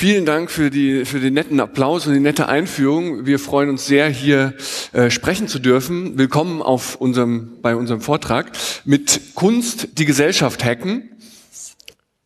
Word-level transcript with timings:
Vielen 0.00 0.24
Dank 0.24 0.50
für, 0.50 0.70
die, 0.70 1.04
für 1.04 1.20
den 1.20 1.34
netten 1.34 1.60
Applaus 1.60 2.06
und 2.06 2.14
die 2.14 2.20
nette 2.20 2.48
Einführung. 2.48 3.26
Wir 3.26 3.38
freuen 3.38 3.68
uns 3.68 3.84
sehr, 3.84 4.08
hier 4.08 4.54
äh, 4.94 5.10
sprechen 5.10 5.46
zu 5.46 5.58
dürfen. 5.58 6.16
Willkommen 6.16 6.62
auf 6.62 6.96
unserem, 6.96 7.60
bei 7.60 7.76
unserem 7.76 8.00
Vortrag 8.00 8.50
mit 8.86 9.34
Kunst 9.34 9.98
die 9.98 10.06
Gesellschaft 10.06 10.64
hacken. 10.64 11.10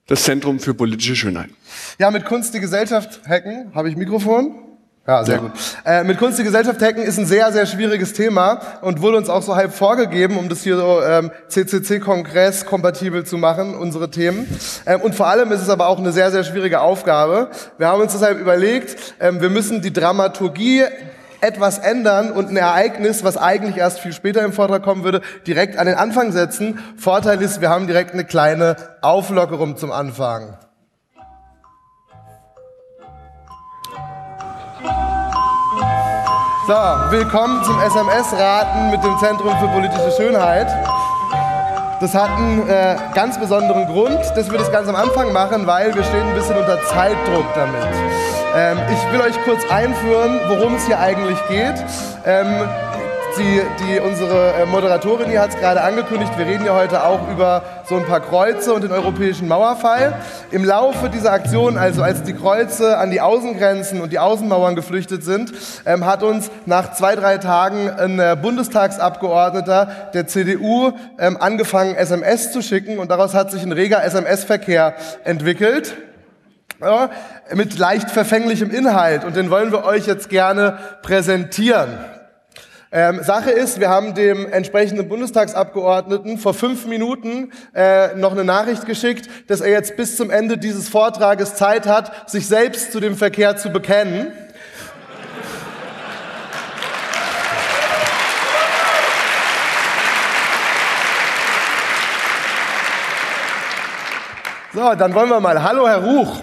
Das 0.07 0.23
Zentrum 0.23 0.61
für 0.61 0.73
politische 0.73 1.17
Schönheit. 1.17 1.51
Ja, 1.99 2.13
mit 2.13 2.27
Kunst 2.27 2.55
die 2.55 2.61
Gesellschaft 2.61 3.23
hacken. 3.27 3.73
Habe 3.75 3.89
ich 3.89 3.97
Mikrofon? 3.97 4.55
Ja, 5.07 5.23
sehr 5.23 5.35
ja. 5.35 5.41
gut. 5.43 5.53
Äh, 5.85 6.05
mit 6.05 6.19
Kunst 6.19 6.39
die 6.39 6.45
Gesellschaft 6.45 6.81
hacken 6.81 7.03
ist 7.03 7.19
ein 7.19 7.27
sehr, 7.27 7.53
sehr 7.53 7.67
schwieriges 7.67 8.15
Thema 8.15 8.61
und 8.81 9.03
wurde 9.03 9.19
uns 9.19 9.29
auch 9.29 9.43
so 9.43 9.55
halb 9.55 9.75
vorgegeben, 9.75 10.39
um 10.39 10.49
das 10.49 10.63
hier 10.63 10.79
so 10.79 11.03
ähm, 11.03 11.31
CCC-Kongress 11.49 12.65
kompatibel 12.65 13.25
zu 13.25 13.37
machen, 13.37 13.75
unsere 13.75 14.11
Themen. 14.11 14.47
Ähm, 14.87 15.03
und 15.03 15.15
vor 15.15 15.27
allem 15.27 15.53
ist 15.53 15.61
es 15.61 15.69
aber 15.69 15.89
auch 15.89 15.99
eine 15.99 16.11
sehr, 16.11 16.31
sehr 16.31 16.43
schwierige 16.43 16.81
Aufgabe. 16.81 17.51
Wir 17.77 17.89
haben 17.89 18.01
uns 18.01 18.13
deshalb 18.13 18.41
überlegt, 18.41 19.15
ähm, 19.21 19.43
wir 19.43 19.51
müssen 19.51 19.83
die 19.83 19.93
Dramaturgie 19.93 20.85
etwas 21.43 21.79
ändern 21.79 22.33
und 22.33 22.49
ein 22.49 22.57
Ereignis, 22.57 23.23
was 23.23 23.37
eigentlich 23.37 23.77
erst 23.77 24.01
viel 24.01 24.15
später 24.15 24.43
im 24.43 24.55
Vortrag 24.55 24.83
kommen 24.83 25.05
würde, 25.05 25.21
direkt 25.47 25.77
an 25.77 25.85
den 25.85 25.97
Anfang 25.97 26.33
setzen. 26.33 26.79
Vorteil 26.97 27.43
ist, 27.43 27.61
wir 27.61 27.69
haben 27.69 27.87
direkt 27.87 28.15
eine 28.15 28.25
kleine 28.25 28.77
Auflockerung 29.03 29.77
zum 29.77 29.93
Anfang. 29.93 30.57
So, 36.67 36.73
willkommen 36.73 37.63
zum 37.63 37.79
SMS-Raten 37.79 38.91
mit 38.91 39.05
dem 39.05 39.19
Zentrum 39.19 39.55
für 39.59 39.69
politische 39.69 40.11
Schönheit. 40.17 40.67
Das 42.01 42.15
hat 42.15 42.31
einen 42.31 42.67
äh, 42.67 42.97
ganz 43.15 43.39
besonderen 43.39 43.85
Grund, 43.87 44.19
dass 44.35 44.51
wir 44.51 44.57
das 44.59 44.73
ganz 44.73 44.89
am 44.89 44.97
Anfang 44.97 45.31
machen, 45.35 45.67
weil 45.67 45.95
wir 45.95 46.03
stehen 46.03 46.27
ein 46.27 46.35
bisschen 46.35 46.57
unter 46.57 46.83
Zeitdruck 46.85 47.45
damit. 47.55 47.83
Ähm, 48.57 48.79
ich 48.91 49.13
will 49.13 49.21
euch 49.21 49.45
kurz 49.45 49.71
einführen, 49.71 50.41
worum 50.49 50.77
es 50.77 50.87
hier 50.87 50.99
eigentlich 50.99 51.37
geht. 51.49 51.85
Ähm, 52.25 52.67
die, 53.39 53.61
die, 53.81 54.01
unsere 54.01 54.53
äh, 54.55 54.67
Moderatorin 54.67 55.29
hier 55.29 55.41
hat 55.41 55.51
es 55.51 55.57
gerade 55.57 55.83
angekündigt, 55.83 56.33
wir 56.37 56.47
reden 56.47 56.65
ja 56.65 56.75
heute 56.75 57.05
auch 57.05 57.31
über 57.31 57.63
so 57.89 57.97
ein 57.97 58.05
paar 58.05 58.21
Kreuze 58.21 58.73
und 58.73 58.83
den 58.83 58.93
europäischen 58.93 59.49
Mauerfall. 59.49 60.15
Im 60.51 60.65
Laufe 60.65 61.09
dieser 61.09 61.33
Aktion, 61.33 61.77
also 61.77 62.03
als 62.03 62.23
die 62.23 62.35
Kreuze 62.35 62.99
an 62.99 63.11
die 63.11 63.21
Außengrenzen 63.21 64.01
und 64.01 64.13
die 64.13 64.19
Außenmauern 64.19 64.77
geflüchtet 64.77 65.25
sind, 65.25 65.53
ähm, 65.87 66.07
hat 66.07 66.23
uns 66.23 66.51
nach 66.67 66.95
zwei, 66.95 67.17
drei 67.17 67.39
Tagen 67.39 67.91
ein 67.91 68.19
äh, 68.19 68.37
Bundestagsabgeordneter 68.41 70.11
der 70.15 70.27
CDU 70.27 70.93
ähm, 71.19 71.37
angefangen, 71.41 71.97
SMS 71.97 72.53
zu 72.53 72.63
schicken 72.63 72.99
und 72.99 73.11
daraus 73.11 73.35
hat 73.35 73.51
sich 73.51 73.63
ein 73.63 73.73
reger 73.73 74.05
SMS-Verkehr 74.05 74.95
entwickelt. 75.25 75.97
Ja, 76.81 77.11
mit 77.55 77.79
leicht 77.79 78.11
verfänglichem 78.11 78.71
Inhalt 78.71 79.25
und 79.25 79.37
den 79.37 79.49
wollen 79.49 79.73
wir 79.73 79.85
euch 79.85 80.07
jetzt 80.07 80.29
gerne 80.29 80.79
präsentieren. 81.03 81.99
Ähm, 82.97 83.25
Sache 83.25 83.51
ist, 83.51 83.81
wir 83.81 83.89
haben 83.89 84.15
dem 84.15 84.47
entsprechenden 84.47 85.09
Bundestagsabgeordneten 85.09 86.39
vor 86.39 86.55
fünf 86.55 86.87
Minuten 86.87 87.51
äh, 87.75 88.15
noch 88.15 88.31
eine 88.31 88.45
Nachricht 88.45 88.87
geschickt, 88.87 89.29
dass 89.49 89.61
er 89.61 89.73
jetzt 89.73 89.97
bis 89.97 90.17
zum 90.17 90.31
Ende 90.31 90.59
dieses 90.59 90.89
Vortrages 90.89 91.57
Zeit 91.57 91.89
hat, 91.89 92.31
sich 92.31 92.47
selbst 92.47 92.93
zu 92.93 93.01
dem 93.01 93.17
Verkehr 93.17 93.57
zu 93.57 93.71
bekennen. 93.71 94.29
So, 104.73 104.95
dann 104.95 105.15
wollen 105.15 105.31
wir 105.31 105.41
mal. 105.41 105.65
Hallo, 105.65 105.89
Herr 105.89 106.05
Ruch. 106.05 106.43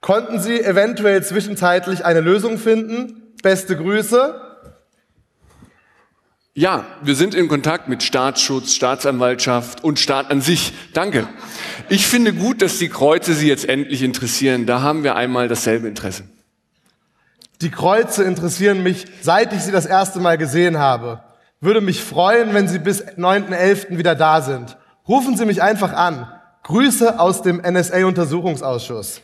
Konnten 0.00 0.40
Sie 0.40 0.58
eventuell 0.58 1.22
zwischenzeitlich 1.22 2.06
eine 2.06 2.20
Lösung 2.20 2.56
finden? 2.56 3.34
Beste 3.42 3.76
Grüße. 3.76 4.51
Ja, 6.54 6.84
wir 7.02 7.14
sind 7.14 7.34
in 7.34 7.48
Kontakt 7.48 7.88
mit 7.88 8.02
Staatsschutz, 8.02 8.74
Staatsanwaltschaft 8.74 9.82
und 9.82 9.98
Staat 9.98 10.30
an 10.30 10.42
sich. 10.42 10.74
Danke. 10.92 11.26
Ich 11.88 12.06
finde 12.06 12.34
gut, 12.34 12.60
dass 12.60 12.78
die 12.78 12.90
Kreuze 12.90 13.32
Sie 13.32 13.48
jetzt 13.48 13.66
endlich 13.66 14.02
interessieren. 14.02 14.66
Da 14.66 14.82
haben 14.82 15.02
wir 15.02 15.16
einmal 15.16 15.48
dasselbe 15.48 15.88
Interesse. 15.88 16.24
Die 17.62 17.70
Kreuze 17.70 18.24
interessieren 18.24 18.82
mich, 18.82 19.06
seit 19.22 19.54
ich 19.54 19.62
sie 19.62 19.72
das 19.72 19.86
erste 19.86 20.20
Mal 20.20 20.36
gesehen 20.36 20.78
habe. 20.78 21.22
Würde 21.60 21.80
mich 21.80 22.02
freuen, 22.02 22.52
wenn 22.52 22.68
Sie 22.68 22.80
bis 22.80 23.02
9.11. 23.02 23.96
wieder 23.96 24.14
da 24.14 24.42
sind. 24.42 24.76
Rufen 25.08 25.36
Sie 25.38 25.46
mich 25.46 25.62
einfach 25.62 25.92
an. 25.92 26.26
Grüße 26.64 27.18
aus 27.18 27.42
dem 27.42 27.62
NSA-Untersuchungsausschuss. 27.62 29.22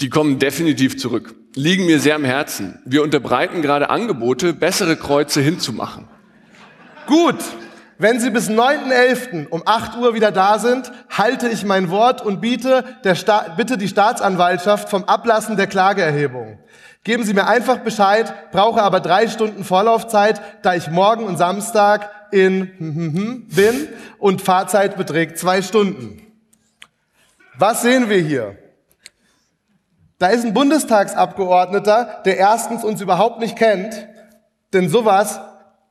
Die 0.00 0.10
kommen 0.10 0.38
definitiv 0.38 0.98
zurück. 0.98 1.34
Liegen 1.58 1.86
mir 1.86 2.00
sehr 2.00 2.16
am 2.16 2.24
Herzen. 2.24 2.78
Wir 2.84 3.02
unterbreiten 3.02 3.62
gerade 3.62 3.88
Angebote, 3.88 4.52
bessere 4.52 4.94
Kreuze 4.94 5.40
hinzumachen. 5.40 6.06
Gut. 7.06 7.36
Wenn 7.96 8.20
Sie 8.20 8.28
bis 8.28 8.50
9.11. 8.50 9.48
um 9.48 9.62
8 9.64 9.96
Uhr 9.96 10.12
wieder 10.12 10.32
da 10.32 10.58
sind, 10.58 10.92
halte 11.08 11.48
ich 11.48 11.64
mein 11.64 11.88
Wort 11.88 12.20
und 12.20 12.42
biete, 12.42 12.84
der 13.04 13.14
Sta 13.14 13.54
bitte 13.56 13.78
die 13.78 13.88
Staatsanwaltschaft 13.88 14.90
vom 14.90 15.04
Ablassen 15.04 15.56
der 15.56 15.66
Klageerhebung. 15.66 16.58
Geben 17.04 17.24
Sie 17.24 17.32
mir 17.32 17.46
einfach 17.46 17.78
Bescheid, 17.78 18.52
brauche 18.52 18.82
aber 18.82 19.00
drei 19.00 19.26
Stunden 19.26 19.64
Vorlaufzeit, 19.64 20.42
da 20.60 20.74
ich 20.74 20.90
morgen 20.90 21.24
und 21.24 21.38
Samstag 21.38 22.10
in 22.32 23.46
bin 23.48 23.88
und 24.18 24.42
Fahrzeit 24.42 24.98
beträgt 24.98 25.38
zwei 25.38 25.62
Stunden. 25.62 26.20
Was 27.56 27.80
sehen 27.80 28.10
wir 28.10 28.18
hier? 28.18 28.58
Da 30.18 30.28
ist 30.28 30.46
ein 30.46 30.54
Bundestagsabgeordneter, 30.54 32.22
der 32.24 32.38
erstens 32.38 32.84
uns 32.84 33.02
überhaupt 33.02 33.38
nicht 33.38 33.56
kennt, 33.56 34.08
denn 34.72 34.88
sowas, 34.88 35.40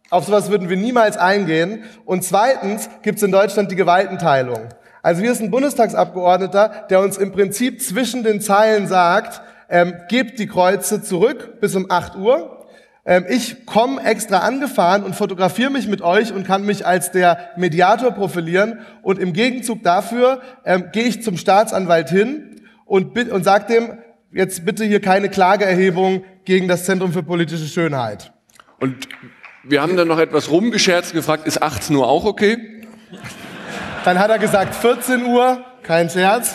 auf 0.09 0.25
sowas 0.25 0.49
würden 0.49 0.67
wir 0.67 0.77
niemals 0.77 1.15
eingehen. 1.15 1.83
Und 2.05 2.23
zweitens 2.23 2.89
gibt 3.03 3.17
es 3.17 3.23
in 3.23 3.31
Deutschland 3.31 3.69
die 3.69 3.75
Gewaltenteilung. 3.75 4.69
Also 5.03 5.21
hier 5.21 5.31
ist 5.31 5.41
ein 5.41 5.51
Bundestagsabgeordneter, 5.51 6.87
der 6.89 7.01
uns 7.01 7.17
im 7.17 7.31
Prinzip 7.31 7.83
zwischen 7.83 8.23
den 8.23 8.41
Zeilen 8.41 8.87
sagt, 8.87 9.41
ähm, 9.69 9.93
gebt 10.09 10.39
die 10.39 10.47
Kreuze 10.47 11.03
zurück 11.03 11.59
bis 11.61 11.75
um 11.75 11.91
8 11.91 12.15
Uhr. 12.15 12.65
Ähm, 13.05 13.25
ich 13.29 13.67
komme 13.67 14.03
extra 14.03 14.39
angefahren 14.39 15.03
und 15.03 15.15
fotografiere 15.15 15.69
mich 15.69 15.87
mit 15.87 16.01
euch 16.01 16.33
und 16.33 16.47
kann 16.47 16.65
mich 16.65 16.87
als 16.87 17.11
der 17.11 17.51
Mediator 17.57 18.09
profilieren. 18.09 18.79
Und 19.03 19.19
im 19.19 19.33
Gegenzug 19.33 19.83
dafür 19.83 20.41
ähm, 20.65 20.89
gehe 20.91 21.03
ich 21.03 21.21
zum 21.21 21.37
Staatsanwalt 21.37 22.09
hin 22.09 22.61
und, 22.85 23.15
und 23.31 23.43
sage 23.43 23.65
dem, 23.71 23.97
jetzt 24.35 24.65
bitte 24.65 24.83
hier 24.83 25.01
keine 25.01 25.29
Klageerhebung 25.29 26.23
gegen 26.43 26.67
das 26.67 26.85
Zentrum 26.85 27.11
für 27.11 27.23
politische 27.23 27.65
Schönheit. 27.65 28.31
Und 28.79 29.07
wir 29.63 29.81
haben 29.81 29.97
dann 29.97 30.07
noch 30.07 30.19
etwas 30.19 30.51
rumgescherzt 30.51 31.13
gefragt, 31.13 31.47
ist 31.47 31.63
18 31.63 31.95
Uhr 31.95 32.07
auch 32.07 32.25
okay? 32.25 32.57
Dann 34.03 34.19
hat 34.19 34.29
er 34.29 34.37
gesagt 34.37 34.75
14 34.75 35.25
Uhr, 35.25 35.63
kein 35.81 36.09
Scherz. 36.09 36.53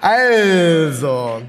Also, 0.00 1.42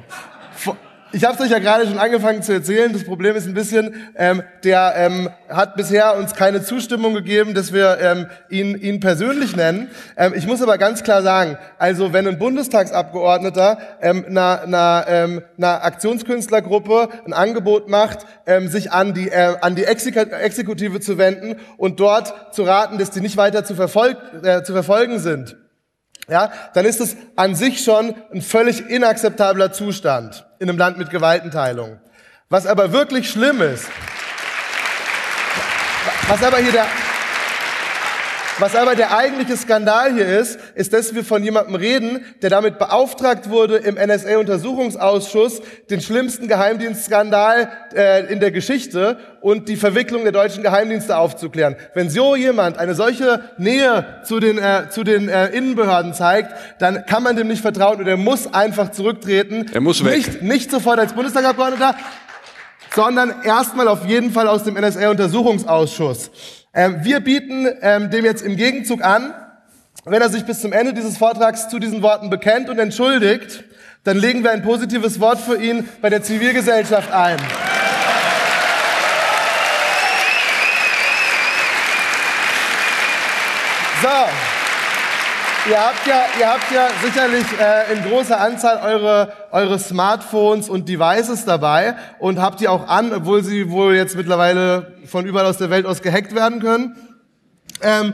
ich 1.11 1.23
habe 1.23 1.35
es 1.35 1.41
euch 1.41 1.49
ja 1.49 1.59
gerade 1.59 1.87
schon 1.87 1.97
angefangen 1.97 2.43
zu 2.43 2.53
erzählen. 2.53 2.93
Das 2.93 3.03
Problem 3.03 3.35
ist 3.35 3.47
ein 3.47 3.53
bisschen, 3.53 4.11
ähm, 4.15 4.43
der 4.63 4.93
ähm, 4.95 5.29
hat 5.49 5.75
bisher 5.75 6.15
uns 6.17 6.35
keine 6.35 6.63
Zustimmung 6.63 7.13
gegeben, 7.13 7.53
dass 7.53 7.73
wir 7.73 7.97
ähm, 7.99 8.27
ihn, 8.49 8.75
ihn 8.75 8.99
persönlich 8.99 9.55
nennen. 9.55 9.89
Ähm, 10.17 10.33
ich 10.35 10.45
muss 10.45 10.61
aber 10.61 10.77
ganz 10.77 11.03
klar 11.03 11.23
sagen, 11.23 11.57
also 11.77 12.13
wenn 12.13 12.27
ein 12.27 12.37
Bundestagsabgeordneter 12.37 13.79
ähm, 14.01 14.25
einer, 14.27 14.61
einer, 14.61 15.05
ähm, 15.07 15.41
einer 15.57 15.83
Aktionskünstlergruppe 15.83 17.09
ein 17.25 17.33
Angebot 17.33 17.89
macht, 17.89 18.25
ähm, 18.45 18.67
sich 18.67 18.91
an 18.91 19.13
die, 19.13 19.29
äh, 19.29 19.55
an 19.61 19.75
die 19.75 19.85
Exekutive 19.85 20.99
zu 20.99 21.17
wenden 21.17 21.55
und 21.77 21.99
dort 21.99 22.53
zu 22.53 22.63
raten, 22.63 22.97
dass 22.97 23.09
die 23.09 23.21
nicht 23.21 23.37
weiter 23.37 23.63
zu, 23.63 23.75
verfolg 23.75 24.17
äh, 24.43 24.63
zu 24.63 24.73
verfolgen 24.73 25.19
sind, 25.19 25.57
ja, 26.29 26.51
dann 26.73 26.85
ist 26.85 27.01
es 27.01 27.15
an 27.35 27.55
sich 27.55 27.83
schon 27.83 28.15
ein 28.33 28.41
völlig 28.41 28.89
inakzeptabler 28.89 29.71
Zustand 29.71 30.45
in 30.59 30.69
einem 30.69 30.77
Land 30.77 30.97
mit 30.97 31.09
Gewaltenteilung. 31.09 31.99
Was 32.49 32.65
aber 32.65 32.91
wirklich 32.91 33.29
schlimm 33.29 33.61
ist, 33.61 33.85
was 36.27 36.43
aber 36.43 36.57
hier 36.57 36.71
der, 36.71 36.87
was 38.59 38.75
aber 38.75 38.95
der 38.95 39.15
eigentliche 39.15 39.55
Skandal 39.55 40.13
hier 40.13 40.27
ist, 40.27 40.59
ist, 40.75 40.93
dass 40.93 41.15
wir 41.15 41.23
von 41.23 41.43
jemandem 41.43 41.75
reden, 41.75 42.25
der 42.41 42.49
damit 42.49 42.77
beauftragt 42.77 43.49
wurde, 43.49 43.77
im 43.77 43.95
NSA-Untersuchungsausschuss 43.95 45.61
den 45.89 46.01
schlimmsten 46.01 46.47
Geheimdienstskandal 46.47 47.71
äh, 47.95 48.31
in 48.31 48.39
der 48.39 48.51
Geschichte 48.51 49.17
und 49.41 49.69
die 49.69 49.77
Verwicklung 49.77 50.23
der 50.23 50.33
deutschen 50.33 50.61
Geheimdienste 50.61 51.17
aufzuklären. 51.17 51.75
Wenn 51.93 52.09
so 52.09 52.35
jemand 52.35 52.77
eine 52.77 52.95
solche 52.95 53.43
Nähe 53.57 54.21
zu 54.25 54.39
den, 54.39 54.57
äh, 54.57 54.89
zu 54.89 55.03
den 55.03 55.29
äh, 55.29 55.47
Innenbehörden 55.47 56.13
zeigt, 56.13 56.53
dann 56.79 57.05
kann 57.05 57.23
man 57.23 57.35
dem 57.35 57.47
nicht 57.47 57.61
vertrauen 57.61 57.99
und 57.99 58.07
er 58.07 58.17
muss 58.17 58.53
einfach 58.53 58.91
zurücktreten. 58.91 59.67
Er 59.73 59.81
muss 59.81 60.03
weg. 60.03 60.17
Nicht, 60.17 60.41
nicht 60.41 60.71
sofort 60.71 60.99
als 60.99 61.13
Bundestagsabgeordneter, 61.13 61.95
sondern 62.93 63.41
erstmal 63.43 63.87
auf 63.87 64.05
jeden 64.05 64.31
Fall 64.31 64.47
aus 64.47 64.63
dem 64.63 64.75
NSA-Untersuchungsausschuss. 64.75 66.31
Ähm, 66.73 66.99
wir 67.03 67.19
bieten 67.19 67.67
ähm, 67.81 68.11
dem 68.11 68.25
jetzt 68.25 68.43
im 68.43 68.55
Gegenzug 68.55 69.03
an, 69.03 69.33
Wenn 70.05 70.21
er 70.21 70.29
sich 70.29 70.45
bis 70.45 70.61
zum 70.61 70.71
Ende 70.71 70.93
dieses 70.93 71.17
Vortrags 71.17 71.67
zu 71.67 71.77
diesen 71.77 72.01
Worten 72.01 72.29
bekennt 72.29 72.69
und 72.69 72.79
entschuldigt, 72.79 73.65
dann 74.05 74.17
legen 74.17 74.43
wir 74.43 74.51
ein 74.51 74.63
positives 74.63 75.19
Wort 75.19 75.39
für 75.39 75.61
ihn 75.61 75.87
bei 76.01 76.09
der 76.09 76.23
Zivilgesellschaft 76.23 77.11
ein. 77.11 77.37
So. 84.01 84.48
Ihr 85.67 85.77
habt 85.77 86.07
ja, 86.07 86.25
ihr 86.39 86.47
habt 86.47 86.71
ja 86.71 86.87
sicherlich 87.03 87.45
äh, 87.59 87.93
in 87.93 88.03
großer 88.03 88.39
Anzahl 88.39 88.79
eure, 88.81 89.33
eure 89.51 89.77
Smartphones 89.77 90.69
und 90.69 90.87
Devices 90.87 91.43
dabei 91.43 91.95
und 92.19 92.39
habt 92.39 92.61
die 92.61 92.69
auch 92.69 92.87
an, 92.87 93.11
obwohl 93.11 93.43
sie 93.43 93.69
wohl 93.69 93.93
jetzt 93.93 94.15
mittlerweile 94.15 94.93
von 95.05 95.25
überall 95.25 95.45
aus 95.45 95.57
der 95.57 95.69
Welt 95.69 95.85
aus 95.85 96.01
gehackt 96.01 96.33
werden 96.33 96.61
können. 96.61 96.95
Ähm, 97.81 98.13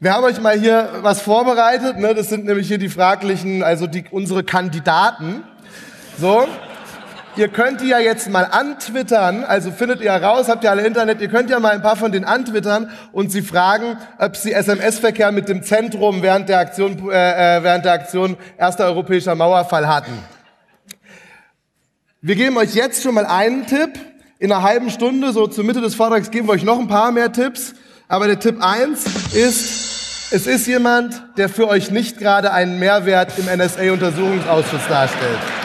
wir 0.00 0.14
haben 0.14 0.24
euch 0.24 0.40
mal 0.40 0.58
hier 0.58 0.88
was 1.02 1.20
vorbereitet. 1.20 1.98
Ne? 1.98 2.14
Das 2.14 2.30
sind 2.30 2.46
nämlich 2.46 2.68
hier 2.68 2.78
die 2.78 2.88
fraglichen, 2.88 3.62
also 3.62 3.86
die, 3.86 4.04
unsere 4.10 4.42
Kandidaten. 4.42 5.44
So. 6.18 6.48
Ihr 7.34 7.48
könnt 7.48 7.80
die 7.80 7.88
ja 7.88 7.98
jetzt 7.98 8.28
mal 8.28 8.44
antwittern, 8.44 9.42
also 9.44 9.70
findet 9.70 10.02
ihr 10.02 10.12
raus, 10.12 10.48
habt 10.48 10.64
ihr 10.64 10.70
alle 10.70 10.86
Internet, 10.86 11.22
ihr 11.22 11.28
könnt 11.28 11.48
ja 11.48 11.60
mal 11.60 11.70
ein 11.70 11.80
paar 11.80 11.96
von 11.96 12.12
denen 12.12 12.26
antwittern 12.26 12.90
und 13.12 13.32
sie 13.32 13.40
fragen, 13.40 13.96
ob 14.18 14.36
sie 14.36 14.52
SMS-Verkehr 14.52 15.32
mit 15.32 15.48
dem 15.48 15.62
Zentrum 15.62 16.20
während 16.20 16.50
der 16.50 16.58
Aktion, 16.58 17.10
äh, 17.10 17.56
äh, 17.56 17.62
während 17.62 17.86
der 17.86 17.92
Aktion 17.92 18.36
Erster 18.58 18.84
Europäischer 18.84 19.34
Mauerfall 19.34 19.88
hatten. 19.88 20.12
Wir 22.20 22.36
geben 22.36 22.58
euch 22.58 22.74
jetzt 22.74 23.02
schon 23.02 23.14
mal 23.14 23.24
einen 23.24 23.66
Tipp. 23.66 23.98
In 24.38 24.52
einer 24.52 24.62
halben 24.62 24.90
Stunde, 24.90 25.32
so 25.32 25.46
zur 25.46 25.64
Mitte 25.64 25.80
des 25.80 25.94
Vortrags, 25.94 26.30
geben 26.30 26.48
wir 26.48 26.52
euch 26.52 26.64
noch 26.64 26.78
ein 26.78 26.88
paar 26.88 27.12
mehr 27.12 27.32
Tipps. 27.32 27.74
Aber 28.08 28.26
der 28.26 28.40
Tipp 28.40 28.56
eins 28.60 29.06
ist, 29.32 30.32
es 30.32 30.46
ist 30.46 30.66
jemand, 30.66 31.22
der 31.38 31.48
für 31.48 31.66
euch 31.68 31.90
nicht 31.90 32.18
gerade 32.18 32.52
einen 32.52 32.78
Mehrwert 32.78 33.38
im 33.38 33.46
NSA-Untersuchungsausschuss 33.46 34.86
darstellt. 34.88 35.61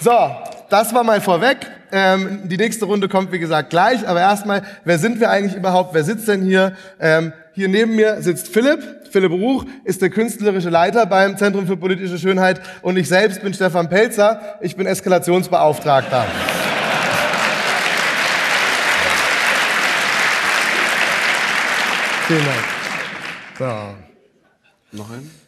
So, 0.00 0.34
das 0.70 0.94
war 0.94 1.04
mal 1.04 1.20
vorweg. 1.20 1.58
Ähm, 1.92 2.48
die 2.48 2.56
nächste 2.56 2.86
Runde 2.86 3.08
kommt, 3.08 3.32
wie 3.32 3.38
gesagt, 3.38 3.68
gleich. 3.68 4.08
Aber 4.08 4.20
erstmal, 4.20 4.62
wer 4.84 4.98
sind 4.98 5.20
wir 5.20 5.28
eigentlich 5.28 5.54
überhaupt? 5.54 5.92
Wer 5.92 6.04
sitzt 6.04 6.26
denn 6.26 6.42
hier? 6.42 6.74
Ähm, 6.98 7.34
hier 7.52 7.68
neben 7.68 7.96
mir 7.96 8.22
sitzt 8.22 8.48
Philipp. 8.48 8.80
Philipp 9.10 9.32
Ruch 9.32 9.66
ist 9.84 10.00
der 10.00 10.08
künstlerische 10.08 10.70
Leiter 10.70 11.04
beim 11.04 11.36
Zentrum 11.36 11.66
für 11.66 11.76
politische 11.76 12.16
Schönheit. 12.16 12.62
Und 12.80 12.96
ich 12.96 13.08
selbst 13.08 13.42
bin 13.42 13.52
Stefan 13.52 13.90
Pelzer. 13.90 14.58
Ich 14.62 14.74
bin 14.74 14.86
Eskalationsbeauftragter. 14.86 16.24
Vielen 22.26 22.44
Dank. 22.44 22.64
So. 23.58 24.96
Noch 24.96 25.10
ein? 25.10 25.39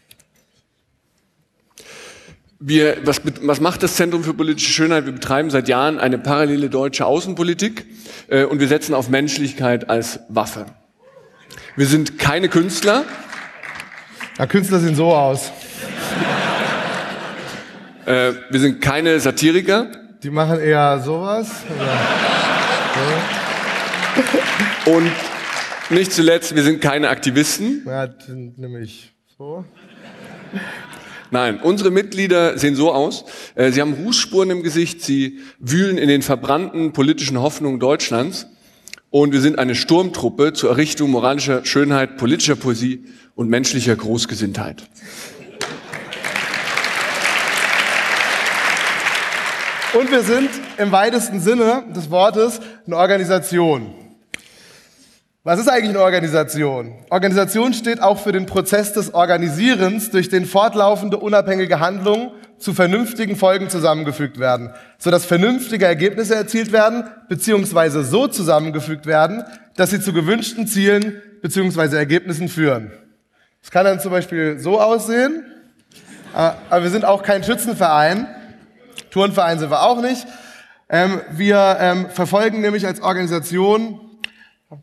Wir, 2.64 2.98
was, 3.04 3.22
was 3.42 3.58
macht 3.58 3.82
das 3.82 3.96
Zentrum 3.96 4.22
für 4.22 4.34
politische 4.34 4.70
Schönheit? 4.70 5.04
Wir 5.04 5.12
betreiben 5.12 5.50
seit 5.50 5.66
Jahren 5.66 5.98
eine 5.98 6.16
parallele 6.16 6.70
deutsche 6.70 7.06
Außenpolitik 7.06 7.86
äh, 8.28 8.44
und 8.44 8.60
wir 8.60 8.68
setzen 8.68 8.94
auf 8.94 9.08
Menschlichkeit 9.08 9.90
als 9.90 10.20
Waffe. 10.28 10.66
Wir 11.74 11.86
sind 11.86 12.20
keine 12.20 12.48
Künstler. 12.48 13.02
Ja, 14.38 14.46
Künstler 14.46 14.78
sehen 14.78 14.94
so 14.94 15.12
aus. 15.12 15.50
Äh, 18.06 18.32
wir 18.50 18.60
sind 18.60 18.80
keine 18.80 19.18
Satiriker. 19.18 19.90
Die 20.22 20.30
machen 20.30 20.60
eher 20.60 21.00
sowas. 21.00 21.50
So. 24.84 24.92
Und 24.92 25.10
nicht 25.90 26.12
zuletzt, 26.12 26.54
wir 26.54 26.62
sind 26.62 26.80
keine 26.80 27.08
Aktivisten. 27.08 27.82
Ja, 27.86 28.08
nämlich 28.56 29.12
so. 29.36 29.64
Nein, 31.32 31.60
unsere 31.62 31.90
Mitglieder 31.90 32.58
sehen 32.58 32.76
so 32.76 32.92
aus. 32.92 33.24
Äh, 33.54 33.72
sie 33.72 33.80
haben 33.80 33.94
Rußspuren 33.94 34.50
im 34.50 34.62
Gesicht, 34.62 35.00
sie 35.00 35.38
wühlen 35.58 35.96
in 35.96 36.06
den 36.08 36.20
verbrannten 36.20 36.92
politischen 36.92 37.40
Hoffnungen 37.40 37.80
Deutschlands. 37.80 38.46
Und 39.08 39.32
wir 39.32 39.40
sind 39.40 39.58
eine 39.58 39.74
Sturmtruppe 39.74 40.52
zur 40.52 40.68
Errichtung 40.68 41.10
moralischer 41.10 41.64
Schönheit, 41.64 42.18
politischer 42.18 42.54
Poesie 42.54 43.06
und 43.34 43.48
menschlicher 43.48 43.96
Großgesinntheit. 43.96 44.82
Und 49.94 50.10
wir 50.10 50.22
sind 50.22 50.50
im 50.76 50.92
weitesten 50.92 51.40
Sinne 51.40 51.84
des 51.96 52.10
Wortes 52.10 52.60
eine 52.86 52.96
Organisation. 52.98 54.01
Was 55.44 55.58
ist 55.58 55.68
eigentlich 55.68 55.90
eine 55.90 56.04
Organisation? 56.04 56.94
Organisation 57.10 57.74
steht 57.74 58.00
auch 58.00 58.20
für 58.20 58.30
den 58.30 58.46
Prozess 58.46 58.92
des 58.92 59.12
Organisierens, 59.12 60.10
durch 60.10 60.28
den 60.28 60.46
fortlaufende 60.46 61.16
unabhängige 61.16 61.80
Handlungen 61.80 62.30
zu 62.58 62.72
vernünftigen 62.72 63.34
Folgen 63.34 63.68
zusammengefügt 63.68 64.38
werden, 64.38 64.72
sodass 64.98 65.24
vernünftige 65.24 65.84
Ergebnisse 65.84 66.36
erzielt 66.36 66.70
werden, 66.70 67.02
beziehungsweise 67.28 68.04
so 68.04 68.28
zusammengefügt 68.28 69.06
werden, 69.06 69.42
dass 69.74 69.90
sie 69.90 70.00
zu 70.00 70.12
gewünschten 70.12 70.68
Zielen 70.68 71.20
beziehungsweise 71.40 71.98
Ergebnissen 71.98 72.48
führen. 72.48 72.92
Das 73.62 73.72
kann 73.72 73.84
dann 73.84 73.98
zum 73.98 74.12
Beispiel 74.12 74.60
so 74.60 74.80
aussehen, 74.80 75.44
aber 76.34 76.84
wir 76.84 76.90
sind 76.90 77.04
auch 77.04 77.24
kein 77.24 77.42
Schützenverein, 77.42 78.28
Turnverein 79.10 79.58
sind 79.58 79.70
wir 79.70 79.82
auch 79.82 80.00
nicht. 80.00 80.24
Ähm, 80.88 81.20
wir 81.32 81.78
ähm, 81.80 82.10
verfolgen 82.10 82.60
nämlich 82.60 82.86
als 82.86 83.00
Organisation 83.00 83.98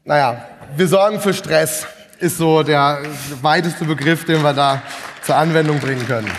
naja, 0.03 0.45
wir 0.75 0.88
sorgen 0.88 1.19
für 1.19 1.33
Stress, 1.33 1.88
ist 2.19 2.38
so 2.38 2.63
der 2.63 3.00
weiteste 3.41 3.86
Begriff, 3.86 4.25
den 4.25 4.41
wir 4.44 4.53
da 4.53 4.81
zur 5.24 5.36
Anwendung 5.36 5.80
bringen 5.80 6.06
können. 6.06 6.30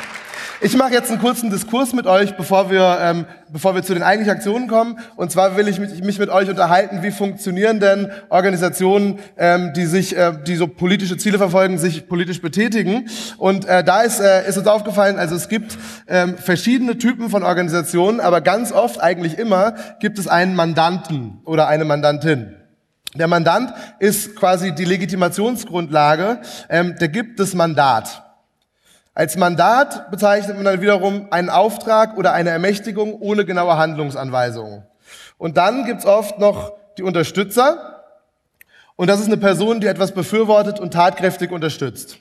Ich 0.63 0.77
mache 0.77 0.93
jetzt 0.93 1.11
einen 1.11 1.21
kurzen 1.21 1.49
Diskurs 1.49 1.95
mit 1.95 2.07
euch, 2.07 2.37
bevor 2.37 2.71
wir, 2.71 2.99
ähm, 3.01 3.25
bevor 3.49 3.75
wir 3.75 3.83
zu 3.83 3.95
den 3.95 4.03
eigentlichen 4.03 4.37
Aktionen 4.37 4.69
kommen. 4.69 4.99
Und 5.17 5.33
zwar 5.33 5.57
will 5.57 5.69
ich 5.69 5.79
mich, 5.79 6.05
mich 6.05 6.19
mit 6.19 6.29
euch 6.29 6.51
unterhalten, 6.51 7.03
wie 7.03 7.11
funktionieren 7.11 7.81
denn 7.81 8.13
Organisationen, 8.29 9.21
ähm, 9.39 9.73
die 9.75 9.87
sich, 9.87 10.15
äh, 10.15 10.35
die 10.47 10.57
so 10.57 10.67
politische 10.67 11.17
Ziele 11.17 11.39
verfolgen, 11.39 11.79
sich 11.79 12.09
politisch 12.09 12.43
betätigen. 12.43 13.09
Und 13.39 13.65
äh, 13.65 13.83
da 13.83 14.03
ist, 14.03 14.21
äh, 14.21 14.47
ist 14.47 14.59
uns 14.59 14.67
aufgefallen, 14.67 15.19
also 15.19 15.35
es 15.35 15.49
gibt 15.49 15.79
ähm, 16.07 16.37
verschiedene 16.37 16.99
Typen 16.99 17.31
von 17.31 17.43
Organisationen, 17.43 18.21
aber 18.21 18.43
ganz 18.43 18.71
oft, 18.71 19.01
eigentlich 19.01 19.39
immer, 19.39 19.75
gibt 19.99 20.19
es 20.19 20.29
einen 20.29 20.55
Mandanten 20.55 21.41
oder 21.47 21.69
eine 21.69 21.87
Mandantin. 21.87 22.60
Der 23.15 23.27
Mandant 23.27 23.73
ist 23.99 24.37
quasi 24.37 24.73
die 24.73 24.85
Legitimationsgrundlage, 24.85 26.41
ähm, 26.69 26.97
der 27.01 27.09
gibt 27.09 27.41
das 27.41 27.55
Mandat. 27.55 28.23
Als 29.15 29.37
Mandat 29.37 30.11
bezeichnet 30.13 30.57
man 30.57 30.65
dann 30.65 30.81
wiederum 30.81 31.27
einen 31.33 31.51
Auftrag 31.51 32.17
oder 32.17 32.33
eine 32.33 32.51
Ermächtigung 32.51 33.15
ohne 33.15 33.45
genaue 33.45 33.77
Handlungsanweisungen. 33.77 34.85
Und 35.39 35.57
dann 35.57 35.85
gibt's 35.85 36.07
oft 36.07 36.39
noch 36.39 36.73
die 36.97 37.03
Unterstützer. 37.03 38.05
Und 38.95 39.09
das 39.09 39.19
ist 39.19 39.27
eine 39.27 39.39
Person, 39.39 39.81
die 39.81 39.89
etwas 39.89 40.13
befürwortet 40.13 40.79
und 40.79 40.93
tatkräftig 40.93 41.51
unterstützt. 41.51 42.19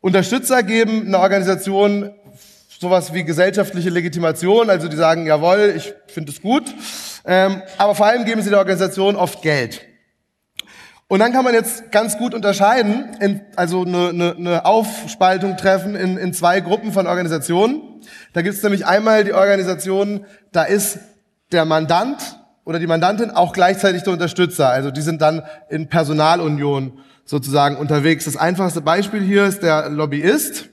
Unterstützer 0.00 0.62
geben 0.62 1.08
einer 1.08 1.18
Organisation 1.18 2.14
sowas 2.80 3.12
wie 3.12 3.24
gesellschaftliche 3.24 3.90
Legitimation, 3.90 4.70
also 4.70 4.88
die 4.88 4.96
sagen, 4.96 5.26
jawohl, 5.26 5.74
ich 5.76 5.94
finde 6.06 6.32
es 6.32 6.40
gut. 6.42 6.64
Ähm, 7.24 7.62
aber 7.78 7.94
vor 7.94 8.06
allem 8.06 8.24
geben 8.24 8.42
sie 8.42 8.50
der 8.50 8.58
Organisation 8.58 9.16
oft 9.16 9.42
Geld. 9.42 9.82
Und 11.08 11.20
dann 11.20 11.32
kann 11.32 11.44
man 11.44 11.54
jetzt 11.54 11.92
ganz 11.92 12.18
gut 12.18 12.34
unterscheiden, 12.34 13.16
in, 13.20 13.40
also 13.54 13.84
eine, 13.84 14.08
eine, 14.08 14.34
eine 14.36 14.64
Aufspaltung 14.64 15.56
treffen 15.56 15.94
in, 15.94 16.16
in 16.16 16.32
zwei 16.32 16.60
Gruppen 16.60 16.92
von 16.92 17.06
Organisationen. 17.06 18.00
Da 18.32 18.42
gibt 18.42 18.56
es 18.56 18.62
nämlich 18.62 18.86
einmal 18.86 19.22
die 19.22 19.32
Organisation, 19.32 20.26
da 20.50 20.64
ist 20.64 20.98
der 21.52 21.64
Mandant 21.64 22.40
oder 22.64 22.80
die 22.80 22.88
Mandantin 22.88 23.30
auch 23.30 23.52
gleichzeitig 23.52 24.02
der 24.02 24.14
Unterstützer. 24.14 24.68
Also 24.68 24.90
die 24.90 25.00
sind 25.00 25.22
dann 25.22 25.44
in 25.68 25.88
Personalunion 25.88 26.98
sozusagen 27.24 27.76
unterwegs. 27.76 28.24
Das 28.24 28.36
einfachste 28.36 28.80
Beispiel 28.80 29.22
hier 29.22 29.44
ist 29.44 29.62
der 29.62 29.88
Lobbyist. 29.88 30.68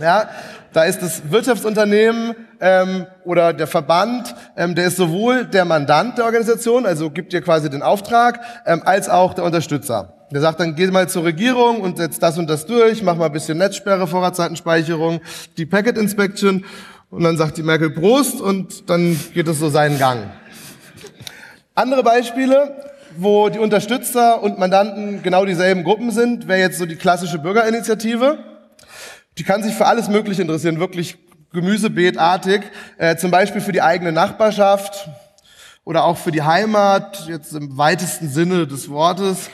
Ja, 0.00 0.30
da 0.72 0.84
ist 0.84 1.00
das 1.02 1.30
Wirtschaftsunternehmen 1.30 2.34
ähm, 2.60 3.06
oder 3.24 3.52
der 3.52 3.66
Verband, 3.66 4.34
ähm, 4.56 4.74
der 4.74 4.86
ist 4.86 4.96
sowohl 4.96 5.44
der 5.44 5.64
Mandant 5.64 6.18
der 6.18 6.24
Organisation, 6.24 6.86
also 6.86 7.10
gibt 7.10 7.32
dir 7.32 7.40
quasi 7.40 7.70
den 7.70 7.82
Auftrag, 7.82 8.40
ähm, 8.66 8.82
als 8.84 9.08
auch 9.08 9.34
der 9.34 9.44
Unterstützer. 9.44 10.14
Der 10.32 10.40
sagt 10.40 10.60
dann, 10.60 10.76
geh 10.76 10.86
mal 10.86 11.08
zur 11.08 11.24
Regierung 11.24 11.80
und 11.80 11.96
setz 11.96 12.20
das 12.20 12.38
und 12.38 12.48
das 12.48 12.66
durch, 12.66 13.02
mach 13.02 13.16
mal 13.16 13.26
ein 13.26 13.32
bisschen 13.32 13.58
Netzsperre, 13.58 14.06
Vorratsdatenspeicherung, 14.06 15.20
die 15.56 15.66
Packet 15.66 15.98
Inspection 15.98 16.64
und 17.10 17.24
dann 17.24 17.36
sagt 17.36 17.56
die 17.56 17.64
Merkel 17.64 17.90
Prost 17.90 18.40
und 18.40 18.88
dann 18.88 19.18
geht 19.34 19.48
es 19.48 19.58
so 19.58 19.68
seinen 19.68 19.98
Gang. 19.98 20.30
Andere 21.74 22.04
Beispiele, 22.04 22.76
wo 23.16 23.48
die 23.48 23.58
Unterstützer 23.58 24.40
und 24.42 24.58
Mandanten 24.58 25.22
genau 25.22 25.44
dieselben 25.44 25.82
Gruppen 25.82 26.12
sind, 26.12 26.46
wäre 26.46 26.60
jetzt 26.60 26.78
so 26.78 26.86
die 26.86 26.96
klassische 26.96 27.38
Bürgerinitiative. 27.38 28.49
Die 29.38 29.44
kann 29.44 29.62
sich 29.62 29.74
für 29.74 29.86
alles 29.86 30.08
Mögliche 30.08 30.42
interessieren, 30.42 30.80
wirklich 30.80 31.18
Gemüsebeetartig, 31.52 32.62
äh, 32.96 33.16
zum 33.16 33.30
Beispiel 33.30 33.60
für 33.60 33.72
die 33.72 33.82
eigene 33.82 34.12
Nachbarschaft 34.12 35.08
oder 35.84 36.04
auch 36.04 36.16
für 36.16 36.30
die 36.30 36.42
Heimat, 36.42 37.26
jetzt 37.26 37.52
im 37.52 37.76
weitesten 37.76 38.28
Sinne 38.28 38.66
des 38.66 38.88
Wortes, 38.88 39.50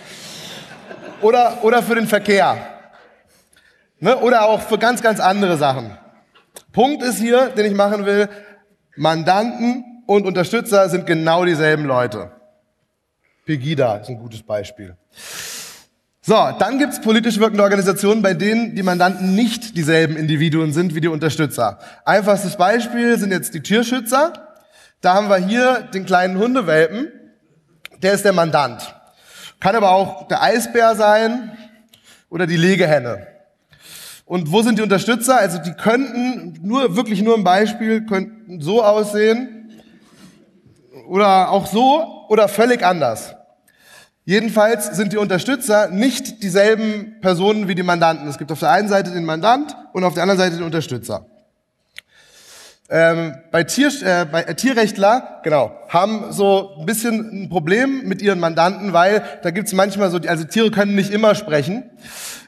oder, 1.23 1.59
oder 1.63 1.83
für 1.83 1.95
den 1.95 2.07
Verkehr. 2.07 2.59
Ne? 3.99 4.17
Oder 4.19 4.47
auch 4.47 4.61
für 4.61 4.79
ganz, 4.79 5.03
ganz 5.03 5.21
andere 5.21 5.57
Sachen. 5.57 5.97
Punkt 6.73 7.03
ist 7.03 7.19
hier, 7.19 7.49
den 7.49 7.65
ich 7.65 7.75
machen 7.75 8.05
will, 8.05 8.29
Mandanten 8.97 10.03
und 10.07 10.27
Unterstützer 10.27 10.89
sind 10.91 11.07
genau 11.07 11.45
dieselben 11.45 11.85
Leute. 11.85 12.31
Pegida 13.47 13.97
ist 13.97 14.09
ein 14.09 14.19
gutes 14.19 14.43
Beispiel. 14.43 14.97
So, 16.29 16.35
dann 16.59 16.81
gibt's 16.81 17.01
politisch 17.01 17.39
wirkende 17.39 17.63
Organisationen, 17.63 18.21
bei 18.21 18.35
denen 18.35 18.75
die 18.75 18.83
Mandanten 18.83 19.37
nicht 19.37 19.77
dieselben 19.77 20.17
Individuen 20.17 20.73
sind 20.73 20.97
wie 20.97 21.01
die 21.01 21.07
Unterstützer. 21.07 21.79
Einfachstes 22.05 22.57
Beispiel 22.57 23.17
sind 23.17 23.31
jetzt 23.31 23.55
die 23.55 23.61
Tierschützer. 23.61 24.33
Da 25.01 25.15
haben 25.15 25.29
wir 25.29 25.37
hier 25.37 25.83
den 25.95 26.05
kleinen 26.05 26.37
Hundewelpen, 26.37 27.13
der 28.03 28.15
ist 28.15 28.25
der 28.25 28.33
Mandant. 28.33 28.93
Kann 29.61 29.77
aber 29.77 29.93
auch 29.93 30.27
der 30.27 30.43
Eisbär 30.43 30.97
sein 30.97 31.57
oder 32.29 32.49
die 32.49 32.57
Legehenne. 32.57 33.29
Und 34.25 34.51
wo 34.51 34.63
sind 34.63 34.81
die 34.81 34.83
Unterstützer? 34.83 35.39
Also 35.39 35.59
die 35.59 35.75
könnten 35.75 36.59
nur, 36.61 36.97
wirklich 36.97 37.23
nur 37.23 37.37
ein 37.37 37.45
Beispiel, 37.45 38.05
könnten 38.05 38.61
so 38.61 38.83
aussehen 38.83 39.71
oder 41.07 41.53
auch 41.53 41.69
so 41.69 42.27
oder 42.29 42.49
völlig 42.49 42.85
anders. 42.85 43.36
Jedenfalls 44.29 44.97
sind 44.97 45.13
die 45.13 45.19
Unterstützer 45.19 45.89
nicht 45.89 46.43
dieselben 46.43 47.21
Personen 47.21 47.69
wie 47.69 47.77
die 47.77 47.85
Mandanten. 47.85 48.27
Es 48.27 48.39
gibt 48.39 48.51
auf 48.51 48.59
der 48.59 48.73
einen 48.73 48.89
Seite 48.89 49.13
den 49.13 49.25
Mandant 49.25 49.77
und 49.93 50.03
auf 50.03 50.15
der 50.15 50.25
anderen 50.25 50.41
Seite 50.41 50.57
den 50.57 50.65
Unterstützer. 50.65 51.27
Ähm, 52.89 53.37
bei, 53.53 53.63
Tier, 53.63 53.89
äh, 54.03 54.25
bei 54.25 54.43
äh, 54.43 54.55
Tierrechtler, 54.57 55.41
genau, 55.45 55.77
haben 55.89 56.33
so 56.33 56.77
ein 56.79 56.87
bisschen 56.87 57.45
ein 57.45 57.49
Problem 57.49 58.03
mit 58.09 58.21
ihren 58.21 58.41
Mandanten, 58.41 58.93
weil 58.93 59.23
da 59.43 59.51
gibt's 59.51 59.73
manchmal 59.73 60.11
so, 60.11 60.19
also 60.19 60.43
Tiere 60.43 60.73
können 60.73 60.97
nicht 60.97 61.13
immer 61.13 61.37
sprechen 61.37 61.85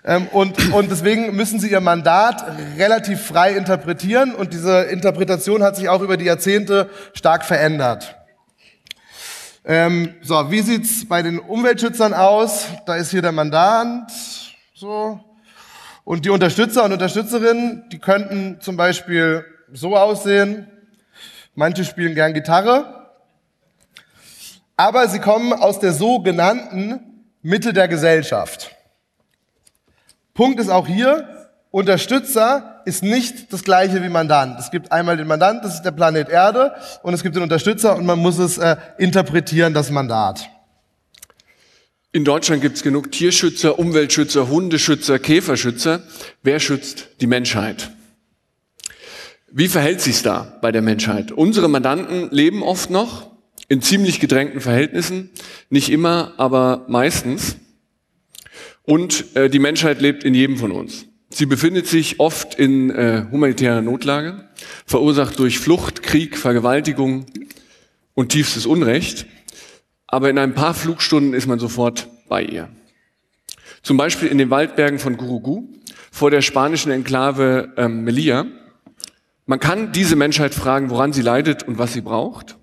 ähm, 0.05 0.27
und, 0.33 0.73
und 0.73 0.91
deswegen 0.91 1.35
müssen 1.37 1.61
sie 1.61 1.71
ihr 1.71 1.81
Mandat 1.81 2.45
relativ 2.77 3.23
frei 3.23 3.53
interpretieren 3.53 4.35
und 4.35 4.53
diese 4.53 4.83
Interpretation 4.83 5.63
hat 5.63 5.77
sich 5.77 5.89
auch 5.89 6.03
über 6.03 6.17
die 6.17 6.25
Jahrzehnte 6.25 6.89
stark 7.15 7.45
verändert. 7.45 8.18
Ähm, 9.71 10.15
so, 10.23 10.51
wie 10.51 10.63
sieht's 10.63 11.07
bei 11.07 11.21
den 11.21 11.39
Umweltschützern 11.39 12.15
aus? 12.15 12.69
Da 12.87 12.97
ist 12.97 13.11
hier 13.11 13.21
der 13.21 13.33
Mandant, 13.33 14.11
so. 14.73 15.21
Und 16.05 16.25
die 16.25 16.31
Unterstützer 16.31 16.85
und 16.85 16.95
Unterstützerinnen, 16.95 17.87
die 17.93 17.99
könnten 17.99 18.63
zum 18.63 18.79
Beispiel 18.79 19.45
so 19.71 19.95
aussehen. 19.95 20.69
Manche 21.55 21.85
spielen 21.85 22.15
gern 22.15 22.33
Gitarre. 22.33 23.11
Aber 24.75 25.07
sie 25.07 25.19
kommen 25.19 25.53
aus 25.53 25.81
der 25.81 25.93
sogenannten 25.93 27.27
Mitte 27.43 27.75
der 27.75 27.89
Gesellschaft. 27.89 28.75
Punkt 30.33 30.61
ist 30.61 30.71
auch 30.71 30.87
hier, 30.87 31.38
Unterstützer 31.71 32.81
ist 32.87 33.03
nicht 33.03 33.53
das 33.53 33.63
gleiche 33.63 34.03
wie 34.03 34.09
Mandant. 34.09 34.59
Es 34.59 34.71
gibt 34.71 34.91
einmal 34.91 35.19
den 35.19 35.27
Mandant, 35.27 35.63
das 35.65 35.75
ist 35.75 35.83
der 35.83 35.91
Planet 35.91 36.29
Erde, 36.29 36.73
und 37.03 37.13
es 37.13 37.23
gibt 37.23 37.37
den 37.37 37.43
Unterstützer 37.43 37.97
und 37.97 38.07
man 38.07 38.19
muss 38.19 38.39
es 38.39 38.57
äh, 38.57 38.77
interpretieren, 38.97 39.75
das 39.75 39.91
Mandat. 39.91 40.49
In 42.11 42.25
Deutschland 42.25 42.63
gibt 42.63 42.77
es 42.77 42.83
genug 42.83 43.13
Tierschützer, 43.13 43.79
Umweltschützer, 43.79 44.49
Hundeschützer, 44.49 45.19
Käferschützer. 45.19 46.03
Wer 46.43 46.59
schützt 46.59 47.09
die 47.21 47.27
Menschheit? 47.27 47.91
Wie 49.51 49.69
verhält 49.69 50.01
sich's 50.01 50.23
da 50.23 50.57
bei 50.63 50.73
der 50.73 50.81
Menschheit? 50.81 51.33
Unsere 51.33 51.69
Mandanten 51.69 52.31
leben 52.31 52.63
oft 52.63 52.89
noch 52.89 53.31
in 53.69 53.83
ziemlich 53.83 54.21
gedrängten 54.21 54.63
Verhältnissen, 54.63 55.31
nicht 55.69 55.91
immer, 55.91 56.33
aber 56.39 56.87
meistens. 56.89 57.57
Und 58.85 59.37
äh, 59.37 59.51
die 59.51 59.59
Menschheit 59.59 60.01
lebt 60.01 60.25
in 60.25 60.33
jedem 60.33 60.57
von 60.57 60.73
uns. 60.73 61.08
Sie 61.31 61.47
befindet 61.47 61.87
sich 61.87 62.21
oft 62.21 62.55
in 62.55 62.91
äh, 62.91 63.27
humanitärer 63.31 63.83
Notlage, 63.83 64.49
verursacht 64.87 65.39
durch 65.39 65.59
Flucht, 65.59 66.03
Krieg, 66.03 66.39
Vergewaltigung 66.39 67.27
und 68.15 68.31
tiefstes 68.31 68.65
Unrecht. 68.65 69.27
Aber 70.07 70.31
in 70.31 70.39
ein 70.39 70.55
paar 70.55 70.73
Flugstunden 70.73 71.35
ist 71.35 71.47
man 71.47 71.59
sofort 71.59 72.09
bei 72.29 72.43
ihr. 72.43 72.71
Zum 73.83 73.99
Beispiel 73.99 74.29
in 74.29 74.39
den 74.39 74.51
Waldbergen 74.51 74.99
von 74.99 75.19
Gurugu 75.19 75.69
vor 76.11 76.31
der 76.31 76.41
spanischen 76.41 76.91
Enklave 76.91 77.73
ähm, 77.77 78.05
Melilla. 78.05 78.47
Man 79.45 79.61
kann 79.61 79.93
diese 79.93 80.17
Menschheit 80.17 80.55
fragen, 80.55 80.89
woran 80.91 81.13
sie 81.13 81.23
leidet 81.23 81.63
und 81.63 81.79
was 81.79 81.93
sie 81.93 82.01
braucht. 82.01 82.57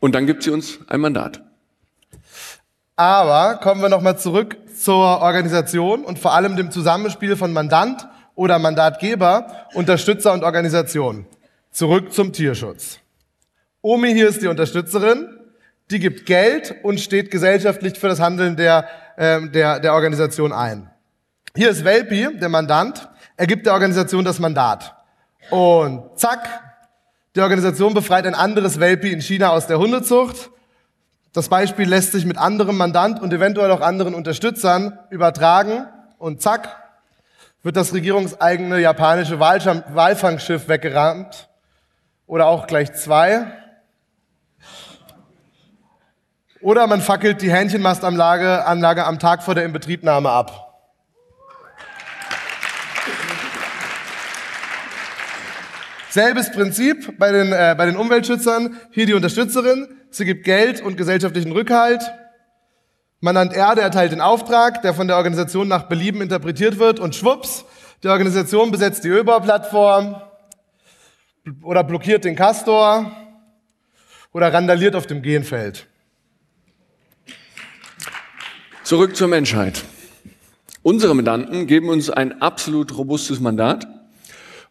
Und 0.00 0.16
dann 0.16 0.26
gibt 0.26 0.42
sie 0.42 0.50
uns 0.50 0.80
ein 0.88 1.00
Mandat. 1.00 1.44
Aber 2.96 3.58
kommen 3.58 3.80
wir 3.80 3.88
nochmal 3.88 4.18
zurück 4.18 4.56
zur 4.82 5.22
Organisation 5.22 6.04
und 6.04 6.18
vor 6.18 6.34
allem 6.34 6.56
dem 6.56 6.70
Zusammenspiel 6.70 7.36
von 7.36 7.52
Mandant 7.52 8.08
oder 8.34 8.58
Mandatgeber, 8.58 9.66
Unterstützer 9.74 10.32
und 10.32 10.42
Organisation. 10.42 11.26
Zurück 11.70 12.12
zum 12.12 12.32
Tierschutz. 12.32 12.98
Omi 13.80 14.12
hier 14.12 14.28
ist 14.28 14.42
die 14.42 14.48
Unterstützerin, 14.48 15.38
die 15.90 15.98
gibt 15.98 16.26
Geld 16.26 16.74
und 16.82 17.00
steht 17.00 17.30
gesellschaftlich 17.30 17.98
für 17.98 18.08
das 18.08 18.20
Handeln 18.20 18.56
der, 18.56 18.88
äh, 19.16 19.48
der, 19.48 19.80
der 19.80 19.94
Organisation 19.94 20.52
ein. 20.52 20.90
Hier 21.54 21.70
ist 21.70 21.84
Welpi, 21.84 22.28
der 22.38 22.48
Mandant, 22.48 23.08
er 23.36 23.46
gibt 23.46 23.66
der 23.66 23.74
Organisation 23.74 24.24
das 24.24 24.38
Mandat. 24.38 24.94
Und 25.50 26.18
zack, 26.18 26.48
die 27.36 27.40
Organisation 27.40 27.94
befreit 27.94 28.26
ein 28.26 28.34
anderes 28.34 28.80
Welpi 28.80 29.12
in 29.12 29.20
China 29.20 29.50
aus 29.50 29.66
der 29.66 29.78
Hundezucht 29.78 30.50
das 31.32 31.48
Beispiel 31.48 31.88
lässt 31.88 32.12
sich 32.12 32.26
mit 32.26 32.36
anderem 32.36 32.76
Mandant 32.76 33.20
und 33.20 33.32
eventuell 33.32 33.70
auch 33.70 33.80
anderen 33.80 34.14
Unterstützern 34.14 34.98
übertragen 35.10 35.86
und 36.18 36.42
zack, 36.42 36.76
wird 37.62 37.76
das 37.76 37.94
regierungseigene 37.94 38.78
japanische 38.80 39.40
Walfangschiff 39.40 40.68
weggerammt 40.68 41.48
oder 42.26 42.46
auch 42.46 42.66
gleich 42.66 42.92
zwei. 42.92 43.46
Oder 46.60 46.86
man 46.86 47.00
fackelt 47.00 47.40
die 47.40 47.52
Hähnchenmastanlage 47.52 48.66
Anlage 48.66 49.04
am 49.04 49.18
Tag 49.18 49.42
vor 49.42 49.54
der 49.54 49.64
Inbetriebnahme 49.64 50.30
ab. 50.30 50.68
Selbes 56.10 56.52
Prinzip 56.52 57.18
bei 57.18 57.32
den, 57.32 57.52
äh, 57.52 57.74
bei 57.76 57.86
den 57.86 57.96
Umweltschützern. 57.96 58.78
Hier 58.90 59.06
die 59.06 59.14
Unterstützerin. 59.14 60.01
Sie 60.14 60.26
gibt 60.26 60.44
Geld 60.44 60.82
und 60.82 60.98
gesellschaftlichen 60.98 61.52
Rückhalt. 61.52 62.02
Mandant 63.20 63.54
Erde 63.54 63.80
erteilt 63.80 64.12
den 64.12 64.20
Auftrag, 64.20 64.82
der 64.82 64.92
von 64.92 65.06
der 65.06 65.16
Organisation 65.16 65.68
nach 65.68 65.84
Belieben 65.84 66.20
interpretiert 66.20 66.78
wird 66.78 67.00
und 67.00 67.14
schwupps, 67.14 67.64
die 68.02 68.08
Organisation 68.08 68.70
besetzt 68.70 69.04
die 69.04 69.08
Ölbauplattform 69.08 70.20
oder 71.62 71.82
blockiert 71.82 72.24
den 72.24 72.36
Castor 72.36 73.10
oder 74.32 74.52
randaliert 74.52 74.96
auf 74.96 75.06
dem 75.06 75.22
Genfeld. 75.22 75.86
Zurück 78.82 79.16
zur 79.16 79.28
Menschheit. 79.28 79.82
Unsere 80.82 81.14
Mandanten 81.14 81.66
geben 81.66 81.88
uns 81.88 82.10
ein 82.10 82.42
absolut 82.42 82.98
robustes 82.98 83.40
Mandat 83.40 83.86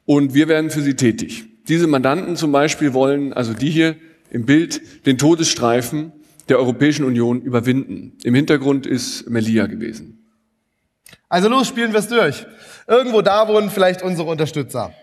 und 0.06 0.36
wir 0.36 0.48
werden 0.48 0.70
für 0.70 0.82
sie 0.82 0.96
tätig. 0.96 1.46
Diese 1.68 1.88
Mandanten 1.88 2.36
zum 2.36 2.52
Beispiel 2.52 2.94
wollen, 2.94 3.34
also 3.34 3.54
die 3.54 3.72
hier 3.72 3.96
im 4.32 4.46
Bild, 4.46 5.06
den 5.06 5.18
Todesstreifen 5.18 6.14
der 6.50 6.58
Europäischen 6.58 7.06
Union 7.06 7.42
überwinden. 7.42 8.18
Im 8.24 8.34
Hintergrund 8.34 8.88
ist 8.88 9.30
Melia 9.30 9.68
gewesen. 9.68 10.26
Also 11.30 11.48
los, 11.48 11.68
spielen 11.68 11.92
wir 11.92 12.00
es 12.00 12.08
durch. 12.08 12.46
Irgendwo 12.88 13.22
da 13.22 13.48
wohnen 13.48 13.70
vielleicht 13.70 14.02
unsere 14.02 14.30
Unterstützer. 14.30 14.94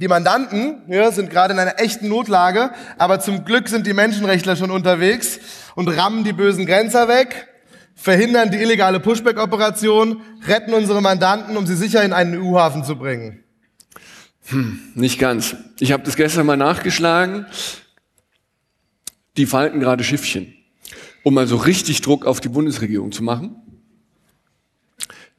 Die 0.00 0.08
Mandanten 0.08 0.82
ja, 0.88 1.12
sind 1.12 1.30
gerade 1.30 1.54
in 1.54 1.60
einer 1.60 1.78
echten 1.78 2.08
Notlage, 2.08 2.70
aber 2.98 3.20
zum 3.20 3.44
Glück 3.44 3.68
sind 3.68 3.86
die 3.86 3.92
Menschenrechtler 3.92 4.56
schon 4.56 4.70
unterwegs 4.70 5.38
und 5.74 5.88
rammen 5.88 6.24
die 6.24 6.32
bösen 6.32 6.66
Grenzer 6.66 7.06
weg, 7.06 7.48
verhindern 7.94 8.50
die 8.50 8.58
illegale 8.58 8.98
Pushback-Operation, 8.98 10.22
retten 10.48 10.74
unsere 10.74 11.00
Mandanten, 11.00 11.56
um 11.56 11.66
sie 11.66 11.76
sicher 11.76 12.02
in 12.02 12.12
einen 12.12 12.36
EU-Hafen 12.42 12.82
zu 12.82 12.96
bringen. 12.96 13.44
Hm, 14.46 14.80
nicht 14.94 15.18
ganz. 15.18 15.56
Ich 15.78 15.92
habe 15.92 16.02
das 16.02 16.16
gestern 16.16 16.46
mal 16.46 16.56
nachgeschlagen. 16.56 17.46
Die 19.36 19.46
falten 19.46 19.80
gerade 19.80 20.04
Schiffchen, 20.04 20.54
um 21.22 21.36
also 21.38 21.56
richtig 21.56 22.00
Druck 22.02 22.24
auf 22.26 22.40
die 22.40 22.48
Bundesregierung 22.48 23.12
zu 23.12 23.22
machen. 23.22 23.56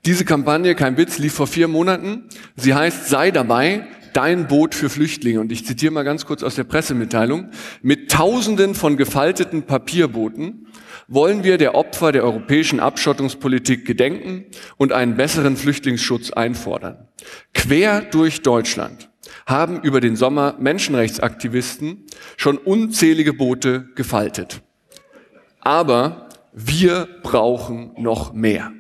Diese 0.06 0.26
Kampagne, 0.26 0.76
kein 0.76 0.98
Witz, 0.98 1.18
lief 1.18 1.34
vor 1.34 1.48
vier 1.48 1.68
Monaten. 1.68 2.30
Sie 2.56 2.74
heißt 2.74 3.08
Sei 3.08 3.32
dabei, 3.32 3.88
dein 4.14 4.48
Boot 4.48 4.76
für 4.76 4.90
Flüchtlinge. 4.90 5.40
Und 5.40 5.52
ich 5.52 5.66
zitiere 5.66 5.92
mal 5.92 6.04
ganz 6.04 6.26
kurz 6.26 6.44
aus 6.44 6.56
der 6.56 6.64
Pressemitteilung. 6.64 7.50
Mit 7.82 8.12
Tausenden 8.12 8.76
von 8.76 8.98
gefalteten 8.98 9.64
Papierbooten 9.64 10.68
wollen 11.08 11.44
wir 11.44 11.58
der 11.58 11.76
Opfer 11.76 12.12
der 12.12 12.24
europäischen 12.24 12.80
Abschottungspolitik 12.80 13.86
gedenken 13.86 14.46
und 14.78 14.92
einen 14.92 15.16
besseren 15.16 15.58
Flüchtlingsschutz 15.58 16.32
einfordern. 16.32 17.08
Quer 17.54 18.02
durch 18.02 18.42
Deutschland 18.42 19.10
haben 19.46 19.82
über 19.82 20.02
den 20.02 20.16
Sommer 20.16 20.56
Menschenrechtsaktivisten 20.60 22.06
schon 22.38 22.58
unzählige 22.58 23.34
Boote 23.34 23.90
gefaltet. 23.96 24.62
Aber 25.62 26.30
wir 26.54 27.08
brauchen 27.24 27.92
noch 27.98 28.34
mehr. 28.34 28.72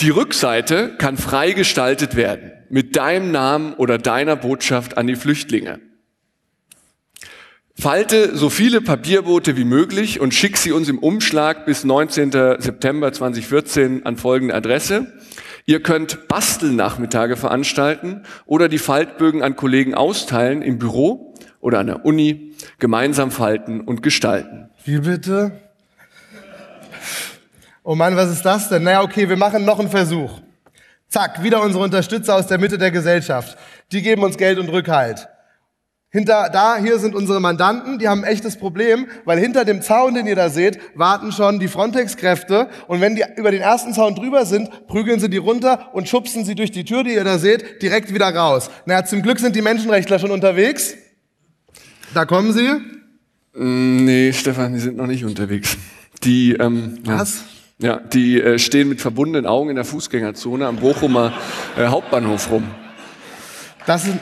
Die 0.00 0.10
Rückseite 0.10 0.96
kann 0.98 1.16
frei 1.16 1.52
gestaltet 1.52 2.16
werden 2.16 2.52
mit 2.68 2.96
deinem 2.96 3.30
Namen 3.30 3.74
oder 3.74 3.98
deiner 3.98 4.36
Botschaft 4.36 4.98
an 4.98 5.06
die 5.06 5.16
Flüchtlinge. 5.16 5.80
Falte 7.78 8.36
so 8.36 8.48
viele 8.48 8.80
Papierboote 8.80 9.56
wie 9.56 9.64
möglich 9.64 10.20
und 10.20 10.32
schick 10.32 10.56
sie 10.56 10.72
uns 10.72 10.88
im 10.88 10.98
Umschlag 10.98 11.66
bis 11.66 11.84
19. 11.84 12.32
September 12.58 13.12
2014 13.12 14.06
an 14.06 14.16
folgende 14.16 14.54
Adresse. 14.54 15.12
Ihr 15.68 15.82
könnt 15.82 16.28
Bastelnachmittage 16.28 17.36
veranstalten 17.36 18.22
oder 18.46 18.68
die 18.68 18.78
Faltbögen 18.78 19.42
an 19.42 19.56
Kollegen 19.56 19.96
austeilen 19.96 20.62
im 20.62 20.78
Büro 20.78 21.34
oder 21.60 21.80
an 21.80 21.88
der 21.88 22.04
Uni, 22.04 22.54
gemeinsam 22.78 23.32
falten 23.32 23.80
und 23.80 24.00
gestalten. 24.00 24.70
Wie 24.84 25.00
bitte? 25.00 25.60
Oh 27.82 27.96
Mann, 27.96 28.14
was 28.14 28.30
ist 28.30 28.44
das 28.44 28.68
denn? 28.68 28.84
Naja, 28.84 29.02
okay, 29.02 29.28
wir 29.28 29.36
machen 29.36 29.64
noch 29.64 29.80
einen 29.80 29.90
Versuch. 29.90 30.40
Zack, 31.08 31.42
wieder 31.42 31.60
unsere 31.60 31.82
Unterstützer 31.82 32.36
aus 32.36 32.46
der 32.46 32.58
Mitte 32.58 32.78
der 32.78 32.92
Gesellschaft. 32.92 33.58
Die 33.90 34.02
geben 34.02 34.22
uns 34.22 34.36
Geld 34.36 34.60
und 34.60 34.68
Rückhalt. 34.68 35.28
Hinter 36.10 36.48
da, 36.52 36.76
hier 36.76 36.98
sind 36.98 37.14
unsere 37.14 37.40
Mandanten, 37.40 37.98
die 37.98 38.08
haben 38.08 38.22
ein 38.24 38.32
echtes 38.32 38.56
Problem, 38.56 39.06
weil 39.24 39.38
hinter 39.38 39.64
dem 39.64 39.82
Zaun, 39.82 40.14
den 40.14 40.26
ihr 40.26 40.36
da 40.36 40.48
seht, 40.48 40.78
warten 40.94 41.32
schon 41.32 41.58
die 41.58 41.68
Frontex-Kräfte 41.68 42.68
und 42.86 43.00
wenn 43.00 43.16
die 43.16 43.24
über 43.36 43.50
den 43.50 43.60
ersten 43.60 43.92
Zaun 43.92 44.14
drüber 44.14 44.46
sind, 44.46 44.86
prügeln 44.86 45.18
sie 45.18 45.28
die 45.28 45.36
runter 45.36 45.90
und 45.94 46.08
schubsen 46.08 46.44
sie 46.44 46.54
durch 46.54 46.70
die 46.70 46.84
Tür, 46.84 47.02
die 47.02 47.12
ihr 47.12 47.24
da 47.24 47.38
seht, 47.38 47.82
direkt 47.82 48.14
wieder 48.14 48.34
raus. 48.34 48.70
Naja, 48.86 49.04
zum 49.04 49.20
Glück 49.20 49.40
sind 49.40 49.56
die 49.56 49.62
Menschenrechtler 49.62 50.18
schon 50.18 50.30
unterwegs. 50.30 50.94
Da 52.14 52.24
kommen 52.24 52.52
sie. 52.52 52.70
Mm, 53.54 54.04
nee, 54.04 54.32
Stefan, 54.32 54.72
die 54.72 54.80
sind 54.80 54.96
noch 54.96 55.08
nicht 55.08 55.24
unterwegs. 55.24 55.76
Die, 56.22 56.52
ähm, 56.52 56.98
Was? 57.04 57.34
Ja. 57.34 57.56
Ja, 57.78 57.98
die 57.98 58.40
äh, 58.40 58.58
stehen 58.58 58.88
mit 58.88 59.02
verbundenen 59.02 59.44
Augen 59.44 59.68
in 59.68 59.76
der 59.76 59.84
Fußgängerzone 59.84 60.66
am 60.66 60.76
Bochumer 60.76 61.34
äh, 61.76 61.86
Hauptbahnhof 61.86 62.50
rum. 62.50 62.64
Das 63.84 64.04
sind, 64.04 64.18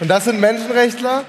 und 0.00 0.08
das 0.08 0.24
sind 0.24 0.40
Menschenrechtler? 0.40 1.24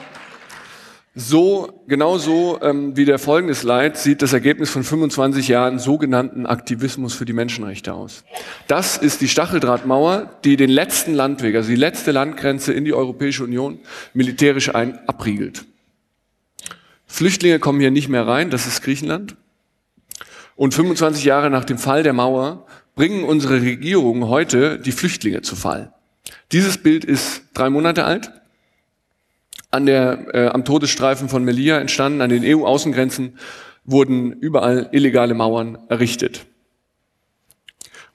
So, 1.17 1.81
genau 1.87 2.17
so 2.17 2.59
ähm, 2.61 2.97
wie 2.97 3.05
der 3.05 3.19
folgende 3.19 3.55
Slide 3.55 3.95
sieht 3.95 4.21
das 4.21 4.33
Ergebnis 4.33 4.69
von 4.69 4.83
25 4.83 5.47
Jahren 5.47 5.79
sogenannten 5.79 6.45
Aktivismus 6.45 7.13
für 7.13 7.23
die 7.23 7.31
Menschenrechte 7.31 7.93
aus. 7.93 8.25
Das 8.67 8.97
ist 8.97 9.21
die 9.21 9.29
Stacheldrahtmauer, 9.29 10.29
die 10.43 10.57
den 10.57 10.69
letzten 10.69 11.13
Landweg, 11.13 11.55
also 11.55 11.69
die 11.69 11.77
letzte 11.77 12.11
Landgrenze 12.11 12.73
in 12.73 12.83
die 12.83 12.93
Europäische 12.93 13.45
Union 13.45 13.79
militärisch 14.13 14.75
ein 14.75 14.99
abriegelt. 15.07 15.63
Flüchtlinge 17.07 17.59
kommen 17.59 17.79
hier 17.79 17.91
nicht 17.91 18.09
mehr 18.09 18.27
rein, 18.27 18.49
das 18.49 18.67
ist 18.67 18.81
Griechenland. 18.81 19.37
Und 20.57 20.73
25 20.73 21.23
Jahre 21.23 21.49
nach 21.49 21.63
dem 21.63 21.77
Fall 21.77 22.03
der 22.03 22.11
Mauer 22.11 22.65
bringen 22.93 23.23
unsere 23.23 23.61
Regierungen 23.61 24.27
heute 24.27 24.79
die 24.79 24.91
Flüchtlinge 24.91 25.41
zu 25.43 25.55
Fall. 25.55 25.93
Dieses 26.51 26.77
Bild 26.77 27.05
ist 27.05 27.43
drei 27.53 27.69
Monate 27.69 28.03
alt, 28.03 28.31
an 29.75 29.85
der, 29.85 30.33
äh, 30.33 30.47
am 30.47 30.65
Todesstreifen 30.65 31.29
von 31.29 31.43
Melilla 31.43 31.79
entstanden, 31.79 32.21
an 32.21 32.29
den 32.29 32.43
EU-Außengrenzen 32.43 33.37
wurden 33.83 34.31
überall 34.31 34.89
illegale 34.91 35.33
Mauern 35.33 35.77
errichtet. 35.89 36.45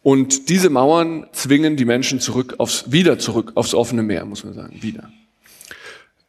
Und 0.02 0.48
diese 0.48 0.70
Mauern 0.70 1.26
zwingen 1.32 1.76
die 1.76 1.84
Menschen 1.84 2.20
zurück 2.20 2.54
aufs, 2.58 2.90
wieder 2.90 3.18
zurück 3.18 3.52
aufs 3.54 3.74
offene 3.74 4.02
Meer, 4.02 4.24
muss 4.24 4.44
man 4.44 4.54
sagen, 4.54 4.82
wieder. 4.82 5.10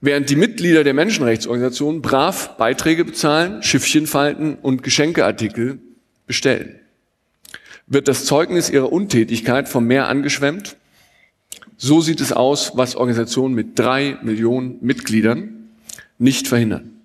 Während 0.01 0.29
die 0.29 0.35
Mitglieder 0.35 0.83
der 0.83 0.93
Menschenrechtsorganisationen 0.93 2.01
brav 2.01 2.57
Beiträge 2.57 3.05
bezahlen, 3.05 3.63
Schiffchen 3.63 4.07
falten 4.07 4.57
und 4.61 4.83
Geschenkeartikel 4.83 5.79
bestellen. 6.27 6.79
Wird 7.87 8.07
das 8.07 8.25
Zeugnis 8.25 8.69
ihrer 8.69 8.91
Untätigkeit 8.91 9.69
vom 9.69 9.85
Meer 9.85 10.07
angeschwemmt? 10.07 10.75
So 11.83 11.99
sieht 11.99 12.21
es 12.21 12.31
aus, 12.31 12.73
was 12.75 12.95
Organisationen 12.95 13.55
mit 13.55 13.79
drei 13.79 14.15
Millionen 14.21 14.77
Mitgliedern 14.81 15.71
nicht 16.19 16.47
verhindern. 16.47 17.01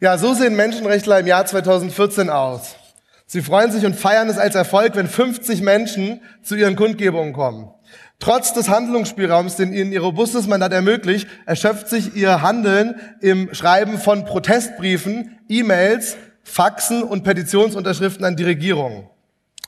Ja, 0.00 0.18
so 0.18 0.34
sehen 0.34 0.54
Menschenrechtler 0.54 1.20
im 1.20 1.26
Jahr 1.26 1.46
2014 1.46 2.28
aus. 2.28 2.76
Sie 3.24 3.40
freuen 3.40 3.72
sich 3.72 3.86
und 3.86 3.96
feiern 3.96 4.28
es 4.28 4.36
als 4.36 4.54
Erfolg, 4.54 4.96
wenn 4.96 5.08
50 5.08 5.62
Menschen 5.62 6.20
zu 6.42 6.56
ihren 6.56 6.76
Kundgebungen 6.76 7.32
kommen. 7.32 7.70
Trotz 8.18 8.52
des 8.52 8.68
Handlungsspielraums, 8.68 9.56
den 9.56 9.72
ihnen 9.72 9.92
ihr 9.92 10.02
robustes 10.02 10.46
Mandat 10.46 10.74
ermöglicht, 10.74 11.26
erschöpft 11.46 11.88
sich 11.88 12.14
ihr 12.14 12.42
Handeln 12.42 12.96
im 13.22 13.54
Schreiben 13.54 13.96
von 13.96 14.26
Protestbriefen, 14.26 15.38
E-Mails, 15.48 16.18
Faxen 16.42 17.02
und 17.02 17.24
Petitionsunterschriften 17.24 18.26
an 18.26 18.36
die 18.36 18.44
Regierung. 18.44 19.08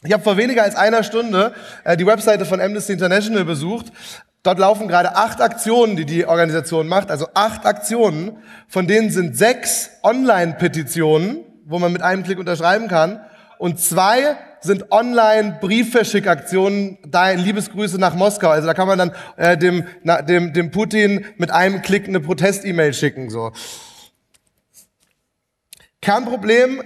Ich 0.02 0.14
habe 0.14 0.22
vor 0.22 0.38
weniger 0.38 0.62
als 0.62 0.76
einer 0.76 1.02
Stunde 1.02 1.52
äh, 1.84 1.94
die 1.96 2.06
Webseite 2.06 2.46
von 2.46 2.60
Amnesty 2.60 2.94
International 2.94 3.44
besucht. 3.44 3.92
Dort 4.42 4.58
laufen 4.58 4.88
gerade 4.88 5.14
acht 5.16 5.42
Aktionen, 5.42 5.96
die 5.96 6.06
die 6.06 6.24
Organisation 6.24 6.88
macht, 6.88 7.10
also 7.10 7.28
acht 7.34 7.66
Aktionen. 7.66 8.38
Von 8.66 8.86
denen 8.86 9.10
sind 9.10 9.36
sechs 9.36 9.90
Online-Petitionen, 10.02 11.40
wo 11.66 11.78
man 11.78 11.92
mit 11.92 12.00
einem 12.00 12.22
Klick 12.22 12.38
unterschreiben 12.38 12.88
kann, 12.88 13.20
und 13.58 13.78
zwei 13.78 14.38
sind 14.62 14.90
Online-Briefverschickaktionen, 14.90 16.96
da 17.06 17.32
Liebesgrüße 17.32 17.98
nach 17.98 18.14
Moskau. 18.14 18.48
Also 18.48 18.66
da 18.66 18.72
kann 18.72 18.88
man 18.88 18.98
dann 18.98 19.12
äh, 19.36 19.58
dem, 19.58 19.84
na, 20.02 20.22
dem, 20.22 20.54
dem 20.54 20.70
Putin 20.70 21.26
mit 21.36 21.50
einem 21.50 21.82
Klick 21.82 22.08
eine 22.08 22.20
Protest-E-Mail 22.20 22.94
schicken. 22.94 23.28
So. 23.28 23.52
Kernproblem, 26.00 26.82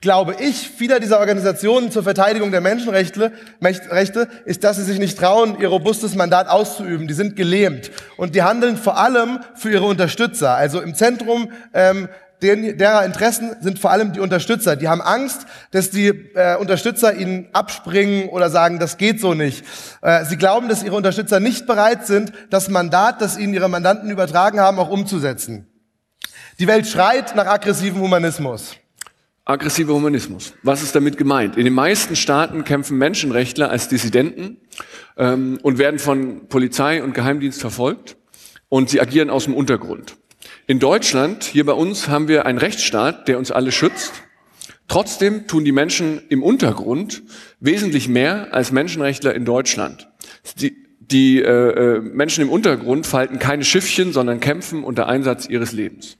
glaube 0.00 0.36
ich, 0.40 0.70
vieler 0.70 0.98
dieser 0.98 1.20
Organisationen 1.20 1.90
zur 1.90 2.02
Verteidigung 2.02 2.50
der 2.50 2.62
Menschenrechte 2.62 3.32
Rechte, 3.62 4.28
ist, 4.46 4.64
dass 4.64 4.76
sie 4.76 4.84
sich 4.84 4.98
nicht 4.98 5.18
trauen, 5.18 5.58
ihr 5.60 5.68
robustes 5.68 6.14
Mandat 6.14 6.48
auszuüben. 6.48 7.06
Die 7.06 7.14
sind 7.14 7.36
gelähmt 7.36 7.90
und 8.16 8.34
die 8.34 8.42
handeln 8.42 8.76
vor 8.76 8.96
allem 8.98 9.40
für 9.54 9.70
ihre 9.70 9.84
Unterstützer. 9.84 10.54
Also 10.54 10.80
im 10.80 10.94
Zentrum 10.94 11.52
ähm, 11.74 12.08
den, 12.40 12.78
derer 12.78 13.04
Interessen 13.04 13.54
sind 13.60 13.78
vor 13.78 13.90
allem 13.90 14.12
die 14.12 14.20
Unterstützer. 14.20 14.74
Die 14.74 14.88
haben 14.88 15.02
Angst, 15.02 15.46
dass 15.72 15.90
die 15.90 16.08
äh, 16.08 16.56
Unterstützer 16.56 17.14
ihnen 17.14 17.48
abspringen 17.52 18.30
oder 18.30 18.48
sagen, 18.48 18.78
das 18.78 18.96
geht 18.96 19.20
so 19.20 19.34
nicht. 19.34 19.64
Äh, 20.00 20.24
sie 20.24 20.38
glauben, 20.38 20.68
dass 20.68 20.82
ihre 20.82 20.96
Unterstützer 20.96 21.40
nicht 21.40 21.66
bereit 21.66 22.06
sind, 22.06 22.32
das 22.48 22.70
Mandat, 22.70 23.20
das 23.20 23.36
ihnen 23.36 23.52
ihre 23.52 23.68
Mandanten 23.68 24.08
übertragen 24.08 24.60
haben, 24.60 24.78
auch 24.78 24.88
umzusetzen. 24.88 25.66
Die 26.58 26.66
Welt 26.66 26.86
schreit 26.86 27.36
nach 27.36 27.46
aggressivem 27.46 28.00
Humanismus. 28.00 28.76
Aggressiver 29.50 29.94
Humanismus. 29.94 30.54
Was 30.62 30.80
ist 30.80 30.94
damit 30.94 31.16
gemeint? 31.16 31.56
In 31.56 31.64
den 31.64 31.74
meisten 31.74 32.14
Staaten 32.14 32.62
kämpfen 32.62 32.96
Menschenrechtler 32.98 33.68
als 33.68 33.88
Dissidenten 33.88 34.58
ähm, 35.16 35.58
und 35.62 35.76
werden 35.78 35.98
von 35.98 36.46
Polizei 36.48 37.02
und 37.02 37.14
Geheimdienst 37.14 37.60
verfolgt 37.60 38.16
und 38.68 38.90
sie 38.90 39.00
agieren 39.00 39.28
aus 39.28 39.44
dem 39.44 39.54
Untergrund. 39.54 40.16
In 40.68 40.78
Deutschland, 40.78 41.42
hier 41.42 41.66
bei 41.66 41.72
uns, 41.72 42.06
haben 42.06 42.28
wir 42.28 42.46
einen 42.46 42.58
Rechtsstaat, 42.58 43.26
der 43.26 43.38
uns 43.38 43.50
alle 43.50 43.72
schützt. 43.72 44.12
Trotzdem 44.86 45.48
tun 45.48 45.64
die 45.64 45.72
Menschen 45.72 46.22
im 46.28 46.44
Untergrund 46.44 47.24
wesentlich 47.58 48.08
mehr 48.08 48.54
als 48.54 48.70
Menschenrechtler 48.70 49.34
in 49.34 49.44
Deutschland. 49.44 50.08
Die, 50.60 50.76
die 51.00 51.42
äh, 51.42 51.96
äh 51.96 52.00
Menschen 52.00 52.42
im 52.42 52.50
Untergrund 52.50 53.04
falten 53.04 53.40
keine 53.40 53.64
Schiffchen, 53.64 54.12
sondern 54.12 54.38
kämpfen 54.38 54.84
unter 54.84 55.08
Einsatz 55.08 55.48
ihres 55.48 55.72
Lebens. 55.72 56.19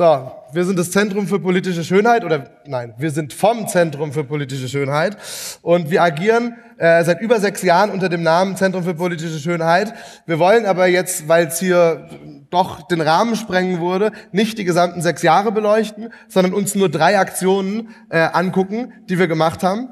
So, 0.00 0.32
wir 0.54 0.64
sind 0.64 0.78
das 0.78 0.92
Zentrum 0.92 1.26
für 1.26 1.38
politische 1.38 1.84
Schönheit 1.84 2.24
oder 2.24 2.44
nein, 2.64 2.94
wir 2.96 3.10
sind 3.10 3.34
vom 3.34 3.68
Zentrum 3.68 4.14
für 4.14 4.24
politische 4.24 4.66
Schönheit 4.66 5.18
und 5.60 5.90
wir 5.90 6.02
agieren 6.02 6.56
äh, 6.78 7.04
seit 7.04 7.20
über 7.20 7.38
sechs 7.38 7.60
Jahren 7.60 7.90
unter 7.90 8.08
dem 8.08 8.22
Namen 8.22 8.56
Zentrum 8.56 8.82
für 8.82 8.94
politische 8.94 9.38
Schönheit. 9.38 9.92
Wir 10.24 10.38
wollen 10.38 10.64
aber 10.64 10.86
jetzt, 10.86 11.28
weil 11.28 11.48
es 11.48 11.60
hier 11.60 12.08
doch 12.48 12.80
den 12.88 13.02
Rahmen 13.02 13.36
sprengen 13.36 13.78
würde, 13.82 14.12
nicht 14.32 14.56
die 14.56 14.64
gesamten 14.64 15.02
sechs 15.02 15.20
Jahre 15.20 15.52
beleuchten, 15.52 16.14
sondern 16.28 16.54
uns 16.54 16.74
nur 16.74 16.88
drei 16.88 17.18
Aktionen 17.18 17.90
äh, 18.08 18.20
angucken, 18.20 18.94
die 19.10 19.18
wir 19.18 19.28
gemacht 19.28 19.62
haben. 19.62 19.90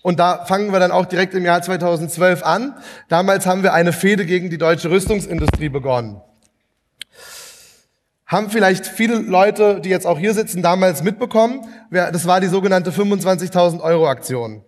Und 0.00 0.18
da 0.18 0.46
fangen 0.46 0.72
wir 0.72 0.80
dann 0.80 0.92
auch 0.92 1.04
direkt 1.04 1.34
im 1.34 1.44
Jahr 1.44 1.60
2012 1.60 2.42
an. 2.42 2.74
Damals 3.10 3.44
haben 3.44 3.62
wir 3.62 3.74
eine 3.74 3.92
Fehde 3.92 4.24
gegen 4.24 4.48
die 4.48 4.56
deutsche 4.56 4.88
Rüstungsindustrie 4.88 5.68
begonnen 5.68 6.22
haben 8.32 8.48
vielleicht 8.48 8.86
viele 8.86 9.16
Leute, 9.16 9.80
die 9.80 9.90
jetzt 9.90 10.06
auch 10.06 10.18
hier 10.18 10.32
sitzen, 10.32 10.62
damals 10.62 11.02
mitbekommen. 11.02 11.66
Das 11.90 12.26
war 12.26 12.40
die 12.40 12.46
sogenannte 12.46 12.90
25.000 12.90 13.80
Euro 13.80 14.08
Aktion. 14.08 14.64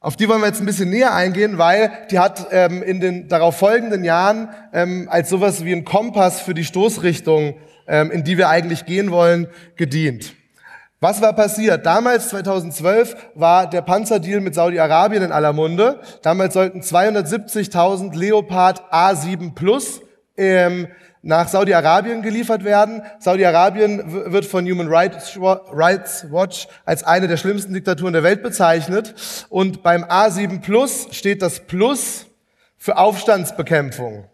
Auf 0.00 0.16
die 0.16 0.26
wollen 0.30 0.40
wir 0.40 0.46
jetzt 0.46 0.60
ein 0.60 0.66
bisschen 0.66 0.88
näher 0.88 1.14
eingehen, 1.14 1.58
weil 1.58 1.92
die 2.10 2.18
hat 2.18 2.46
ähm, 2.52 2.82
in 2.82 3.00
den 3.00 3.28
darauf 3.28 3.58
folgenden 3.58 4.02
Jahren 4.02 4.48
ähm, 4.72 5.08
als 5.10 5.28
sowas 5.28 5.62
wie 5.62 5.74
ein 5.74 5.84
Kompass 5.84 6.40
für 6.40 6.54
die 6.54 6.64
Stoßrichtung, 6.64 7.54
ähm, 7.86 8.10
in 8.10 8.24
die 8.24 8.38
wir 8.38 8.48
eigentlich 8.48 8.86
gehen 8.86 9.10
wollen, 9.10 9.48
gedient. 9.76 10.32
Was 11.00 11.20
war 11.20 11.34
passiert? 11.34 11.84
Damals, 11.84 12.30
2012, 12.30 13.14
war 13.34 13.68
der 13.68 13.82
Panzerdeal 13.82 14.40
mit 14.40 14.54
Saudi-Arabien 14.54 15.22
in 15.22 15.32
aller 15.32 15.52
Munde. 15.52 16.00
Damals 16.22 16.54
sollten 16.54 16.80
270.000 16.80 18.16
Leopard 18.16 18.82
A7 18.90 19.54
Plus 19.54 20.00
ähm, 20.38 20.88
nach 21.22 21.48
Saudi-Arabien 21.48 22.22
geliefert 22.22 22.64
werden. 22.64 23.02
Saudi-Arabien 23.18 24.32
wird 24.32 24.46
von 24.46 24.64
Human 24.64 24.88
Rights 24.88 25.36
Watch 26.30 26.68
als 26.84 27.04
eine 27.04 27.28
der 27.28 27.36
schlimmsten 27.36 27.74
Diktaturen 27.74 28.12
der 28.12 28.22
Welt 28.22 28.42
bezeichnet. 28.42 29.14
Und 29.48 29.82
beim 29.82 30.04
A7 30.04 30.60
Plus 30.60 31.08
steht 31.12 31.42
das 31.42 31.60
Plus 31.60 32.26
für 32.78 32.96
Aufstandsbekämpfung. 32.96 34.24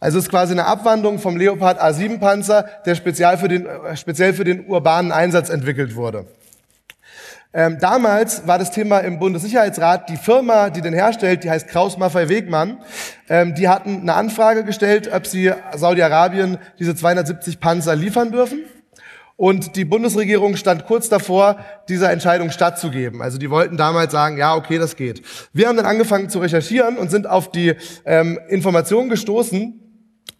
Also 0.00 0.18
ist 0.18 0.28
quasi 0.28 0.52
eine 0.52 0.66
Abwandlung 0.66 1.18
vom 1.18 1.36
Leopard 1.36 1.80
A7 1.80 2.18
Panzer, 2.18 2.68
der 2.84 2.94
speziell 2.94 3.38
für 3.38 3.48
den, 3.48 3.64
äh, 3.64 3.96
speziell 3.96 4.34
für 4.34 4.44
den 4.44 4.66
urbanen 4.66 5.12
Einsatz 5.12 5.48
entwickelt 5.48 5.94
wurde. 5.94 6.26
Ähm, 7.56 7.78
damals 7.78 8.48
war 8.48 8.58
das 8.58 8.72
Thema 8.72 8.98
im 8.98 9.20
Bundessicherheitsrat, 9.20 10.08
die 10.08 10.16
Firma, 10.16 10.70
die 10.70 10.80
den 10.80 10.92
herstellt, 10.92 11.44
die 11.44 11.50
heißt 11.50 11.68
Kraus 11.68 11.96
Maffei 11.96 12.28
Wegmann, 12.28 12.78
ähm, 13.28 13.54
die 13.54 13.68
hatten 13.68 14.00
eine 14.00 14.14
Anfrage 14.14 14.64
gestellt, 14.64 15.08
ob 15.12 15.24
sie 15.24 15.52
Saudi-Arabien 15.72 16.58
diese 16.80 16.96
270 16.96 17.60
Panzer 17.60 17.94
liefern 17.94 18.32
dürfen. 18.32 18.64
Und 19.36 19.76
die 19.76 19.84
Bundesregierung 19.84 20.56
stand 20.56 20.86
kurz 20.86 21.08
davor, 21.08 21.58
dieser 21.88 22.10
Entscheidung 22.10 22.50
stattzugeben. 22.50 23.22
Also 23.22 23.38
die 23.38 23.50
wollten 23.50 23.76
damals 23.76 24.10
sagen, 24.10 24.36
ja, 24.36 24.56
okay, 24.56 24.78
das 24.78 24.96
geht. 24.96 25.22
Wir 25.52 25.68
haben 25.68 25.76
dann 25.76 25.86
angefangen 25.86 26.30
zu 26.30 26.40
recherchieren 26.40 26.96
und 26.98 27.10
sind 27.10 27.28
auf 27.28 27.52
die 27.52 27.74
ähm, 28.04 28.38
Information 28.48 29.08
gestoßen, 29.08 29.80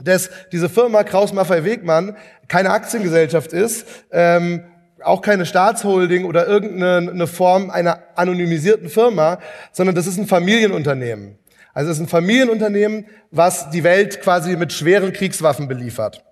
dass 0.03 0.31
diese 0.50 0.68
Firma 0.68 1.05
Kraus 1.05 1.33
Maffei 1.33 1.64
Wegmann 1.64 2.16
keine 2.48 2.70
Aktiengesellschaft 2.70 3.53
ist, 3.53 3.87
ähm, 4.11 4.64
auch 5.06 5.22
keine 5.22 5.46
Staatsholding 5.46 6.24
oder 6.24 6.46
irgendeine 6.46 7.26
Form 7.26 7.70
einer 7.70 8.00
anonymisierten 8.16 8.88
Firma, 8.88 9.38
sondern 9.72 9.94
das 9.94 10.06
ist 10.06 10.18
ein 10.18 10.26
Familienunternehmen. 10.26 11.38
Also 11.72 11.90
es 11.90 11.98
ist 11.98 12.04
ein 12.04 12.08
Familienunternehmen, 12.08 13.06
was 13.30 13.70
die 13.70 13.82
Welt 13.82 14.20
quasi 14.20 14.56
mit 14.56 14.72
schweren 14.72 15.12
Kriegswaffen 15.12 15.66
beliefert. 15.68 16.24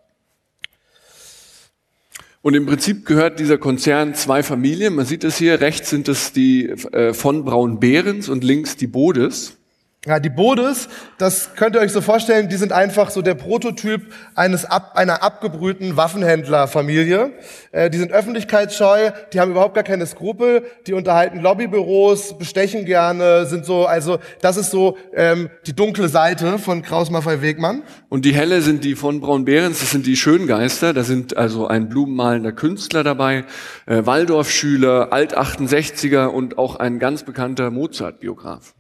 Und 2.43 2.55
im 2.55 2.67
Prinzip 2.67 3.07
gehört 3.07 3.39
dieser 3.39 3.57
Konzern 3.57 4.15
zwei 4.15 4.43
Familien. 4.43 4.95
Man 4.95 5.07
sieht 5.07 5.23
es 5.23 5.37
hier, 5.37 5.61
rechts 5.61 5.91
sind 5.91 6.09
es 6.09 6.33
die 6.33 6.69
äh, 6.69 7.15
von 7.15 7.45
Braun-Behrens 7.45 8.29
und 8.29 8.43
links 8.43 8.77
die 8.77 8.89
Bodes. 8.89 9.59
Ja, 10.05 10.19
die 10.19 10.31
Bodes, 10.31 10.89
das 11.17 11.55
könnt 11.55 11.77
ihr 11.77 11.81
euch 11.81 11.93
so 11.93 12.01
vorstellen, 12.01 12.49
die 12.49 12.57
sind 12.57 12.73
einfach 12.73 13.11
so 13.11 13.23
der 13.23 13.37
Prototyp 13.37 14.13
eines 14.35 14.65
ab, 14.65 14.97
einer 14.97 15.23
abgebrühten 15.23 15.97
Waffenhändlerfamilie. 15.97 17.31
Äh, 17.71 17.89
die 17.89 17.99
sind 17.99 18.11
öffentlichkeitsscheu, 18.11 19.13
die 19.33 19.39
haben 19.39 19.53
überhaupt 19.53 19.77
gar 19.77 19.85
keine 19.85 20.05
Skrupel, 20.05 20.65
die 20.89 20.95
unterhalten 20.95 21.39
Lobbybüros, 21.39 22.37
bestechen 22.37 22.85
gerne, 22.85 23.47
sind 23.47 23.65
so, 23.65 23.87
also 23.87 24.19
das 24.41 24.57
ist 24.57 24.73
so 24.73 24.99
ähm, 25.15 25.51
die 25.67 25.73
dunkle 25.73 26.09
Seite 26.09 26.59
von 26.59 26.83
Kraus 26.83 27.09
Maffei 27.09 27.41
Wegmann. 27.41 27.85
Und 28.09 28.25
die 28.25 28.35
helle 28.35 28.61
sind 28.61 28.83
die 28.83 28.97
von 28.97 29.21
Braun-Behrens, 29.21 29.79
das 29.79 29.93
sind 29.93 30.05
die 30.07 30.17
Schöngeister, 30.17 30.95
da 30.95 31.05
sind 31.05 31.37
also 31.37 31.69
ein 31.69 31.89
blumenmalender 31.89 32.51
Künstler 32.51 33.05
dabei, 33.05 33.45
äh, 33.87 34.05
Waldorfschüler, 34.05 35.13
Alt-68er 35.13 36.27
und 36.27 36.59
auch 36.59 36.75
ein 36.75 36.99
ganz 36.99 37.23
bekannter 37.23 37.71
Mozart-Biograf. 37.71 38.75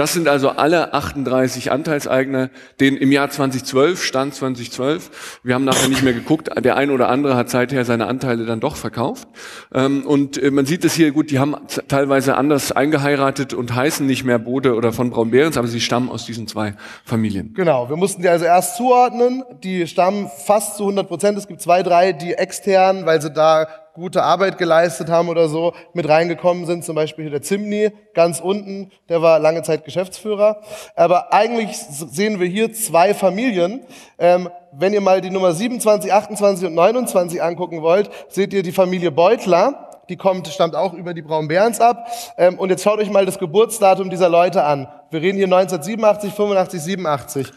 Das 0.00 0.14
sind 0.14 0.28
also 0.28 0.48
alle 0.48 0.94
38 0.94 1.70
Anteilseigner, 1.70 2.48
den 2.80 2.96
im 2.96 3.12
Jahr 3.12 3.28
2012, 3.28 4.02
Stand 4.02 4.34
2012, 4.34 5.40
wir 5.42 5.54
haben 5.54 5.66
nachher 5.66 5.90
nicht 5.90 6.02
mehr 6.02 6.14
geguckt, 6.14 6.48
der 6.58 6.78
ein 6.78 6.90
oder 6.90 7.10
andere 7.10 7.36
hat 7.36 7.50
seither 7.50 7.84
seine 7.84 8.06
Anteile 8.06 8.46
dann 8.46 8.60
doch 8.60 8.76
verkauft. 8.76 9.28
Ähm, 9.74 10.06
und 10.06 10.42
äh, 10.42 10.50
man 10.50 10.64
sieht 10.64 10.86
es 10.86 10.94
hier 10.94 11.10
gut, 11.10 11.30
die 11.30 11.38
haben 11.38 11.54
teilweise 11.88 12.38
anders 12.38 12.72
eingeheiratet 12.72 13.52
und 13.52 13.74
heißen 13.74 14.06
nicht 14.06 14.24
mehr 14.24 14.38
Bode 14.38 14.74
oder 14.74 14.94
von 14.94 15.10
Braun-Behrens, 15.10 15.58
aber 15.58 15.68
sie 15.68 15.82
stammen 15.82 16.08
aus 16.08 16.24
diesen 16.24 16.48
zwei 16.48 16.76
Familien. 17.04 17.52
Genau, 17.52 17.90
wir 17.90 17.96
mussten 17.96 18.22
die 18.22 18.28
also 18.30 18.46
erst 18.46 18.78
zuordnen. 18.78 19.44
Die 19.62 19.86
stammen 19.86 20.30
fast 20.46 20.78
zu 20.78 20.84
100 20.84 21.08
Prozent. 21.08 21.36
Es 21.36 21.46
gibt 21.46 21.60
zwei, 21.60 21.82
drei, 21.82 22.14
die 22.14 22.32
extern, 22.32 23.04
weil 23.04 23.20
sie 23.20 23.30
da 23.30 23.66
gute 24.00 24.22
Arbeit 24.22 24.58
geleistet 24.58 25.08
haben 25.08 25.28
oder 25.28 25.48
so, 25.48 25.74
mit 25.92 26.08
reingekommen 26.08 26.66
sind. 26.66 26.84
Zum 26.84 26.94
Beispiel 26.96 27.30
der 27.30 27.42
Zimni, 27.42 27.92
ganz 28.14 28.40
unten, 28.40 28.90
der 29.08 29.22
war 29.22 29.38
lange 29.38 29.62
Zeit 29.62 29.84
Geschäftsführer. 29.84 30.62
Aber 30.96 31.32
eigentlich 31.32 31.76
sehen 31.76 32.40
wir 32.40 32.46
hier 32.46 32.72
zwei 32.72 33.14
Familien. 33.14 33.84
Ähm, 34.18 34.48
wenn 34.72 34.92
ihr 34.92 35.00
mal 35.00 35.20
die 35.20 35.30
Nummer 35.30 35.52
27, 35.52 36.12
28 36.12 36.66
und 36.66 36.74
29 36.74 37.42
angucken 37.42 37.82
wollt, 37.82 38.10
seht 38.28 38.52
ihr 38.52 38.62
die 38.62 38.72
Familie 38.72 39.10
Beutler. 39.10 39.90
Die 40.08 40.16
kommt, 40.16 40.48
stammt 40.48 40.74
auch 40.74 40.92
über 40.94 41.14
die 41.14 41.22
Braun-Behrens 41.22 41.80
ab. 41.80 42.06
Ähm, 42.36 42.58
und 42.58 42.70
jetzt 42.70 42.82
schaut 42.82 42.98
euch 42.98 43.10
mal 43.10 43.26
das 43.26 43.38
Geburtsdatum 43.38 44.10
dieser 44.10 44.28
Leute 44.28 44.64
an. 44.64 44.88
Wir 45.10 45.20
reden 45.20 45.36
hier 45.36 45.46
1987, 45.46 46.32
85, 46.32 46.80
87. 46.82 47.52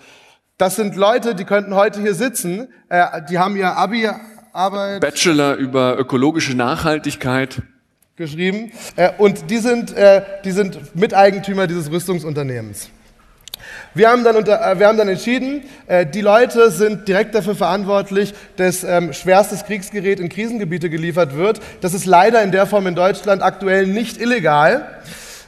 Das 0.58 0.76
sind 0.76 0.96
Leute, 0.96 1.34
die 1.34 1.46
könnten 1.46 1.76
heute 1.76 2.00
hier 2.02 2.14
sitzen. 2.14 2.72
Äh, 2.90 3.24
die 3.30 3.40
haben 3.40 3.56
ihr 3.56 3.76
Abi 3.76 4.08
Arbeit. 4.54 5.02
Bachelor 5.02 5.56
über 5.56 5.98
ökologische 5.98 6.56
Nachhaltigkeit. 6.56 7.64
Geschrieben. 8.16 8.72
Äh, 8.96 9.10
und 9.18 9.50
die 9.50 9.58
sind, 9.58 9.92
äh, 9.98 10.22
die 10.46 10.52
sind 10.52 10.96
Miteigentümer 10.96 11.66
dieses 11.66 11.90
Rüstungsunternehmens. 11.90 12.90
Wir 13.96 14.12
haben 14.12 14.24
dann, 14.24 14.36
unter, 14.36 14.62
äh, 14.64 14.78
wir 14.78 14.88
haben 14.88 14.98
dann 15.00 15.08
entschieden, 15.08 15.64
die 16.14 16.22
Leute 16.22 16.70
sind 16.70 17.08
direkt 17.08 17.34
dafür 17.34 17.56
verantwortlich, 17.56 18.36
dass 18.56 18.84
ähm, 18.84 19.14
schwerstes 19.14 19.66
Kriegsgerät 19.66 20.20
in 20.20 20.30
Krisengebiete 20.30 20.92
geliefert 20.92 21.36
wird. 21.36 21.60
Das 21.82 21.96
ist 21.96 22.06
leider 22.06 22.44
in 22.44 22.52
der 22.52 22.68
Form 22.68 22.86
in 22.86 22.94
Deutschland 22.94 23.42
aktuell 23.42 23.88
nicht 23.88 24.22
illegal. 24.22 25.02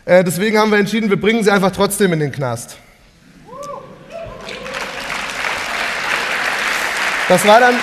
Deswegen 0.07 0.59
haben 0.59 0.69
wir 0.69 0.77
entschieden, 0.77 1.09
wir 1.09 1.19
bringen 1.19 1.43
sie 1.43 1.49
einfach 1.49 1.71
trotzdem 1.71 2.13
in 2.13 2.19
den 2.19 2.31
Knast. 2.31 2.77
Das 7.27 7.47
war 7.47 7.59
dann, 7.59 7.73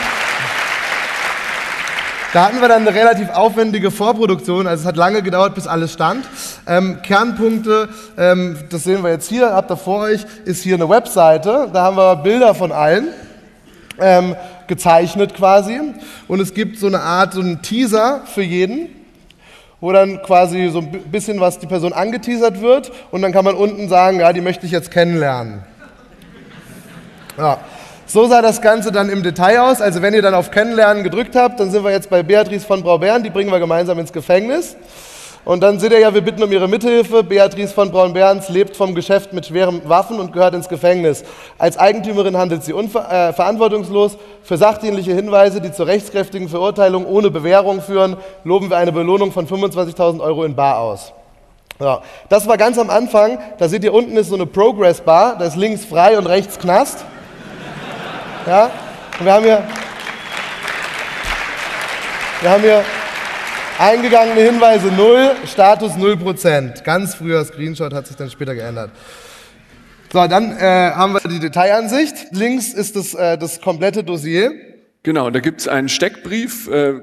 da 2.33 2.47
hatten 2.47 2.61
wir 2.61 2.69
dann 2.69 2.87
eine 2.87 2.97
relativ 2.97 3.29
aufwendige 3.31 3.91
Vorproduktion, 3.91 4.67
also 4.67 4.83
es 4.83 4.87
hat 4.87 4.97
lange 4.97 5.23
gedauert, 5.23 5.55
bis 5.55 5.67
alles 5.67 5.93
stand. 5.93 6.25
Ähm, 6.67 7.01
Kernpunkte, 7.03 7.89
ähm, 8.17 8.59
das 8.71 8.85
sehen 8.85 9.03
wir 9.03 9.11
jetzt 9.11 9.29
hier, 9.29 9.53
habt 9.53 9.71
ihr 9.71 9.77
vor 9.77 10.03
euch, 10.03 10.25
ist 10.45 10.63
hier 10.63 10.77
eine 10.77 10.89
Webseite, 10.89 11.69
da 11.73 11.83
haben 11.83 11.97
wir 11.97 12.17
Bilder 12.17 12.55
von 12.55 12.73
allen. 12.73 13.09
Ähm, 14.01 14.35
gezeichnet 14.73 15.35
quasi. 15.35 15.79
Und 16.29 16.41
es 16.41 16.55
gibt 16.55 16.79
so 16.79 16.87
eine 16.87 17.01
Art, 17.01 17.35
so 17.35 17.41
einen 17.41 17.61
Teaser 17.61 18.23
für 18.25 18.43
jeden, 18.43 18.89
wo 19.81 19.93
dann 19.93 20.23
quasi 20.23 20.71
so 20.71 20.79
ein 20.79 20.91
bisschen 21.11 21.41
was 21.41 21.59
die 21.59 21.67
Person 21.67 21.93
angeteasert 21.93 22.63
wird 22.63 22.91
und 23.11 23.21
dann 23.21 23.33
kann 23.33 23.45
man 23.45 23.55
unten 23.55 23.91
sagen, 23.91 24.21
ja, 24.21 24.33
die 24.33 24.41
möchte 24.41 24.65
ich 24.65 24.73
jetzt 24.73 24.91
kennenlernen. 24.91 25.63
Ja. 27.37 27.59
So 28.13 28.27
sah 28.27 28.43
das 28.43 28.61
Ganze 28.61 28.93
dann 28.93 29.09
im 29.09 29.23
Detail 29.23 29.61
aus. 29.61 29.81
Also 29.81 30.03
wenn 30.03 30.13
ihr 30.13 30.21
dann 30.21 30.35
auf 30.35 30.51
Kennenlernen 30.51 31.03
gedrückt 31.03 31.35
habt, 31.35 31.59
dann 31.59 31.71
sind 31.71 31.83
wir 31.83 31.93
jetzt 31.93 32.11
bei 32.11 32.23
Beatrice 32.23 32.67
von 32.67 32.83
Braubern, 32.83 33.23
die 33.23 33.31
bringen 33.31 33.51
wir 33.51 33.59
gemeinsam 33.59 33.99
ins 33.99 34.13
Gefängnis. 34.13 34.77
Und 35.47 35.63
dann 35.63 35.81
seht 35.81 35.93
ihr 35.93 35.99
ja, 35.99 36.13
wir 36.13 36.21
bitten 36.21 36.43
um 36.43 36.53
ihre 36.53 36.69
Mithilfe. 36.69 37.23
Beatrice 37.23 37.73
von 37.73 37.91
Braun-Berns 37.91 38.51
lebt 38.51 38.77
vom 38.77 38.95
Geschäft 38.95 39.33
mit 39.33 39.47
schweren 39.47 39.81
Waffen 39.89 40.21
und 40.21 40.35
gehört 40.35 40.53
ins 40.53 40.69
Gefängnis. 40.69 41.25
Als 41.57 41.79
Eigentümerin 41.79 42.37
handelt 42.37 42.63
sie 42.65 42.73
äh, 42.73 43.33
verantwortungslos. 43.33 44.19
Für 44.43 44.59
sachdienliche 44.59 45.15
Hinweise, 45.15 45.63
die 45.63 45.73
zur 45.73 45.87
rechtskräftigen 45.87 46.51
Verurteilung 46.51 47.07
ohne 47.07 47.31
Bewährung 47.31 47.81
führen, 47.81 48.19
loben 48.45 48.69
wir 48.69 48.77
eine 48.77 48.93
Belohnung 48.93 49.33
von 49.33 49.49
25.000 49.49 50.21
Euro 50.21 50.45
in 50.45 50.55
Bar 50.55 50.81
aus. 50.81 51.15
Ja, 51.81 52.03
das 52.29 52.47
war 52.47 52.59
ganz 52.59 52.77
am 52.79 52.91
Anfang. 52.91 53.39
Da 53.57 53.71
seht 53.71 53.85
ihr, 53.85 53.95
unten 53.95 54.19
ist 54.19 54.29
so 54.29 54.35
eine 54.35 54.45
Progress-Bar. 54.45 55.37
Da 55.39 55.47
ist 55.47 55.57
links 55.57 55.87
frei 55.87 56.19
und 56.19 56.27
rechts 56.27 56.59
Knast. 56.59 57.07
Ja? 58.47 58.71
Und 59.19 59.25
wir 59.25 59.33
haben 59.33 59.45
hier, 59.45 59.63
wir 62.41 62.51
haben 62.51 62.63
hier 62.63 62.85
eingegangene 63.79 64.41
Hinweise 64.41 64.89
0, 64.89 65.37
Status 65.47 65.93
0%. 65.93 66.83
Ganz 66.83 67.15
früher 67.15 67.45
Screenshot 67.45 67.93
hat 67.93 68.07
sich 68.07 68.17
dann 68.17 68.31
später 68.31 68.55
geändert. 68.55 68.91
So, 70.13 70.27
dann 70.27 70.57
äh, 70.59 70.91
haben 70.91 71.15
wir 71.15 71.21
die 71.21 71.39
Detailansicht. 71.39 72.33
Links 72.33 72.75
ist 72.75 72.97
das, 72.97 73.15
äh, 73.15 73.39
das 73.39 73.61
komplette 73.61 74.05
Dossier. 74.05 74.53
Genau, 75.03 75.31
da 75.31 75.41
gibt 75.41 75.63
es 75.63 75.69
einen 75.69 75.89
Steckbrief, 75.89 76.69
äh, 76.69 77.01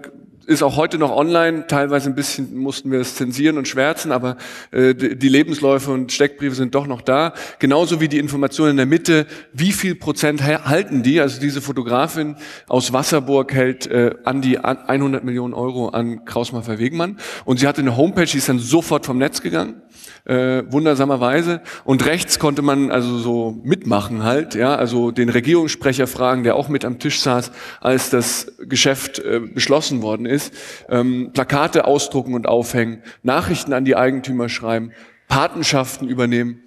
ist 0.50 0.64
auch 0.64 0.78
heute 0.78 0.98
noch 0.98 1.16
online. 1.16 1.68
Teilweise 1.68 2.10
ein 2.10 2.16
bisschen 2.16 2.58
mussten 2.58 2.92
wir 2.92 3.00
es 3.00 3.16
zensieren 3.16 3.60
und 3.60 3.68
schwärzen, 3.68 4.12
aber 4.12 4.36
äh, 4.72 4.96
die 4.96 5.30
Lebensläufe 5.30 5.92
und 5.92 6.12
Steckbriefe 6.12 6.56
sind 6.56 6.74
doch 6.74 6.88
noch 6.88 7.02
da. 7.02 7.34
Genauso 7.60 8.02
wie 8.02 8.08
die 8.08 8.18
Informationen 8.18 8.72
in 8.72 8.78
der 8.78 8.86
Mitte. 8.88 9.28
Wie 9.54 9.72
viel 9.72 9.94
Prozent 9.94 10.44
halten 10.44 11.04
die? 11.04 11.22
Also 11.22 11.40
diese 11.40 11.62
Fotografin 11.62 12.36
aus 12.68 12.92
Wasserburg 12.92 13.54
hält 13.54 13.86
äh, 13.88 14.16
an 14.24 14.42
die 14.42 14.58
100 14.58 15.24
Millionen 15.24 15.54
Euro 15.54 15.90
an 15.90 16.26
Krausmaffer 16.26 16.80
Wegmann. 16.80 17.18
Und 17.46 17.60
sie 17.60 17.68
hatte 17.68 17.82
eine 17.82 17.96
Homepage, 17.96 18.26
die 18.26 18.40
ist 18.40 18.50
dann 18.50 18.58
sofort 18.58 19.06
vom 19.06 19.20
Netz 19.20 19.42
gegangen. 19.42 19.84
Äh, 20.26 20.64
wundersamerweise. 20.70 21.62
Und 21.84 22.06
rechts 22.06 22.40
konnte 22.40 22.62
man 22.62 22.92
also 22.92 23.18
so 23.18 23.60
mitmachen 23.64 24.24
halt, 24.24 24.56
ja, 24.56 24.76
also 24.76 25.12
den 25.12 25.30
Regierungssprecher 25.30 26.08
fragen, 26.08 26.44
der 26.44 26.56
auch 26.56 26.70
mit 26.70 26.86
am 26.86 27.00
Tisch 27.00 27.20
saß, 27.22 27.52
als 27.82 28.10
das 28.10 28.54
Geschäft 28.60 29.20
äh, 29.20 29.40
beschlossen 29.40 30.02
worden 30.02 30.26
ist. 30.26 30.54
Ähm, 30.90 31.32
Plakate 31.34 31.86
ausdrucken 31.86 32.34
und 32.34 32.48
aufhängen, 32.48 33.04
Nachrichten 33.24 33.74
an 33.74 33.86
die 33.86 33.96
Eigentümer 33.96 34.50
schreiben, 34.50 34.92
Patenschaften 35.28 36.08
übernehmen. 36.08 36.64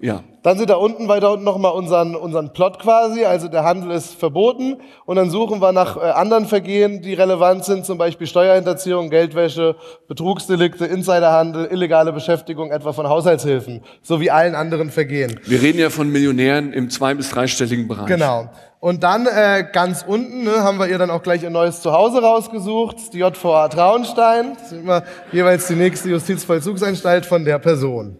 Ja. 0.00 0.24
Dann 0.42 0.58
sind 0.58 0.70
da 0.70 0.74
unten 0.74 1.06
weiter 1.06 1.30
unten 1.32 1.44
nochmal 1.44 1.72
unseren, 1.72 2.16
unseren 2.16 2.52
Plot 2.52 2.80
quasi, 2.80 3.24
also 3.24 3.46
der 3.46 3.62
Handel 3.62 3.92
ist 3.92 4.14
verboten 4.14 4.78
und 5.04 5.14
dann 5.16 5.30
suchen 5.30 5.60
wir 5.60 5.70
nach 5.70 5.96
äh, 5.96 6.00
anderen 6.00 6.46
Vergehen, 6.46 7.02
die 7.02 7.14
relevant 7.14 7.64
sind, 7.64 7.86
zum 7.86 7.98
Beispiel 7.98 8.26
Steuerhinterziehung, 8.26 9.10
Geldwäsche, 9.10 9.76
Betrugsdelikte, 10.08 10.86
Insiderhandel, 10.86 11.66
illegale 11.70 12.12
Beschäftigung 12.12 12.72
etwa 12.72 12.92
von 12.92 13.08
Haushaltshilfen, 13.08 13.82
sowie 14.02 14.30
allen 14.30 14.56
anderen 14.56 14.90
Vergehen. 14.90 15.38
Wir 15.44 15.62
reden 15.62 15.78
ja 15.78 15.90
von 15.90 16.10
Millionären 16.10 16.72
im 16.72 16.90
zwei- 16.90 17.14
bis 17.14 17.30
dreistelligen 17.30 17.86
Bereich. 17.86 18.06
Genau. 18.06 18.48
Und 18.80 19.04
dann 19.04 19.26
äh, 19.26 19.64
ganz 19.72 20.04
unten 20.04 20.42
ne, 20.42 20.64
haben 20.64 20.78
wir 20.80 20.88
ihr 20.88 20.98
dann 20.98 21.10
auch 21.10 21.22
gleich 21.22 21.44
ihr 21.44 21.50
neues 21.50 21.82
Zuhause 21.82 22.20
rausgesucht, 22.20 23.12
die 23.12 23.18
JVA 23.18 23.68
Traunstein. 23.68 24.54
Das 24.54 24.72
ist 24.72 24.80
immer 24.80 25.04
jeweils 25.30 25.68
die 25.68 25.76
nächste 25.76 26.10
Justizvollzugsanstalt 26.10 27.24
von 27.24 27.44
der 27.44 27.60
Person. 27.60 28.18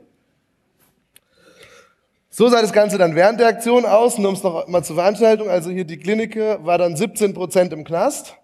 So 2.34 2.48
sah 2.48 2.62
das 2.62 2.72
Ganze 2.72 2.96
dann 2.96 3.14
während 3.14 3.40
der 3.40 3.48
Aktion 3.48 3.84
aus, 3.84 4.16
nur 4.16 4.30
um 4.30 4.34
es 4.34 4.42
noch 4.42 4.66
mal 4.66 4.82
zur 4.82 4.96
Veranstaltung. 4.96 5.50
Also 5.50 5.68
hier 5.68 5.84
die 5.84 5.98
Klinike 5.98 6.60
war 6.62 6.78
dann 6.78 6.96
17 6.96 7.34
Prozent 7.34 7.74
im 7.74 7.84
Knast. 7.84 8.36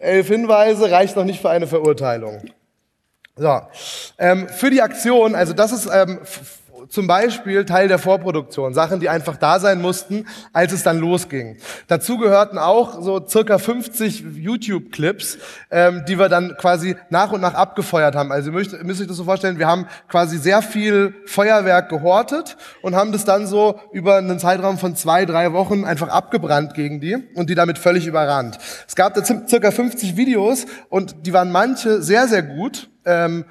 Elf 0.00 0.28
Hinweise 0.28 0.90
reicht 0.90 1.16
noch 1.16 1.24
nicht 1.24 1.40
für 1.40 1.48
eine 1.48 1.66
Verurteilung. 1.66 2.42
So, 3.36 3.58
ähm, 4.18 4.50
für 4.50 4.68
die 4.68 4.82
Aktion, 4.82 5.34
also 5.34 5.54
das 5.54 5.72
ist 5.72 5.88
ähm, 5.90 6.20
zum 6.88 7.06
Beispiel 7.06 7.64
Teil 7.64 7.88
der 7.88 7.98
Vorproduktion, 7.98 8.74
Sachen, 8.74 9.00
die 9.00 9.08
einfach 9.08 9.36
da 9.36 9.58
sein 9.58 9.80
mussten, 9.80 10.26
als 10.52 10.72
es 10.72 10.82
dann 10.82 10.98
losging. 10.98 11.56
Dazu 11.86 12.18
gehörten 12.18 12.58
auch 12.58 13.00
so 13.02 13.26
circa 13.26 13.58
50 13.58 14.24
YouTube-Clips, 14.36 15.38
ähm, 15.70 16.04
die 16.06 16.18
wir 16.18 16.28
dann 16.28 16.56
quasi 16.56 16.96
nach 17.10 17.32
und 17.32 17.40
nach 17.40 17.54
abgefeuert 17.54 18.14
haben. 18.14 18.32
Also 18.32 18.50
ihr 18.50 18.54
müsst, 18.54 18.82
müsst 18.82 19.00
euch 19.00 19.06
das 19.06 19.16
so 19.16 19.24
vorstellen, 19.24 19.58
wir 19.58 19.66
haben 19.66 19.86
quasi 20.08 20.38
sehr 20.38 20.62
viel 20.62 21.14
Feuerwerk 21.26 21.88
gehortet 21.88 22.56
und 22.82 22.94
haben 22.94 23.12
das 23.12 23.24
dann 23.24 23.46
so 23.46 23.80
über 23.92 24.16
einen 24.16 24.38
Zeitraum 24.38 24.78
von 24.78 24.96
zwei, 24.96 25.24
drei 25.24 25.52
Wochen 25.52 25.84
einfach 25.84 26.08
abgebrannt 26.08 26.74
gegen 26.74 27.00
die 27.00 27.16
und 27.34 27.50
die 27.50 27.54
damit 27.54 27.78
völlig 27.78 28.06
überrannt. 28.06 28.58
Es 28.86 28.94
gab 28.94 29.14
da 29.14 29.24
circa 29.24 29.70
50 29.70 30.16
Videos 30.16 30.66
und 30.88 31.26
die 31.26 31.32
waren 31.32 31.50
manche 31.52 32.02
sehr, 32.02 32.28
sehr 32.28 32.42
gut. 32.42 32.90
Ähm, 33.04 33.44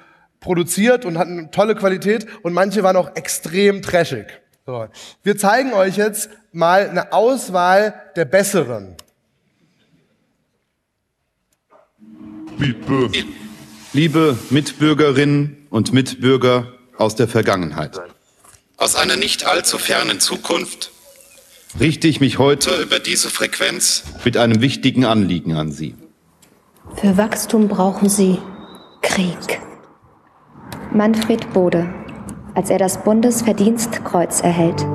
produziert 0.43 1.06
und 1.06 1.17
hatten 1.17 1.49
tolle 1.51 1.73
Qualität 1.73 2.27
und 2.43 2.53
manche 2.53 2.84
waren 2.84 2.97
auch 2.97 3.15
extrem 3.15 3.82
trashig. 3.82 4.27
So. 4.65 4.88
Wir 5.23 5.38
zeigen 5.38 5.73
euch 5.73 5.97
jetzt 5.97 6.29
mal 6.51 6.89
eine 6.89 7.12
Auswahl 7.12 7.95
der 8.15 8.25
besseren. 8.25 8.95
Liebe 13.93 14.38
Mitbürgerinnen 14.49 15.67
und 15.69 15.93
Mitbürger 15.93 16.73
aus 16.97 17.15
der 17.15 17.27
Vergangenheit. 17.27 17.99
Aus 18.77 18.95
einer 18.95 19.15
nicht 19.15 19.45
allzu 19.45 19.77
fernen 19.77 20.19
Zukunft 20.19 20.91
richte 21.79 22.08
ich 22.08 22.19
mich 22.19 22.38
heute 22.38 22.82
über 22.82 22.99
diese 22.99 23.29
Frequenz 23.29 24.03
mit 24.23 24.38
einem 24.38 24.62
wichtigen 24.62 25.06
Anliegen 25.06 25.56
an 25.56 25.71
Sie. 25.71 25.95
Für 26.95 27.17
Wachstum 27.17 27.67
brauchen 27.67 28.10
Sie 28.10 28.39
Krieg. 29.01 29.62
Manfred 30.95 31.51
Bode, 31.53 31.88
als 32.53 32.69
er 32.69 32.77
das 32.77 33.03
Bundesverdienstkreuz 33.03 34.41
erhält. 34.41 34.86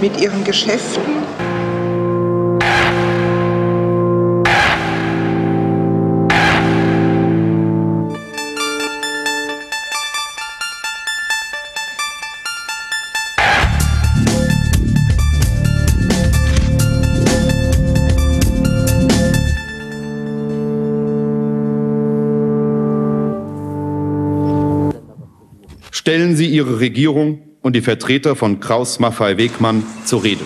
mit 0.00 0.20
ihren 0.20 0.42
Geschäften. 0.42 1.21
Stellen 26.02 26.34
Sie 26.34 26.48
Ihre 26.48 26.80
Regierung 26.80 27.42
und 27.60 27.76
die 27.76 27.80
Vertreter 27.80 28.34
von 28.34 28.58
Kraus 28.58 28.98
Maffei 28.98 29.36
Wegmann 29.36 29.84
zur 30.04 30.24
Rede. 30.24 30.44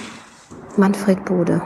Manfred 0.77 1.25
Bode, 1.25 1.62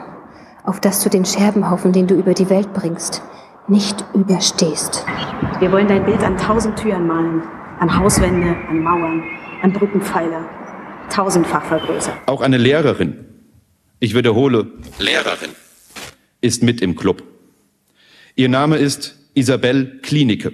auf 0.63 0.79
dass 0.79 1.03
du 1.03 1.11
den 1.11 1.25
Scherbenhaufen, 1.25 1.93
den 1.93 2.07
du 2.07 2.15
über 2.15 2.33
die 2.33 2.49
Welt 2.51 2.73
bringst, 2.73 3.21
nicht 3.67 4.05
überstehst. 4.15 5.05
Wir 5.59 5.73
wollen 5.73 5.89
dein 5.89 6.05
Bild 6.07 6.23
an 6.23 6.39
tausend 6.39 6.79
Türen 6.79 7.09
malen, 7.09 7.43
an 7.81 7.99
Hauswände, 7.99 8.55
an 8.69 8.79
Mauern, 8.79 9.25
an 9.61 9.73
Brückenpfeiler, 9.73 10.49
tausendfach 11.13 11.65
vergrößert. 11.65 12.15
Auch 12.27 12.43
eine 12.43 12.59
Lehrerin, 12.59 13.25
ich 13.99 14.15
wiederhole, 14.15 14.69
Lehrerin, 15.01 15.51
ist 16.41 16.63
mit 16.63 16.81
im 16.81 16.95
Club. 16.95 17.25
Ihr 18.37 18.51
Name 18.51 18.77
ist 18.77 19.17
Isabel 19.35 19.99
Klinike. 20.01 20.53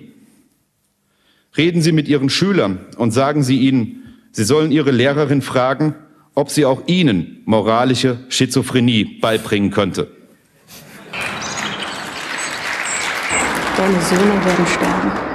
Reden 1.56 1.80
Sie 1.82 1.92
mit 1.92 2.08
Ihren 2.08 2.28
Schülern 2.28 2.86
und 2.96 3.12
sagen 3.12 3.42
Sie 3.42 3.60
ihnen, 3.60 4.02
Sie 4.32 4.44
sollen 4.44 4.72
Ihre 4.72 4.90
Lehrerin 4.90 5.40
fragen, 5.40 5.94
ob 6.34 6.50
sie 6.50 6.66
auch 6.66 6.82
Ihnen 6.86 7.42
moralische 7.46 8.18
Schizophrenie 8.28 9.18
beibringen 9.20 9.70
könnte. 9.70 10.10
Deine 13.76 14.00
Söhne 14.00 14.44
werden 14.44 14.66
sterben. 14.66 15.26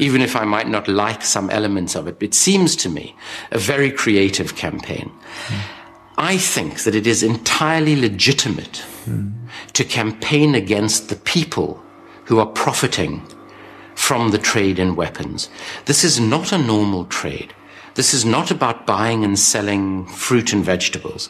even 0.00 0.22
if 0.22 0.34
I 0.34 0.44
might 0.44 0.66
not 0.66 0.88
like 0.88 1.22
some 1.22 1.50
elements 1.50 1.94
of 1.94 2.06
it. 2.06 2.16
It 2.22 2.34
seems 2.34 2.74
to 2.76 2.88
me 2.88 3.14
a 3.52 3.58
very 3.58 3.90
creative 3.90 4.56
campaign. 4.56 5.10
I 6.16 6.38
think 6.38 6.84
that 6.84 6.94
it 6.94 7.06
is 7.06 7.22
entirely 7.22 7.96
legitimate 7.96 8.82
to 9.74 9.84
campaign 9.84 10.54
against 10.54 11.08
the 11.08 11.16
people 11.16 11.82
who 12.24 12.38
are 12.38 12.46
profiting 12.46 13.22
from 14.00 14.30
the 14.30 14.38
trade 14.38 14.78
in 14.78 14.96
weapons. 14.96 15.50
This 15.84 16.02
is 16.04 16.18
not 16.18 16.52
a 16.52 16.58
normal 16.58 17.04
trade. 17.04 17.52
This 17.94 18.14
is 18.14 18.24
not 18.24 18.50
about 18.50 18.86
buying 18.86 19.22
and 19.24 19.38
selling 19.38 20.06
fruit 20.06 20.54
and 20.54 20.64
vegetables. 20.64 21.28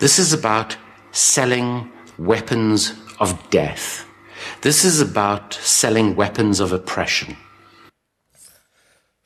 This 0.00 0.18
is 0.18 0.32
about 0.32 0.76
selling 1.12 1.90
weapons 2.18 2.92
of 3.20 3.48
death. 3.50 4.04
This 4.62 4.84
is 4.84 5.00
about 5.00 5.54
selling 5.54 6.16
weapons 6.16 6.58
of 6.58 6.72
oppression. 6.72 7.36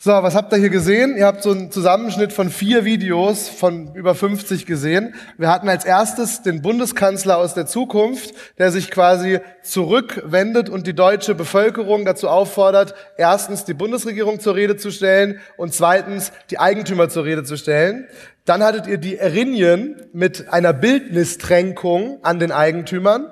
So, 0.07 0.12
was 0.12 0.37
habt 0.37 0.53
ihr 0.53 0.59
hier 0.59 0.71
gesehen? 0.71 1.16
Ihr 1.16 1.27
habt 1.27 1.42
so 1.42 1.51
einen 1.51 1.73
Zusammenschnitt 1.73 2.33
von 2.33 2.49
vier 2.49 2.85
Videos 2.85 3.49
von 3.49 3.92
über 3.97 4.14
50 4.14 4.64
gesehen. 4.64 5.16
Wir 5.37 5.51
hatten 5.51 5.69
als 5.69 5.85
erstes 5.85 6.42
den 6.42 6.62
Bundeskanzler 6.62 7.38
aus 7.38 7.55
der 7.55 7.66
Zukunft, 7.66 8.33
der 8.57 8.71
sich 8.71 8.92
quasi 8.92 9.40
zurückwendet 9.64 10.69
und 10.69 10.87
die 10.87 10.95
deutsche 10.95 11.35
Bevölkerung 11.35 12.05
dazu 12.05 12.29
auffordert, 12.29 12.95
erstens 13.16 13.64
die 13.64 13.75
Bundesregierung 13.75 14.38
zur 14.38 14.55
Rede 14.55 14.77
zu 14.77 14.92
stellen 14.92 15.40
und 15.57 15.75
zweitens 15.75 16.31
die 16.51 16.61
Eigentümer 16.61 17.09
zur 17.09 17.25
Rede 17.25 17.42
zu 17.42 17.57
stellen. 17.57 18.07
Dann 18.45 18.62
hattet 18.62 18.87
ihr 18.87 18.99
die 18.99 19.19
Erinien 19.19 20.01
mit 20.12 20.53
einer 20.53 20.73
Bildnistränkung 20.73 22.21
an 22.23 22.38
den 22.38 22.53
Eigentümern. 22.53 23.27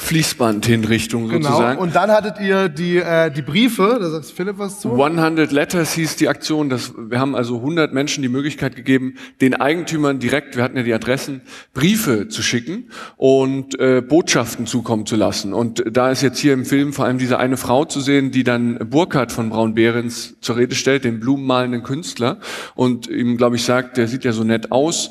Fließbandhinrichtung 0.00 1.28
Genau. 1.28 1.48
sozusagen. 1.48 1.78
Und 1.78 1.94
dann 1.94 2.10
hattet 2.10 2.40
ihr 2.40 2.68
die, 2.68 2.96
äh, 2.96 3.30
die 3.30 3.42
Briefe, 3.42 3.98
da 4.00 4.08
sagt 4.10 4.26
Philipp 4.26 4.58
was 4.58 4.80
zu. 4.80 4.92
100 4.96 5.52
Letters 5.52 5.92
hieß 5.92 6.16
die 6.16 6.28
Aktion. 6.28 6.70
Das, 6.70 6.92
wir 6.96 7.20
haben 7.20 7.36
also 7.36 7.56
100 7.58 7.92
Menschen 7.92 8.22
die 8.22 8.28
Möglichkeit 8.28 8.76
gegeben, 8.76 9.14
den 9.40 9.54
Eigentümern 9.54 10.18
direkt, 10.18 10.56
wir 10.56 10.62
hatten 10.62 10.76
ja 10.76 10.82
die 10.82 10.94
Adressen, 10.94 11.42
Briefe 11.74 12.28
zu 12.28 12.42
schicken 12.42 12.90
und 13.16 13.78
äh, 13.78 14.00
Botschaften 14.00 14.66
zukommen 14.66 15.06
zu 15.06 15.16
lassen. 15.16 15.52
Und 15.52 15.84
da 15.86 16.10
ist 16.10 16.22
jetzt 16.22 16.38
hier 16.38 16.54
im 16.54 16.64
Film 16.64 16.92
vor 16.92 17.04
allem 17.04 17.18
diese 17.18 17.38
eine 17.38 17.56
Frau 17.56 17.84
zu 17.84 18.00
sehen, 18.00 18.30
die 18.30 18.42
dann 18.42 18.78
Burkhard 18.90 19.32
von 19.32 19.50
Braun-Behrens 19.50 20.40
zur 20.40 20.56
Rede 20.56 20.74
stellt, 20.74 21.04
den 21.04 21.20
blumenmalenden 21.20 21.82
Künstler, 21.82 22.38
und 22.74 23.06
ihm, 23.06 23.36
glaube 23.36 23.56
ich, 23.56 23.64
sagt, 23.64 23.96
der 23.98 24.08
sieht 24.08 24.24
ja 24.24 24.32
so 24.32 24.44
nett 24.44 24.72
aus. 24.72 25.10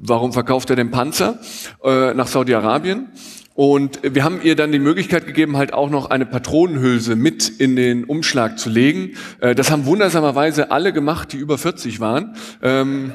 Warum 0.00 0.32
verkauft 0.32 0.70
er 0.70 0.76
den 0.76 0.90
Panzer 0.90 1.38
äh, 1.82 2.14
nach 2.14 2.26
Saudi-Arabien? 2.28 3.08
Und 3.56 4.00
wir 4.02 4.22
haben 4.22 4.42
ihr 4.42 4.54
dann 4.54 4.70
die 4.70 4.78
Möglichkeit 4.78 5.26
gegeben, 5.26 5.56
halt 5.56 5.72
auch 5.72 5.88
noch 5.88 6.10
eine 6.10 6.26
Patronenhülse 6.26 7.16
mit 7.16 7.48
in 7.48 7.74
den 7.74 8.04
Umschlag 8.04 8.58
zu 8.58 8.68
legen. 8.68 9.12
Äh, 9.40 9.54
das 9.54 9.70
haben 9.70 9.86
wundersamerweise 9.86 10.70
alle 10.70 10.92
gemacht, 10.92 11.32
die 11.32 11.38
über 11.38 11.56
40 11.56 11.98
waren. 11.98 12.36
Ähm, 12.62 13.14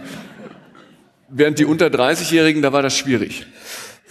während 1.29 1.59
die 1.59 1.65
unter 1.65 1.87
30-Jährigen, 1.87 2.63
da 2.63 2.73
war 2.73 2.81
das 2.81 2.97
schwierig. 2.97 3.45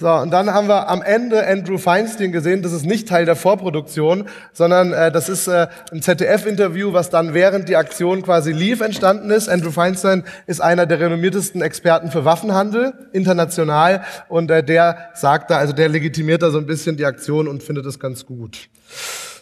So, 0.00 0.08
und 0.08 0.30
dann 0.30 0.54
haben 0.54 0.66
wir 0.66 0.88
am 0.88 1.02
Ende 1.02 1.46
Andrew 1.46 1.76
Feinstein 1.76 2.32
gesehen. 2.32 2.62
Das 2.62 2.72
ist 2.72 2.86
nicht 2.86 3.06
Teil 3.06 3.26
der 3.26 3.36
Vorproduktion, 3.36 4.26
sondern 4.54 4.94
äh, 4.94 5.12
das 5.12 5.28
ist 5.28 5.46
äh, 5.46 5.66
ein 5.92 6.00
ZDF-Interview, 6.00 6.94
was 6.94 7.10
dann 7.10 7.34
während 7.34 7.68
die 7.68 7.76
Aktion 7.76 8.22
quasi 8.22 8.52
lief 8.52 8.80
entstanden 8.80 9.28
ist. 9.28 9.50
Andrew 9.50 9.70
Feinstein 9.70 10.24
ist 10.46 10.62
einer 10.62 10.86
der 10.86 11.00
renommiertesten 11.00 11.60
Experten 11.60 12.10
für 12.10 12.24
Waffenhandel 12.24 12.94
international 13.12 14.02
und 14.30 14.50
äh, 14.50 14.64
der 14.64 15.10
sagt 15.12 15.50
da, 15.50 15.58
also 15.58 15.74
der 15.74 15.90
legitimiert 15.90 16.40
da 16.40 16.50
so 16.50 16.56
ein 16.56 16.66
bisschen 16.66 16.96
die 16.96 17.04
Aktion 17.04 17.46
und 17.46 17.62
findet 17.62 17.84
es 17.84 17.98
ganz 17.98 18.24
gut. 18.24 18.70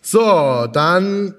So, 0.02 0.66
dann 0.72 1.36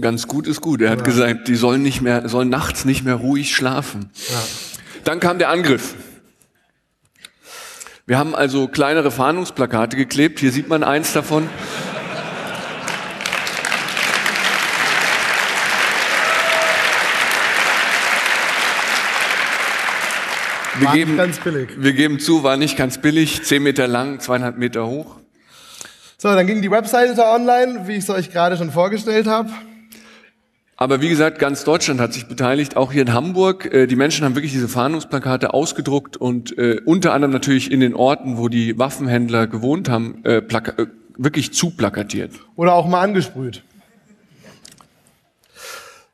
Ganz 0.00 0.26
gut 0.26 0.46
ist 0.46 0.62
gut. 0.62 0.80
Er 0.80 0.90
hat 0.90 1.00
ja. 1.00 1.04
gesagt, 1.04 1.46
die 1.46 1.54
sollen 1.56 1.82
nicht 1.82 2.00
mehr, 2.00 2.26
sollen 2.26 2.48
nachts 2.48 2.86
nicht 2.86 3.04
mehr 3.04 3.16
ruhig 3.16 3.54
schlafen. 3.54 4.10
Ja. 4.30 4.42
Dann 5.04 5.20
kam 5.20 5.38
der 5.38 5.50
Angriff. 5.50 5.94
Wir 8.06 8.18
haben 8.18 8.34
also 8.34 8.68
kleinere 8.68 9.10
Fahndungsplakate 9.10 9.96
geklebt. 9.96 10.38
Hier 10.38 10.52
sieht 10.52 10.68
man 10.68 10.84
eins 10.84 11.14
davon. 11.14 11.48
Wir 20.76 20.86
war 20.86 20.94
geben, 20.94 21.16
ganz 21.16 21.38
billig. 21.38 21.70
Wir 21.78 21.94
geben 21.94 22.20
zu, 22.20 22.42
war 22.42 22.58
nicht 22.58 22.76
ganz 22.76 22.98
billig. 22.98 23.42
Zehn 23.42 23.62
Meter 23.62 23.88
lang, 23.88 24.20
zweieinhalb 24.20 24.58
Meter 24.58 24.86
hoch. 24.86 25.16
So, 26.18 26.28
dann 26.28 26.46
ging 26.46 26.60
die 26.60 26.70
Webseite 26.70 27.14
da 27.14 27.34
online, 27.34 27.86
wie 27.86 27.92
ich 27.92 28.04
es 28.04 28.10
euch 28.10 28.30
gerade 28.30 28.58
schon 28.58 28.70
vorgestellt 28.70 29.26
habe. 29.26 29.48
Aber 30.76 31.00
wie 31.00 31.08
gesagt, 31.08 31.38
ganz 31.38 31.62
Deutschland 31.62 32.00
hat 32.00 32.12
sich 32.12 32.26
beteiligt, 32.26 32.76
auch 32.76 32.90
hier 32.90 33.02
in 33.02 33.12
Hamburg. 33.12 33.72
Äh, 33.72 33.86
die 33.86 33.94
Menschen 33.94 34.24
haben 34.24 34.34
wirklich 34.34 34.52
diese 34.52 34.68
Fahndungsplakate 34.68 35.54
ausgedruckt 35.54 36.16
und 36.16 36.56
äh, 36.58 36.80
unter 36.84 37.12
anderem 37.12 37.32
natürlich 37.32 37.70
in 37.70 37.78
den 37.80 37.94
Orten, 37.94 38.38
wo 38.38 38.48
die 38.48 38.76
Waffenhändler 38.76 39.46
gewohnt 39.46 39.88
haben, 39.88 40.24
äh, 40.24 40.38
äh, 40.38 40.86
wirklich 41.16 41.54
zuplakatiert. 41.54 42.32
Oder 42.56 42.74
auch 42.74 42.86
mal 42.86 43.00
angesprüht. 43.00 43.62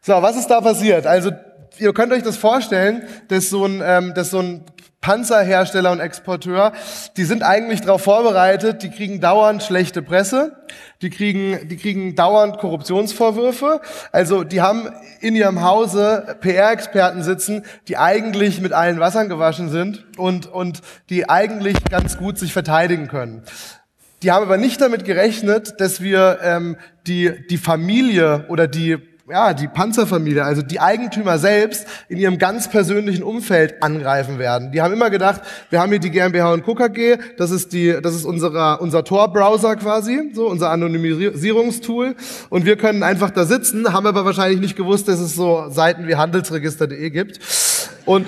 So, 0.03 0.13
was 0.13 0.37
ist 0.37 0.49
da 0.49 0.61
passiert? 0.61 1.07
Also 1.07 1.31
ihr 1.79 1.95
könnt 1.95 2.13
euch 2.13 2.23
das 2.23 2.37
vorstellen, 2.37 3.03
dass 3.29 3.49
so 3.49 3.65
ein, 3.65 3.81
ähm, 3.83 4.13
dass 4.15 4.31
so 4.31 4.41
ein 4.41 4.65
Panzerhersteller 5.01 5.93
und 5.93 6.01
Exporteur, 6.01 6.73
die 7.17 7.25
sind 7.25 7.43
eigentlich 7.43 7.81
darauf 7.81 8.03
vorbereitet, 8.03 8.83
die 8.83 8.91
kriegen 8.91 9.21
dauernd 9.21 9.63
schlechte 9.63 10.03
Presse, 10.03 10.57
die 11.01 11.09
kriegen, 11.09 11.69
die 11.69 11.79
kriegen 11.79 12.15
dauernd 12.15 12.59
Korruptionsvorwürfe. 12.59 13.81
Also 14.13 14.45
die 14.45 14.61
haben 14.61 14.91
in 15.21 15.35
ihrem 15.35 15.63
Hause 15.63 16.37
PR-Experten 16.43 17.23
sitzen, 17.23 17.65
die 17.89 17.97
eigentlich 17.97 18.61
mit 18.61 18.75
allen 18.75 19.01
Wassern 19.01 19.31
gewaschen 19.31 19.71
sind 19.71 20.05
und, 20.19 20.47
und 20.47 20.83
die 21.09 21.31
eigentlich 21.31 21.83
ganz 21.85 22.19
gut 22.19 22.39
sich 22.39 22.53
verteidigen 22.53 23.09
können. 23.09 23.43
Die 24.23 24.33
haben 24.33 24.43
aber 24.43 24.59
nicht 24.59 24.83
damit 24.83 25.07
gerechnet, 25.07 25.81
dass 25.81 26.03
wir 26.03 26.41
ähm, 26.43 26.77
die, 27.07 27.47
die 27.49 27.57
Familie 27.57 28.45
oder 28.49 28.69
die 28.69 28.99
ja, 29.31 29.55
die 29.55 29.69
Panzerfamilie, 29.69 30.45
also 30.45 30.63
die 30.63 30.81
Eigentümer 30.81 31.39
selbst 31.39 31.87
in 32.09 32.19
ihrem 32.19 32.39
ganz 32.39 32.69
persönlichen 32.69 33.23
Umfeld 33.23 33.83
angreifen 33.83 34.39
werden. 34.39 34.73
Die 34.73 34.83
haben 34.83 34.93
immer 34.93 35.11
gedacht, 35.11 35.43
wir 35.71 35.81
haben 35.81 35.91
hier 35.91 36.01
die 36.01 36.11
GmbH 36.11 36.53
und 36.53 36.65
Co. 36.65 36.75
KG, 36.75 37.19
das 37.37 37.51
ist 37.51 37.73
die, 37.73 37.97
das 38.03 38.15
ist 38.15 38.25
unser, 38.25 38.81
unser 38.81 39.05
Tor-Browser 39.05 39.77
quasi, 39.77 40.31
so 40.35 40.49
unser 40.49 40.71
Anonymisierungstool 40.71 42.17
und 42.49 42.65
wir 42.65 42.77
können 42.77 43.03
einfach 43.03 43.31
da 43.31 43.45
sitzen, 43.45 43.93
haben 43.93 44.07
aber 44.07 44.25
wahrscheinlich 44.25 44.61
nicht 44.61 44.77
gewusst, 44.77 45.09
dass 45.09 45.21
es 45.21 45.35
so 45.35 45.67
Seiten 45.69 46.09
wie 46.09 46.17
handelsregister.de 46.17 47.11
gibt 47.11 47.41
und 48.07 48.27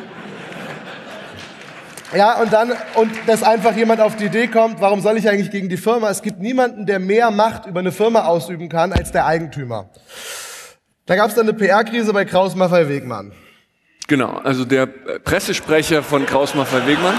ja, 2.15 2.39
und 2.43 2.53
dann, 2.53 2.73
und 2.95 3.11
dass 3.27 3.43
einfach 3.43 3.75
jemand 3.75 4.03
auf 4.03 4.17
die 4.17 4.27
Idee 4.27 4.47
kommt, 4.47 4.83
warum 4.83 5.01
soll 5.01 5.17
ich 5.17 5.31
eigentlich 5.31 5.51
gegen 5.51 5.71
die 5.71 5.79
Firma? 5.79 6.11
Es 6.11 6.21
gibt 6.21 6.41
niemanden, 6.41 6.85
der 6.85 6.99
mehr 6.99 7.31
Macht 7.31 7.65
über 7.65 7.81
eine 7.81 7.91
Firma 7.91 8.25
ausüben 8.25 8.69
kann 8.69 8.93
als 8.93 9.13
der 9.13 9.25
Eigentümer. 9.25 9.89
Da 11.07 11.17
gab 11.17 11.29
es 11.29 11.35
dann 11.35 11.49
eine 11.49 11.57
PR-Krise 11.57 12.13
bei 12.13 12.25
Kraus 12.25 12.55
Maffei 12.55 12.89
Wegmann. 12.89 13.33
Genau, 14.07 14.41
also 14.45 14.65
der 14.65 14.87
Pressesprecher 14.87 16.03
von 16.03 16.27
Kraus 16.27 16.55
Maffei 16.55 16.87
Wegmann. 16.87 17.17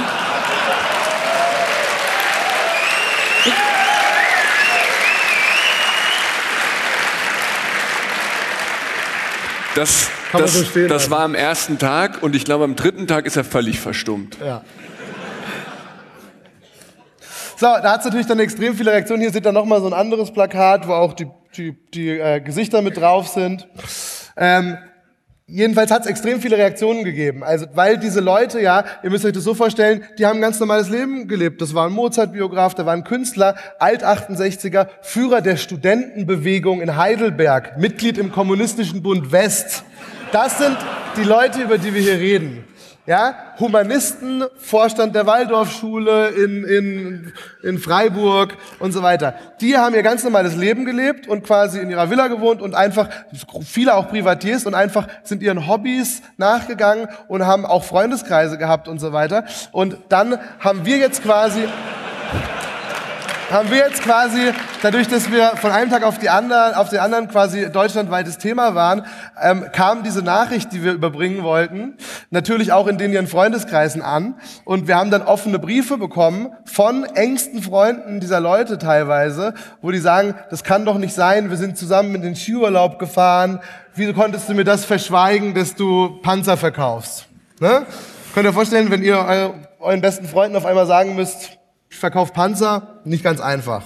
Das, 9.75 10.11
das, 10.31 10.53
so 10.53 10.63
stehen, 10.65 10.87
das 10.87 11.09
war 11.09 11.21
am 11.21 11.33
ersten 11.33 11.79
Tag 11.79 12.21
und 12.21 12.35
ich 12.35 12.45
glaube 12.45 12.63
am 12.63 12.75
dritten 12.75 13.07
Tag 13.07 13.25
ist 13.25 13.37
er 13.37 13.43
völlig 13.43 13.79
verstummt. 13.79 14.37
Ja. 14.39 14.63
So, 17.63 17.69
da 17.69 17.93
hat 17.93 17.99
es 17.99 18.05
natürlich 18.07 18.27
dann 18.27 18.41
extrem 18.41 18.75
viele 18.75 18.91
Reaktionen. 18.91 19.21
Hier 19.21 19.31
seht 19.31 19.45
ihr 19.45 19.53
nochmal 19.53 19.79
so 19.79 19.87
ein 19.87 19.93
anderes 19.93 20.31
Plakat, 20.31 20.85
wo 20.85 20.91
auch 20.91 21.13
die 21.13 21.27
die, 21.55 21.71
die 21.93 22.09
äh, 22.09 22.41
Gesichter 22.41 22.81
mit 22.81 22.97
drauf 22.97 23.29
sind. 23.29 23.69
Ähm, 24.35 24.77
Jedenfalls 25.45 25.89
hat 25.91 26.01
es 26.01 26.07
extrem 26.07 26.41
viele 26.41 26.57
Reaktionen 26.57 27.05
gegeben. 27.05 27.41
Also, 27.41 27.67
weil 27.73 27.97
diese 27.97 28.19
Leute, 28.19 28.59
ja, 28.59 28.83
ihr 29.01 29.09
müsst 29.09 29.23
euch 29.23 29.31
das 29.31 29.45
so 29.45 29.53
vorstellen, 29.53 30.03
die 30.17 30.25
haben 30.25 30.39
ein 30.39 30.41
ganz 30.41 30.59
normales 30.59 30.89
Leben 30.89 31.27
gelebt. 31.29 31.61
Das 31.61 31.73
war 31.73 31.85
ein 31.85 31.93
Mozart-Biograf, 31.93 32.75
da 32.75 32.85
war 32.85 32.93
ein 32.93 33.05
Künstler, 33.05 33.55
Alt-68er, 33.79 34.87
Führer 35.01 35.41
der 35.41 35.55
Studentenbewegung 35.55 36.81
in 36.81 36.97
Heidelberg, 36.97 37.77
Mitglied 37.77 38.17
im 38.17 38.31
Kommunistischen 38.33 39.03
Bund 39.03 39.31
West. 39.31 39.83
Das 40.33 40.57
sind 40.57 40.77
die 41.15 41.23
Leute, 41.23 41.61
über 41.61 41.77
die 41.77 41.93
wir 41.93 42.01
hier 42.01 42.19
reden 42.19 42.65
ja, 43.05 43.35
Humanisten, 43.59 44.45
Vorstand 44.57 45.13
der 45.13 45.25
Waldorfschule 45.25 46.29
in, 46.29 46.63
in, 46.63 47.33
in 47.61 47.77
Freiburg 47.77 48.55
und 48.79 48.93
so 48.93 49.03
weiter. 49.03 49.35
Die 49.59 49.77
haben 49.77 49.93
ihr 49.93 50.03
ganz 50.03 50.23
normales 50.23 50.55
Leben 50.55 50.85
gelebt 50.85 51.27
und 51.27 51.43
quasi 51.43 51.79
in 51.79 51.89
ihrer 51.89 52.09
Villa 52.09 52.27
gewohnt 52.27 52.61
und 52.61 52.75
einfach, 52.75 53.09
viele 53.65 53.95
auch 53.95 54.07
Privatiers 54.07 54.65
und 54.65 54.73
einfach 54.73 55.07
sind 55.23 55.43
ihren 55.43 55.67
Hobbys 55.67 56.21
nachgegangen 56.37 57.09
und 57.27 57.45
haben 57.45 57.65
auch 57.65 57.83
Freundeskreise 57.83 58.57
gehabt 58.57 58.87
und 58.87 58.99
so 58.99 59.11
weiter. 59.11 59.43
Und 59.73 59.97
dann 60.07 60.39
haben 60.59 60.85
wir 60.85 60.97
jetzt 60.97 61.23
quasi 61.23 61.67
haben 63.53 63.69
wir 63.69 63.77
jetzt 63.77 64.01
quasi, 64.01 64.51
dadurch, 64.81 65.07
dass 65.07 65.31
wir 65.31 65.55
von 65.57 65.71
einem 65.71 65.91
Tag 65.91 66.03
auf, 66.03 66.17
die 66.17 66.29
anderen, 66.29 66.73
auf 66.73 66.89
den 66.89 66.99
anderen 66.99 67.27
quasi 67.27 67.71
deutschlandweites 67.71 68.39
Thema 68.39 68.73
waren, 68.73 69.05
ähm, 69.39 69.67
kam 69.71 70.01
diese 70.01 70.23
Nachricht, 70.23 70.73
die 70.73 70.83
wir 70.83 70.93
überbringen 70.93 71.43
wollten, 71.43 71.95
natürlich 72.31 72.71
auch 72.71 72.87
in 72.87 72.97
den 72.97 73.13
ihren 73.13 73.27
Freundeskreisen 73.27 74.01
an. 74.01 74.35
Und 74.65 74.87
wir 74.87 74.97
haben 74.97 75.11
dann 75.11 75.21
offene 75.21 75.59
Briefe 75.59 75.99
bekommen 75.99 76.49
von 76.65 77.03
engsten 77.03 77.61
Freunden 77.61 78.19
dieser 78.19 78.39
Leute 78.39 78.79
teilweise, 78.79 79.53
wo 79.83 79.91
die 79.91 79.99
sagen, 79.99 80.33
das 80.49 80.63
kann 80.63 80.83
doch 80.83 80.97
nicht 80.97 81.13
sein, 81.13 81.51
wir 81.51 81.57
sind 81.57 81.77
zusammen 81.77 82.15
in 82.15 82.23
den 82.23 82.35
Skiurlaub 82.35 82.97
gefahren, 82.97 83.59
wieso 83.93 84.13
konntest 84.13 84.49
du 84.49 84.55
mir 84.55 84.63
das 84.63 84.83
verschweigen, 84.83 85.53
dass 85.53 85.75
du 85.75 86.19
Panzer 86.23 86.57
verkaufst? 86.57 87.27
Ne? 87.59 87.85
Könnt 88.33 88.47
ihr 88.47 88.53
vorstellen, 88.53 88.89
wenn 88.89 89.03
ihr 89.03 89.53
euren 89.79 90.01
besten 90.01 90.27
Freunden 90.27 90.57
auf 90.57 90.65
einmal 90.65 90.87
sagen 90.87 91.15
müsst, 91.15 91.59
ich 91.93 91.99
verkaufe 91.99 92.33
Panzer, 92.33 92.99
nicht 93.05 93.23
ganz 93.23 93.39
einfach. 93.39 93.83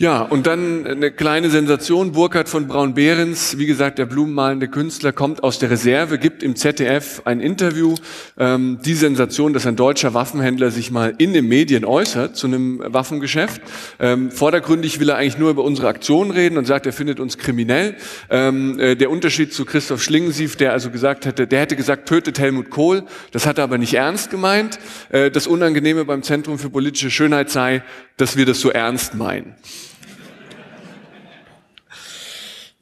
Ja, 0.00 0.22
und 0.22 0.46
dann 0.46 0.86
eine 0.86 1.10
kleine 1.10 1.50
Sensation. 1.50 2.12
Burkhard 2.12 2.48
von 2.48 2.68
Braun-Behrens, 2.68 3.58
wie 3.58 3.66
gesagt, 3.66 3.98
der 3.98 4.06
blumenmalende 4.06 4.68
Künstler, 4.68 5.10
kommt 5.10 5.42
aus 5.42 5.58
der 5.58 5.72
Reserve, 5.72 6.18
gibt 6.18 6.44
im 6.44 6.54
ZDF 6.54 7.22
ein 7.24 7.40
Interview. 7.40 7.96
Ähm, 8.38 8.78
die 8.84 8.94
Sensation, 8.94 9.52
dass 9.54 9.66
ein 9.66 9.74
deutscher 9.74 10.14
Waffenhändler 10.14 10.70
sich 10.70 10.92
mal 10.92 11.14
in 11.18 11.32
den 11.32 11.48
Medien 11.48 11.84
äußert 11.84 12.36
zu 12.36 12.46
einem 12.46 12.80
Waffengeschäft. 12.86 13.60
Ähm, 13.98 14.30
vordergründig 14.30 15.00
will 15.00 15.08
er 15.08 15.16
eigentlich 15.16 15.36
nur 15.36 15.50
über 15.50 15.64
unsere 15.64 15.88
Aktion 15.88 16.30
reden 16.30 16.58
und 16.58 16.64
sagt, 16.64 16.86
er 16.86 16.92
findet 16.92 17.18
uns 17.18 17.36
kriminell. 17.36 17.96
Ähm, 18.30 18.78
äh, 18.78 18.94
der 18.94 19.10
Unterschied 19.10 19.52
zu 19.52 19.64
Christoph 19.64 20.00
Schlingensief, 20.00 20.54
der 20.54 20.74
also 20.74 20.90
gesagt 20.90 21.26
hätte, 21.26 21.48
der 21.48 21.58
hätte 21.58 21.74
gesagt, 21.74 22.08
tötet 22.08 22.38
Helmut 22.38 22.70
Kohl. 22.70 23.02
Das 23.32 23.46
hat 23.46 23.58
er 23.58 23.64
aber 23.64 23.78
nicht 23.78 23.94
ernst 23.94 24.30
gemeint. 24.30 24.78
Äh, 25.10 25.32
das 25.32 25.48
Unangenehme 25.48 26.04
beim 26.04 26.22
Zentrum 26.22 26.60
für 26.60 26.70
politische 26.70 27.10
Schönheit 27.10 27.50
sei, 27.50 27.82
dass 28.16 28.36
wir 28.36 28.46
das 28.46 28.60
so 28.60 28.70
ernst 28.70 29.16
meinen. 29.16 29.56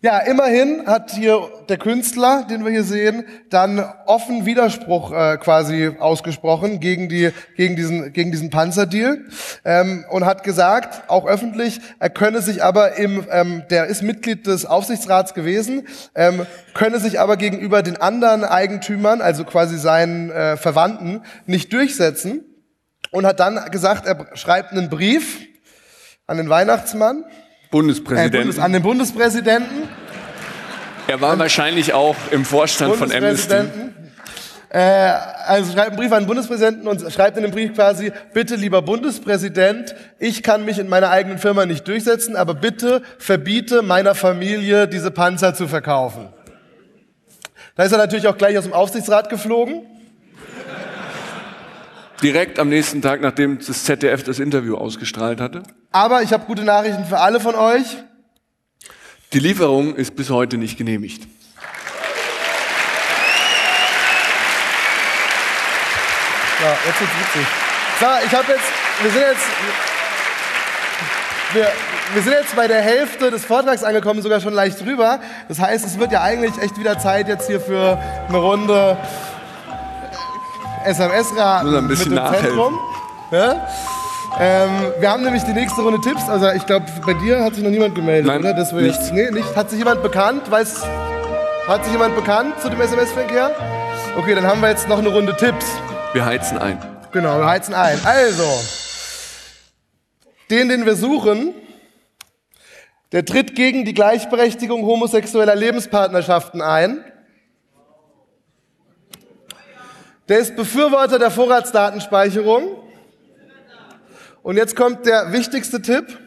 Ja, 0.06 0.18
immerhin 0.20 0.86
hat 0.86 1.10
hier 1.10 1.50
der 1.68 1.78
Künstler, 1.78 2.46
den 2.48 2.64
wir 2.64 2.70
hier 2.70 2.84
sehen, 2.84 3.24
dann 3.50 3.84
offen 4.06 4.46
Widerspruch 4.46 5.10
äh, 5.10 5.36
quasi 5.36 5.96
ausgesprochen 5.98 6.78
gegen, 6.78 7.08
die, 7.08 7.32
gegen, 7.56 7.74
diesen, 7.74 8.12
gegen 8.12 8.30
diesen 8.30 8.50
Panzerdeal 8.50 9.24
ähm, 9.64 10.04
und 10.08 10.24
hat 10.24 10.44
gesagt, 10.44 11.10
auch 11.10 11.26
öffentlich, 11.26 11.80
er 11.98 12.10
könne 12.10 12.40
sich 12.40 12.62
aber 12.62 12.94
im, 12.94 13.26
ähm, 13.32 13.64
der 13.68 13.86
ist 13.86 14.04
Mitglied 14.04 14.46
des 14.46 14.64
Aufsichtsrats 14.64 15.34
gewesen, 15.34 15.88
ähm, 16.14 16.46
könne 16.72 17.00
sich 17.00 17.18
aber 17.18 17.36
gegenüber 17.36 17.82
den 17.82 17.96
anderen 17.96 18.44
Eigentümern, 18.44 19.20
also 19.20 19.42
quasi 19.42 19.76
seinen 19.76 20.30
äh, 20.30 20.56
Verwandten, 20.56 21.22
nicht 21.46 21.72
durchsetzen 21.72 22.44
und 23.10 23.26
hat 23.26 23.40
dann 23.40 23.72
gesagt, 23.72 24.06
er 24.06 24.36
schreibt 24.36 24.70
einen 24.70 24.88
Brief 24.88 25.40
an 26.28 26.36
den 26.36 26.48
Weihnachtsmann, 26.48 27.24
äh, 27.66 27.70
Bundespräsident. 27.70 28.32
Bundes, 28.32 28.58
an 28.58 28.72
den 28.72 28.82
Bundespräsidenten. 28.82 29.88
er 31.06 31.20
war 31.20 31.38
wahrscheinlich 31.38 31.92
auch 31.92 32.16
im 32.30 32.44
Vorstand 32.44 32.96
von 32.96 33.12
Amnesty. 33.12 33.48
Bundespräsidenten. 33.54 33.86
Äh, 34.68 35.12
also 35.46 35.72
schreibt 35.72 35.88
einen 35.88 35.96
Brief 35.96 36.12
an 36.12 36.24
den 36.24 36.26
Bundespräsidenten 36.26 36.88
und 36.88 37.12
schreibt 37.12 37.36
in 37.36 37.44
dem 37.44 37.52
Brief 37.52 37.74
quasi, 37.74 38.12
bitte 38.34 38.56
lieber 38.56 38.82
Bundespräsident, 38.82 39.94
ich 40.18 40.42
kann 40.42 40.64
mich 40.64 40.78
in 40.78 40.88
meiner 40.88 41.10
eigenen 41.10 41.38
Firma 41.38 41.66
nicht 41.66 41.86
durchsetzen, 41.86 42.36
aber 42.36 42.54
bitte 42.54 43.02
verbiete 43.18 43.82
meiner 43.82 44.14
Familie, 44.14 44.88
diese 44.88 45.10
Panzer 45.10 45.54
zu 45.54 45.68
verkaufen. 45.68 46.28
Da 47.76 47.84
ist 47.84 47.92
er 47.92 47.98
natürlich 47.98 48.26
auch 48.26 48.36
gleich 48.36 48.58
aus 48.58 48.64
dem 48.64 48.72
Aufsichtsrat 48.72 49.30
geflogen. 49.30 49.86
Direkt 52.22 52.58
am 52.58 52.68
nächsten 52.68 53.02
Tag, 53.02 53.20
nachdem 53.20 53.58
das 53.58 53.84
ZDF 53.84 54.22
das 54.24 54.38
Interview 54.38 54.76
ausgestrahlt 54.76 55.40
hatte. 55.40 55.62
Aber 55.92 56.22
ich 56.22 56.32
habe 56.32 56.46
gute 56.46 56.64
Nachrichten 56.64 57.04
für 57.04 57.18
alle 57.18 57.40
von 57.40 57.54
euch. 57.54 57.84
Die 59.32 59.38
Lieferung 59.38 59.94
ist 59.96 60.16
bis 60.16 60.30
heute 60.30 60.56
nicht 60.56 60.78
genehmigt. 60.78 61.26
Ja, 66.62 66.70
jetzt 66.86 67.00
wird's 67.00 67.12
witzig. 67.20 67.46
So, 68.00 68.06
ich 68.24 68.34
habe 68.34 68.52
jetzt, 68.52 68.72
wir 69.02 69.10
sind 69.10 69.22
jetzt, 69.22 69.46
wir, 71.52 71.72
wir 72.14 72.22
sind 72.22 72.32
jetzt 72.32 72.56
bei 72.56 72.66
der 72.66 72.80
Hälfte 72.80 73.30
des 73.30 73.44
Vortrags 73.44 73.84
angekommen, 73.84 74.22
sogar 74.22 74.40
schon 74.40 74.54
leicht 74.54 74.80
drüber. 74.80 75.20
Das 75.48 75.58
heißt, 75.58 75.84
es 75.84 75.98
wird 75.98 76.12
ja 76.12 76.22
eigentlich 76.22 76.56
echt 76.62 76.78
wieder 76.78 76.98
Zeit 76.98 77.28
jetzt 77.28 77.46
hier 77.46 77.60
für 77.60 77.98
eine 78.28 78.38
Runde 78.38 78.96
Ein 80.86 81.86
mit 81.86 82.04
dem. 82.04 82.16
Zentrum. 82.16 82.78
Ja? 83.30 83.66
Ähm, 84.38 84.92
wir 84.98 85.10
haben 85.10 85.22
nämlich 85.22 85.44
die 85.44 85.52
nächste 85.52 85.80
Runde 85.80 86.00
Tipps. 86.00 86.28
Also 86.28 86.50
ich 86.50 86.66
glaube, 86.66 86.86
bei 87.04 87.14
dir 87.14 87.42
hat 87.42 87.54
sich 87.54 87.64
noch 87.64 87.70
niemand 87.70 87.94
gemeldet, 87.94 88.26
Nein, 88.26 88.40
oder? 88.40 88.54
Dass 88.54 88.74
wir 88.74 88.82
nichts. 88.82 89.10
Jetzt, 89.10 89.12
nee, 89.12 89.30
nicht. 89.30 89.56
Hat 89.56 89.70
sich 89.70 89.78
jemand 89.78 90.02
bekannt? 90.02 90.50
Weiß, 90.50 90.84
hat 91.66 91.84
sich 91.84 91.92
jemand 91.92 92.14
bekannt 92.14 92.60
zu 92.60 92.68
dem 92.68 92.80
SMS-Verkehr? 92.80 93.50
Okay, 94.18 94.34
dann 94.34 94.46
haben 94.46 94.60
wir 94.60 94.68
jetzt 94.68 94.88
noch 94.88 94.98
eine 94.98 95.08
Runde 95.08 95.34
Tipps. 95.36 95.66
Wir 96.12 96.24
heizen 96.24 96.58
ein. 96.58 96.78
Genau, 97.12 97.38
wir 97.38 97.46
heizen 97.46 97.74
ein. 97.74 97.98
Also, 98.04 98.44
den, 100.50 100.68
den 100.68 100.86
wir 100.86 100.96
suchen, 100.96 101.54
der 103.12 103.24
tritt 103.24 103.54
gegen 103.54 103.84
die 103.84 103.94
Gleichberechtigung 103.94 104.84
homosexueller 104.84 105.54
Lebenspartnerschaften 105.54 106.60
ein. 106.60 107.04
Der 110.28 110.38
ist 110.40 110.56
Befürworter 110.56 111.18
der 111.18 111.30
Vorratsdatenspeicherung. 111.30 112.76
Und 114.42 114.56
jetzt 114.56 114.76
kommt 114.76 115.06
der 115.06 115.32
wichtigste 115.32 115.82
Tipp. 115.82 116.18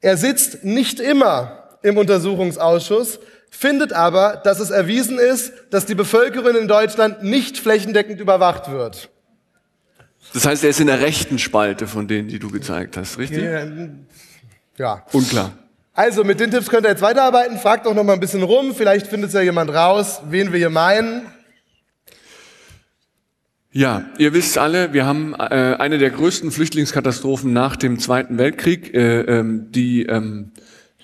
Er 0.00 0.16
sitzt 0.16 0.64
nicht 0.64 1.00
immer 1.00 1.78
im 1.82 1.98
Untersuchungsausschuss, 1.98 3.20
findet 3.50 3.92
aber, 3.92 4.40
dass 4.44 4.60
es 4.60 4.70
erwiesen 4.70 5.18
ist, 5.18 5.52
dass 5.70 5.86
die 5.86 5.94
Bevölkerung 5.94 6.56
in 6.56 6.68
Deutschland 6.68 7.22
nicht 7.22 7.58
flächendeckend 7.58 8.20
überwacht 8.20 8.70
wird. 8.70 9.10
Das 10.32 10.46
heißt, 10.46 10.62
er 10.64 10.70
ist 10.70 10.80
in 10.80 10.86
der 10.86 11.00
rechten 11.00 11.38
Spalte 11.38 11.86
von 11.86 12.06
denen, 12.06 12.28
die 12.28 12.38
du 12.38 12.50
gezeigt 12.50 12.96
hast, 12.96 13.18
richtig? 13.18 13.42
Ja. 14.76 15.04
Unklar. 15.12 15.52
Also 15.92 16.24
mit 16.24 16.40
den 16.40 16.50
Tipps 16.50 16.68
könnt 16.68 16.86
ihr 16.86 16.90
jetzt 16.90 17.02
weiterarbeiten. 17.02 17.58
Fragt 17.58 17.84
doch 17.84 17.94
noch 17.94 18.04
mal 18.04 18.14
ein 18.14 18.20
bisschen 18.20 18.42
rum. 18.42 18.74
Vielleicht 18.74 19.06
findet 19.06 19.32
ja 19.32 19.40
jemand 19.40 19.70
raus, 19.70 20.20
wen 20.30 20.52
wir 20.52 20.58
hier 20.58 20.70
meinen. 20.70 21.26
Ja, 23.72 24.10
ihr 24.18 24.34
wisst 24.34 24.58
alle, 24.58 24.92
wir 24.92 25.06
haben 25.06 25.32
äh, 25.32 25.76
eine 25.78 25.98
der 25.98 26.10
größten 26.10 26.50
Flüchtlingskatastrophen 26.50 27.52
nach 27.52 27.76
dem 27.76 28.00
Zweiten 28.00 28.36
Weltkrieg, 28.36 28.92
äh, 28.92 29.20
ähm, 29.20 29.70
die 29.70 30.06
ähm, 30.06 30.50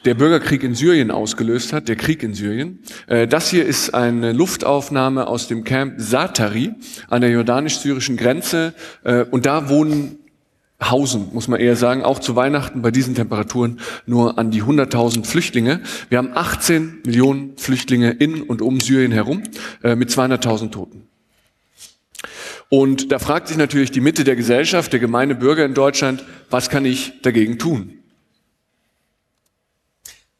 der 0.04 0.14
Bürgerkrieg 0.14 0.64
in 0.64 0.74
Syrien 0.74 1.12
ausgelöst 1.12 1.72
hat, 1.72 1.86
der 1.86 1.94
Krieg 1.94 2.24
in 2.24 2.34
Syrien. 2.34 2.80
Äh, 3.06 3.28
das 3.28 3.50
hier 3.50 3.64
ist 3.64 3.94
eine 3.94 4.32
Luftaufnahme 4.32 5.28
aus 5.28 5.46
dem 5.46 5.62
Camp 5.62 5.94
Satari 5.98 6.74
an 7.08 7.20
der 7.20 7.30
jordanisch-syrischen 7.30 8.16
Grenze 8.16 8.74
äh, 9.04 9.22
und 9.22 9.46
da 9.46 9.68
wohnen 9.68 10.18
Hausen, 10.82 11.28
muss 11.32 11.46
man 11.46 11.60
eher 11.60 11.76
sagen, 11.76 12.02
auch 12.02 12.18
zu 12.18 12.34
Weihnachten 12.34 12.82
bei 12.82 12.90
diesen 12.90 13.14
Temperaturen 13.14 13.78
nur 14.06 14.38
an 14.38 14.50
die 14.50 14.64
100.000 14.64 15.24
Flüchtlinge. 15.24 15.82
Wir 16.08 16.18
haben 16.18 16.32
18 16.34 17.02
Millionen 17.06 17.56
Flüchtlinge 17.56 18.10
in 18.10 18.42
und 18.42 18.60
um 18.60 18.80
Syrien 18.80 19.12
herum 19.12 19.44
äh, 19.84 19.94
mit 19.94 20.10
200.000 20.10 20.72
Toten. 20.72 21.06
Und 22.68 23.12
da 23.12 23.18
fragt 23.18 23.48
sich 23.48 23.56
natürlich 23.56 23.92
die 23.92 24.00
Mitte 24.00 24.24
der 24.24 24.36
Gesellschaft, 24.36 24.92
der 24.92 25.00
gemeine 25.00 25.34
Bürger 25.34 25.64
in 25.64 25.74
Deutschland, 25.74 26.24
was 26.50 26.68
kann 26.68 26.84
ich 26.84 27.20
dagegen 27.22 27.58
tun? 27.58 27.92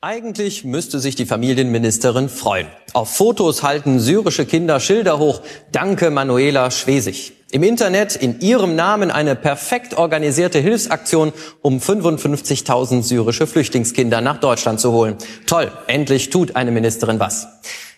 Eigentlich 0.01 0.64
müsste 0.64 0.99
sich 0.99 1.14
die 1.14 1.27
Familienministerin 1.27 2.29
freuen. 2.29 2.66
Auf 2.93 3.16
Fotos 3.16 3.62
halten 3.62 3.99
syrische 3.99 4.45
Kinder 4.45 4.79
Schilder 4.79 5.18
hoch. 5.18 5.43
Danke, 5.72 6.11
Manuela 6.11 6.70
Schwesig. 6.70 7.33
Im 7.53 7.62
Internet 7.62 8.16
in 8.16 8.40
ihrem 8.40 8.74
Namen 8.74 9.12
eine 9.12 9.36
perfekt 9.36 9.97
organisierte 9.97 10.59
Hilfsaktion, 10.59 11.32
um 11.62 11.78
55.000 11.78 13.05
syrische 13.05 13.47
Flüchtlingskinder 13.47 14.20
nach 14.20 14.38
Deutschland 14.38 14.80
zu 14.80 14.90
holen. 14.90 15.14
Toll, 15.47 15.70
endlich 15.86 16.30
tut 16.30 16.57
eine 16.57 16.72
Ministerin 16.72 17.20
was. 17.20 17.47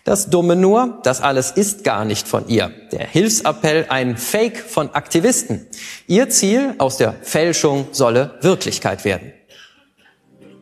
Das 0.03 0.29
Dumme 0.29 0.55
nur, 0.55 0.99
das 1.03 1.21
alles 1.21 1.49
ist 1.49 1.83
gar 1.83 2.05
nicht 2.05 2.27
von 2.27 2.47
ihr. 2.47 2.71
Der 2.91 3.07
Hilfsappell 3.07 3.87
ein 3.89 4.17
Fake 4.17 4.57
von 4.57 4.91
Aktivisten. 4.93 5.65
Ihr 6.05 6.29
Ziel 6.29 6.75
aus 6.77 6.97
der 6.97 7.15
Fälschung 7.21 7.87
solle 7.91 8.35
Wirklichkeit 8.41 9.03
werden. 9.03 9.33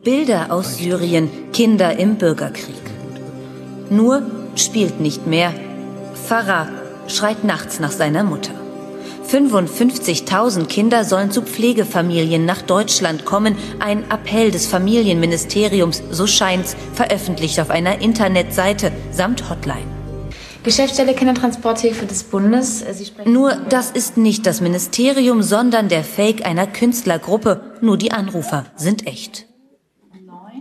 Bilder 0.02 0.50
aus 0.50 0.78
Syrien, 0.78 1.28
Kinder 1.52 1.98
im 1.98 2.16
Bürgerkrieg. 2.16 2.74
Nur 3.90 4.22
spielt 4.56 5.00
nicht 5.00 5.26
mehr. 5.26 5.52
Farah 6.26 6.68
schreit 7.06 7.44
nachts 7.44 7.80
nach 7.80 7.92
seiner 7.92 8.24
Mutter. 8.24 8.67
55.000 9.28 10.66
Kinder 10.66 11.04
sollen 11.04 11.30
zu 11.30 11.42
Pflegefamilien 11.42 12.46
nach 12.46 12.62
Deutschland 12.62 13.26
kommen. 13.26 13.56
Ein 13.78 14.10
Appell 14.10 14.50
des 14.50 14.66
Familienministeriums, 14.66 16.02
so 16.10 16.26
scheint's, 16.26 16.76
veröffentlicht 16.94 17.60
auf 17.60 17.68
einer 17.68 18.00
Internetseite 18.00 18.90
samt 19.10 19.50
Hotline. 19.50 19.86
Geschäftsstelle 20.62 21.14
Kindertransporthilfe 21.14 22.06
des 22.06 22.24
Bundes. 22.24 22.80
Sprechen 22.80 23.32
Nur 23.32 23.54
das 23.68 23.90
ist 23.90 24.16
nicht 24.16 24.46
das 24.46 24.60
Ministerium, 24.60 25.42
sondern 25.42 25.88
der 25.88 26.04
Fake 26.04 26.46
einer 26.46 26.66
Künstlergruppe. 26.66 27.74
Nur 27.80 27.98
die 27.98 28.12
Anrufer 28.12 28.64
sind 28.76 29.06
echt. 29.06 29.46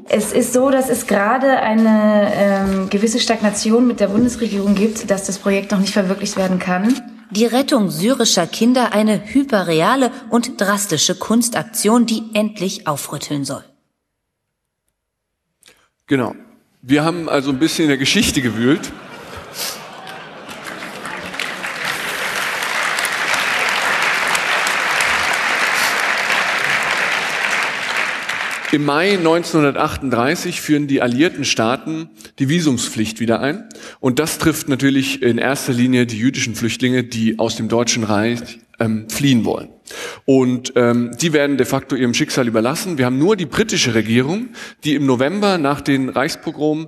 Es 0.10 0.32
ist 0.32 0.54
so, 0.54 0.70
dass 0.70 0.90
es 0.90 1.08
gerade 1.08 1.60
eine 1.60 2.32
ähm, 2.34 2.90
gewisse 2.90 3.20
Stagnation 3.20 3.88
mit 3.88 4.00
der 4.00 4.08
Bundesregierung 4.08 4.76
gibt, 4.76 5.10
dass 5.10 5.26
das 5.26 5.38
Projekt 5.38 5.72
noch 5.72 5.80
nicht 5.80 5.94
verwirklicht 5.94 6.38
werden 6.38 6.60
kann. 6.60 7.17
Die 7.32 7.46
Rettung 7.46 7.90
syrischer 7.92 8.48
Kinder 8.48 8.94
eine 8.94 9.34
hyperreale 9.34 10.12
und 10.30 10.62
drastische 10.62 11.16
Kunstaktion, 11.16 12.06
die 12.06 12.24
endlich 12.34 12.88
aufrütteln 12.88 13.44
soll. 13.44 13.64
Genau. 16.08 16.36
Wir 16.82 17.04
haben 17.04 17.28
also 17.28 17.50
ein 17.52 17.60
bisschen 17.60 17.84
in 17.84 17.90
der 17.90 17.98
Geschichte 17.98 18.42
gewühlt. 18.42 18.94
Im 28.74 28.84
Mai 28.84 29.12
1938 29.12 30.60
führen 30.60 30.88
die 30.88 31.02
alliierten 31.02 31.46
Staaten 31.46 32.10
die 32.38 32.50
Visumspflicht 32.50 33.22
wieder 33.22 33.40
ein. 33.40 33.70
Und 34.02 34.20
das 34.20 34.40
trifft 34.40 34.68
natürlich 34.68 35.22
in 35.22 35.38
erster 35.38 35.72
Linie 35.72 36.06
die 36.06 36.18
jüdischen 36.18 36.54
Flüchtlinge, 36.54 37.06
die 37.06 37.40
aus 37.40 37.56
dem 37.56 37.70
Deutschen 37.70 38.04
Reich 38.04 38.60
ähm, 38.80 39.10
fliehen 39.10 39.46
wollen. 39.46 39.70
Und 40.26 40.74
ähm, 40.76 41.12
die 41.18 41.32
werden 41.32 41.56
de 41.56 41.66
facto 41.66 41.96
ihrem 41.96 42.14
Schicksal 42.14 42.46
überlassen. 42.46 42.98
Wir 42.98 43.06
haben 43.06 43.18
nur 43.18 43.38
die 43.38 43.46
britische 43.46 43.94
Regierung, 43.94 44.50
die 44.84 44.96
im 44.96 45.06
November 45.06 45.58
nach 45.58 45.80
den 45.80 46.10
Reichspogromen 46.10 46.88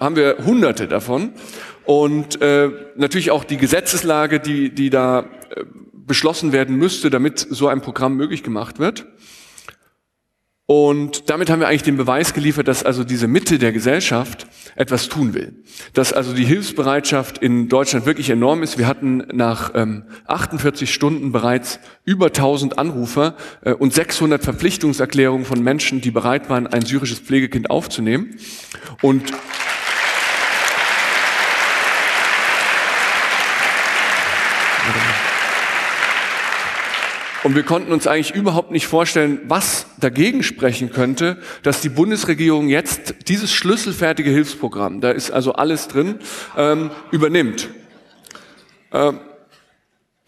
haben 0.00 0.16
wir 0.16 0.38
hunderte 0.44 0.88
davon. 0.88 1.32
Und 1.84 2.42
äh, 2.42 2.68
natürlich 2.96 3.30
auch 3.30 3.44
die 3.44 3.58
Gesetzeslage, 3.58 4.40
die, 4.40 4.70
die 4.70 4.90
da 4.90 5.20
äh, 5.20 5.24
beschlossen 6.06 6.52
werden 6.52 6.76
müsste, 6.76 7.10
damit 7.10 7.38
so 7.38 7.68
ein 7.68 7.80
Programm 7.80 8.16
möglich 8.16 8.42
gemacht 8.42 8.78
wird. 8.78 9.06
Und 10.68 11.30
damit 11.30 11.48
haben 11.48 11.60
wir 11.60 11.68
eigentlich 11.68 11.84
den 11.84 11.96
Beweis 11.96 12.34
geliefert, 12.34 12.66
dass 12.66 12.82
also 12.82 13.04
diese 13.04 13.28
Mitte 13.28 13.60
der 13.60 13.70
Gesellschaft 13.70 14.48
etwas 14.74 15.08
tun 15.08 15.32
will. 15.32 15.62
Dass 15.92 16.12
also 16.12 16.32
die 16.32 16.44
Hilfsbereitschaft 16.44 17.38
in 17.38 17.68
Deutschland 17.68 18.04
wirklich 18.04 18.30
enorm 18.30 18.64
ist. 18.64 18.76
Wir 18.76 18.88
hatten 18.88 19.28
nach 19.32 19.70
ähm, 19.76 20.06
48 20.26 20.92
Stunden 20.92 21.30
bereits 21.30 21.78
über 22.04 22.26
1000 22.26 22.80
Anrufer 22.80 23.36
äh, 23.62 23.74
und 23.74 23.94
600 23.94 24.42
Verpflichtungserklärungen 24.42 25.46
von 25.46 25.62
Menschen, 25.62 26.00
die 26.00 26.10
bereit 26.10 26.50
waren, 26.50 26.66
ein 26.66 26.84
syrisches 26.84 27.20
Pflegekind 27.20 27.70
aufzunehmen. 27.70 28.34
Und 29.02 29.22
Und 37.46 37.54
wir 37.54 37.62
konnten 37.62 37.92
uns 37.92 38.08
eigentlich 38.08 38.34
überhaupt 38.34 38.72
nicht 38.72 38.88
vorstellen, 38.88 39.40
was 39.44 39.86
dagegen 40.00 40.42
sprechen 40.42 40.90
könnte, 40.90 41.38
dass 41.62 41.80
die 41.80 41.88
Bundesregierung 41.88 42.68
jetzt 42.68 43.28
dieses 43.28 43.52
schlüsselfertige 43.52 44.30
Hilfsprogramm, 44.30 45.00
da 45.00 45.12
ist 45.12 45.30
also 45.30 45.52
alles 45.52 45.86
drin, 45.86 46.18
ähm, 46.56 46.90
übernimmt. 47.12 47.68
Ähm, 48.92 49.20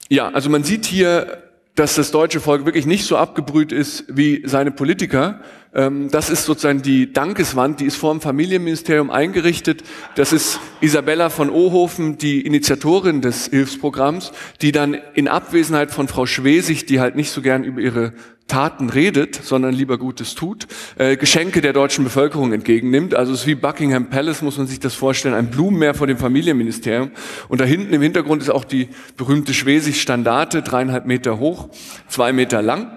ja, 0.09 0.29
also 0.29 0.49
man 0.49 0.63
sieht 0.63 0.87
hier, 0.87 1.43
dass 1.75 1.97
das 1.97 2.13
deutsche 2.13 2.39
Volk 2.39 2.67
wirklich 2.67 2.87
nicht 2.87 3.05
so 3.05 3.17
abgebrüht 3.17 3.73
ist 3.73 4.05
wie 4.07 4.45
seine 4.47 4.71
Politiker. 4.71 5.41
Ähm, 5.75 6.11
das 6.11 6.31
ist 6.31 6.45
sozusagen 6.45 6.83
die 6.83 7.13
Dankeswand, 7.13 7.81
die 7.81 7.85
ist 7.85 7.97
vor 7.97 8.13
dem 8.13 8.21
Familienministerium 8.21 9.11
eingerichtet. 9.11 9.83
Das 10.17 10.33
ist 10.33 10.61
Isabella 10.81 11.31
von 11.31 11.51
Ohofen, 11.51 12.19
die 12.19 12.41
Initiatorin 12.41 13.21
des 13.21 13.49
Hilfsprogramms, 13.49 14.33
die 14.63 14.73
dann 14.73 14.97
in 15.15 15.29
Abwesenheit 15.29 15.91
von 15.91 16.09
Frau 16.09 16.27
Schwesig, 16.27 16.87
die 16.87 17.01
halt 17.01 17.17
nicht 17.17 17.31
so 17.31 17.43
gern 17.43 17.65
über 17.65 17.81
ihre 17.81 18.13
Taten 18.49 18.89
redet, 18.89 19.35
sondern 19.35 19.75
lieber 19.75 19.99
Gutes 19.99 20.35
tut, 20.35 20.67
äh, 20.97 21.17
Geschenke 21.17 21.61
der 21.61 21.75
deutschen 21.75 22.03
Bevölkerung 22.03 22.53
entgegennimmt. 22.53 23.15
Also 23.15 23.35
es 23.35 23.41
ist 23.41 23.47
wie 23.47 23.55
Buckingham 23.55 24.09
Palace, 24.09 24.41
muss 24.41 24.57
man 24.57 24.67
sich 24.67 24.81
das 24.81 24.95
vorstellen, 24.95 25.35
ein 25.35 25.51
Blumenmeer 25.51 25.93
vor 25.93 26.07
dem 26.07 26.17
Familienministerium. 26.17 27.11
Und 27.49 27.61
da 27.61 27.67
hinten 27.67 27.93
im 27.93 28.01
Hintergrund 28.01 28.43
ist 28.43 28.49
auch 28.49 28.65
die 28.65 28.89
berühmte 29.19 29.53
Schwesig-Standarte, 29.53 30.63
dreieinhalb 30.63 31.05
Meter 31.05 31.39
hoch, 31.39 31.69
zwei 32.09 32.33
Meter 32.33 32.63
lang. 32.63 32.91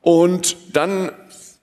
Und 0.00 0.56
dann 0.72 1.10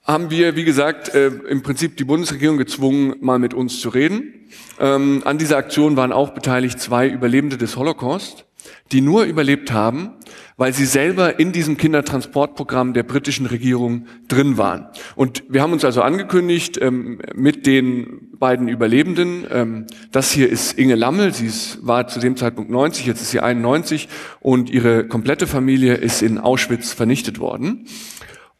haben 0.03 0.29
wir, 0.29 0.55
wie 0.55 0.63
gesagt, 0.63 1.13
äh, 1.15 1.27
im 1.27 1.63
Prinzip 1.63 1.97
die 1.97 2.03
Bundesregierung 2.03 2.57
gezwungen, 2.57 3.15
mal 3.21 3.39
mit 3.39 3.53
uns 3.53 3.79
zu 3.79 3.89
reden. 3.89 4.33
Ähm, 4.79 5.23
an 5.25 5.37
dieser 5.37 5.57
Aktion 5.57 5.97
waren 5.97 6.11
auch 6.11 6.29
beteiligt 6.29 6.79
zwei 6.79 7.07
Überlebende 7.07 7.57
des 7.57 7.75
Holocaust, 7.75 8.45
die 8.91 9.01
nur 9.01 9.23
überlebt 9.23 9.71
haben, 9.71 10.11
weil 10.57 10.73
sie 10.73 10.85
selber 10.85 11.39
in 11.39 11.51
diesem 11.51 11.77
Kindertransportprogramm 11.77 12.93
der 12.93 13.03
britischen 13.03 13.45
Regierung 13.45 14.07
drin 14.27 14.57
waren. 14.57 14.87
Und 15.15 15.43
wir 15.49 15.61
haben 15.61 15.73
uns 15.73 15.83
also 15.83 16.01
angekündigt 16.01 16.79
ähm, 16.81 17.19
mit 17.33 17.65
den 17.65 18.29
beiden 18.39 18.67
Überlebenden. 18.67 19.45
Ähm, 19.51 19.85
das 20.11 20.31
hier 20.31 20.49
ist 20.49 20.77
Inge 20.77 20.95
Lammel, 20.95 21.33
sie 21.33 21.47
ist, 21.47 21.85
war 21.85 22.07
zu 22.07 22.19
dem 22.19 22.37
Zeitpunkt 22.37 22.69
90, 22.71 23.05
jetzt 23.05 23.21
ist 23.21 23.31
sie 23.31 23.39
91 23.39 24.07
und 24.39 24.69
ihre 24.69 25.07
komplette 25.07 25.47
Familie 25.47 25.95
ist 25.95 26.21
in 26.21 26.37
Auschwitz 26.37 26.93
vernichtet 26.93 27.39
worden. 27.39 27.85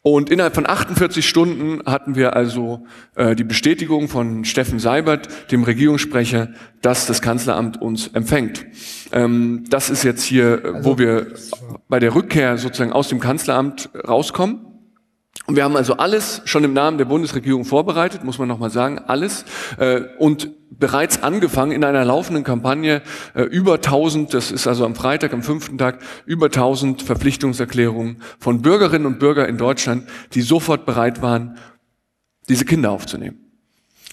Und 0.06 0.30
innerhalb 0.30 0.54
von 0.54 0.68
48 0.68 1.28
Stunden 1.28 1.80
hatten 1.84 2.14
wir 2.14 2.36
also 2.36 2.86
äh, 3.16 3.34
die 3.34 3.42
Bestätigung 3.42 4.06
von 4.06 4.44
Steffen 4.44 4.78
Seibert, 4.78 5.50
dem 5.50 5.64
Regierungssprecher, 5.64 6.50
dass 6.80 7.06
das 7.06 7.20
Kanzleramt 7.20 7.82
uns 7.82 8.06
empfängt. 8.06 8.64
Ähm, 9.10 9.64
das 9.68 9.90
ist 9.90 10.04
jetzt 10.04 10.22
hier, 10.22 10.64
äh, 10.64 10.84
wo 10.84 10.96
wir 10.96 11.34
bei 11.88 11.98
der 11.98 12.14
Rückkehr 12.14 12.56
sozusagen 12.56 12.92
aus 12.92 13.08
dem 13.08 13.18
Kanzleramt 13.18 13.90
rauskommen. 14.06 14.75
Und 15.44 15.54
wir 15.54 15.64
haben 15.64 15.76
also 15.76 15.98
alles 15.98 16.42
schon 16.46 16.64
im 16.64 16.72
Namen 16.72 16.98
der 16.98 17.04
Bundesregierung 17.04 17.64
vorbereitet, 17.64 18.24
muss 18.24 18.38
man 18.38 18.48
nochmal 18.48 18.70
sagen, 18.70 18.98
alles. 18.98 19.44
Äh, 19.78 20.02
und 20.18 20.50
bereits 20.70 21.22
angefangen 21.22 21.72
in 21.72 21.84
einer 21.84 22.04
laufenden 22.04 22.42
Kampagne 22.42 23.02
äh, 23.34 23.42
über 23.42 23.74
1000, 23.74 24.34
das 24.34 24.50
ist 24.50 24.66
also 24.66 24.84
am 24.84 24.94
Freitag, 24.94 25.32
am 25.32 25.42
fünften 25.42 25.78
Tag, 25.78 26.00
über 26.24 26.46
1000 26.46 27.02
Verpflichtungserklärungen 27.02 28.22
von 28.38 28.62
Bürgerinnen 28.62 29.06
und 29.06 29.18
Bürgern 29.18 29.48
in 29.48 29.58
Deutschland, 29.58 30.08
die 30.32 30.42
sofort 30.42 30.86
bereit 30.86 31.22
waren, 31.22 31.58
diese 32.48 32.64
Kinder 32.64 32.90
aufzunehmen. 32.90 33.38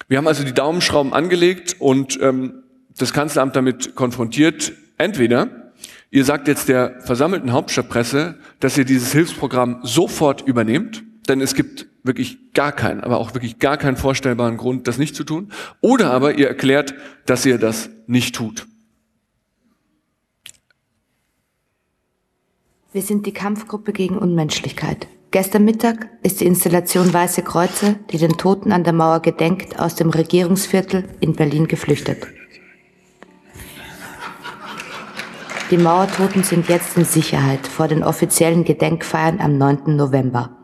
Wir 0.08 0.18
haben 0.18 0.28
also 0.28 0.44
die 0.44 0.54
Daumenschrauben 0.54 1.14
angelegt 1.14 1.78
und 1.80 2.20
ähm, 2.22 2.64
das 2.98 3.14
Kanzleramt 3.14 3.56
damit 3.56 3.96
konfrontiert. 3.96 4.74
Entweder 4.98 5.72
ihr 6.12 6.26
sagt 6.26 6.48
jetzt 6.48 6.70
der 6.70 7.02
versammelten 7.02 7.52
Hauptstadtpresse, 7.52 8.36
dass 8.60 8.78
ihr 8.78 8.86
dieses 8.86 9.12
Hilfsprogramm 9.12 9.80
sofort 9.84 10.42
übernehmt, 10.42 11.04
denn 11.28 11.42
es 11.42 11.56
gibt 11.56 11.88
wirklich 12.04 12.54
gar 12.54 12.72
keinen, 12.72 13.02
aber 13.02 13.18
auch 13.18 13.34
wirklich 13.34 13.60
gar 13.60 13.78
keinen 13.78 13.98
vorstellbaren 13.98 14.58
Grund, 14.58 14.88
das 14.88 14.98
nicht 14.98 15.16
zu 15.16 15.24
tun. 15.24 15.52
Oder 15.82 16.12
aber 16.12 16.38
ihr 16.38 16.48
erklärt, 16.48 16.94
dass 17.26 17.46
ihr 17.46 17.58
das 17.58 17.90
nicht 18.08 18.36
tut. 18.36 18.68
Wir 22.92 23.02
sind 23.02 23.26
die 23.26 23.34
Kampfgruppe 23.34 23.92
gegen 23.92 24.18
Unmenschlichkeit. 24.18 25.08
Gestern 25.32 25.66
Mittag 25.66 26.10
ist 26.22 26.42
die 26.42 26.46
Installation 26.46 27.12
Weiße 27.12 27.42
Kreuze, 27.42 27.96
die 28.12 28.20
den 28.20 28.38
Toten 28.38 28.72
an 28.72 28.84
der 28.84 28.94
Mauer 28.94 29.20
gedenkt, 29.20 29.80
aus 29.80 29.96
dem 29.96 30.12
Regierungsviertel 30.12 31.06
in 31.22 31.34
Berlin 31.34 31.68
geflüchtet. 31.68 32.28
Die 35.72 35.78
Mauertoten 35.78 36.44
sind 36.44 36.70
jetzt 36.70 36.98
in 36.98 37.06
Sicherheit 37.06 37.66
vor 37.66 37.88
den 37.88 38.04
offiziellen 38.04 38.64
Gedenkfeiern 38.64 39.40
am 39.40 39.58
9. 39.58 39.96
November. 39.96 40.63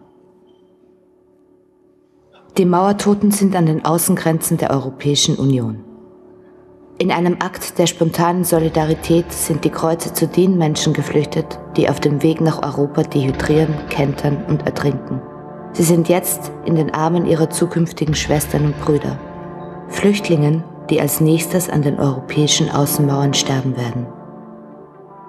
Die 2.60 2.66
Mauertoten 2.66 3.32
sind 3.32 3.56
an 3.56 3.68
den 3.68 3.86
Außengrenzen 3.86 4.58
der 4.58 4.72
Europäischen 4.72 5.38
Union. 5.38 5.82
In 6.98 7.10
einem 7.10 7.38
Akt 7.40 7.80
der 7.80 7.88
spontanen 7.88 8.44
Solidarität 8.44 9.32
sind 9.32 9.64
die 9.64 9.70
Kreuze 9.70 10.12
zu 10.12 10.28
den 10.28 10.58
Menschen 10.58 10.92
geflüchtet, 10.92 11.58
die 11.78 11.88
auf 11.88 12.02
dem 12.02 12.22
Weg 12.22 12.42
nach 12.42 12.62
Europa 12.62 13.04
dehydrieren, 13.04 13.74
kentern 13.90 14.44
und 14.50 14.66
ertrinken. 14.66 15.22
Sie 15.72 15.84
sind 15.84 16.10
jetzt 16.10 16.52
in 16.66 16.76
den 16.76 16.94
Armen 16.94 17.26
ihrer 17.26 17.50
zukünftigen 17.50 18.14
Schwestern 18.14 18.66
und 18.66 18.82
Brüder. 18.82 19.18
Flüchtlingen, 19.88 20.66
die 20.90 21.00
als 21.00 21.22
nächstes 21.22 21.70
an 21.70 21.82
den 21.82 21.98
europäischen 21.98 22.70
Außenmauern 22.70 23.34
sterben 23.34 23.78
werden. 23.78 24.06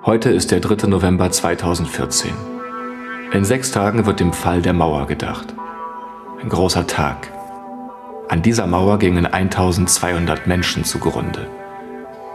Heute 0.04 0.30
ist 0.30 0.50
der 0.50 0.58
3. 0.58 0.88
November 0.88 1.30
2014. 1.30 2.32
In 3.32 3.44
sechs 3.44 3.70
Tagen 3.70 4.04
wird 4.04 4.18
dem 4.18 4.32
Fall 4.32 4.62
der 4.62 4.72
Mauer 4.72 5.06
gedacht. 5.06 5.54
Ein 6.42 6.48
großer 6.48 6.86
Tag. 6.86 7.30
An 8.30 8.40
dieser 8.40 8.66
Mauer 8.66 8.98
gingen 8.98 9.26
1200 9.26 10.46
Menschen 10.46 10.84
zugrunde. 10.84 11.46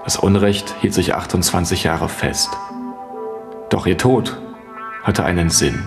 Das 0.04 0.18
Unrecht 0.18 0.76
hielt 0.80 0.94
sich 0.94 1.16
28 1.16 1.86
Jahre 1.86 2.08
fest. 2.08 2.52
Doch 3.72 3.88
ihr 3.88 3.98
Tod 3.98 4.38
hatte 5.02 5.26
einen 5.26 5.50
Sinn. 5.50 5.80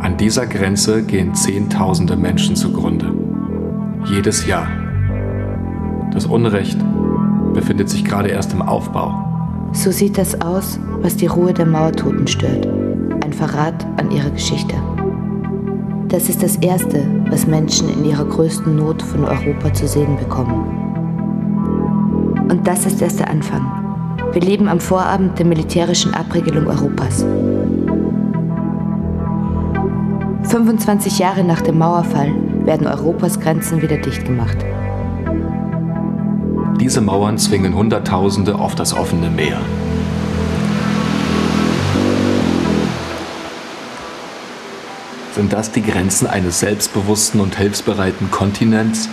An 0.00 0.16
dieser 0.16 0.46
Grenze 0.46 1.04
gehen 1.04 1.36
Zehntausende 1.36 2.16
Menschen 2.16 2.56
zugrunde. 2.56 3.12
Jedes 4.06 4.46
Jahr. 4.46 4.66
Das 6.12 6.26
Unrecht 6.26 6.78
befindet 7.54 7.88
sich 7.88 8.04
gerade 8.04 8.30
erst 8.30 8.52
im 8.52 8.62
Aufbau. 8.62 9.14
So 9.72 9.92
sieht 9.92 10.18
das 10.18 10.40
aus, 10.40 10.80
was 11.00 11.16
die 11.16 11.26
Ruhe 11.26 11.54
der 11.54 11.66
Mauertoten 11.66 12.26
stört. 12.26 12.66
Ein 13.24 13.32
Verrat 13.32 13.86
an 13.98 14.10
ihre 14.10 14.32
Geschichte. 14.32 14.74
Das 16.10 16.28
ist 16.28 16.42
das 16.42 16.56
Erste, 16.56 17.06
was 17.30 17.46
Menschen 17.46 17.88
in 17.88 18.04
ihrer 18.04 18.24
größten 18.24 18.74
Not 18.74 19.00
von 19.00 19.24
Europa 19.24 19.72
zu 19.72 19.86
sehen 19.86 20.16
bekommen. 20.16 20.66
Und 22.50 22.66
das 22.66 22.84
ist 22.84 23.00
erst 23.00 23.20
der 23.20 23.30
Anfang. 23.30 23.64
Wir 24.32 24.42
leben 24.42 24.68
am 24.68 24.80
Vorabend 24.80 25.38
der 25.38 25.46
militärischen 25.46 26.12
Abregelung 26.12 26.66
Europas. 26.66 27.24
25 30.42 31.20
Jahre 31.20 31.44
nach 31.44 31.60
dem 31.60 31.78
Mauerfall 31.78 32.34
werden 32.64 32.88
Europas 32.88 33.38
Grenzen 33.38 33.80
wieder 33.80 33.98
dicht 33.98 34.24
gemacht. 34.24 34.58
Diese 36.80 37.00
Mauern 37.00 37.38
zwingen 37.38 37.76
Hunderttausende 37.76 38.56
auf 38.56 38.74
das 38.74 38.96
offene 38.96 39.30
Meer. 39.30 39.60
Sind 45.40 45.54
das 45.54 45.72
die 45.72 45.80
Grenzen 45.80 46.26
eines 46.26 46.60
selbstbewussten 46.60 47.40
und 47.40 47.56
hilfsbereiten 47.56 48.30
Kontinents? 48.30 49.08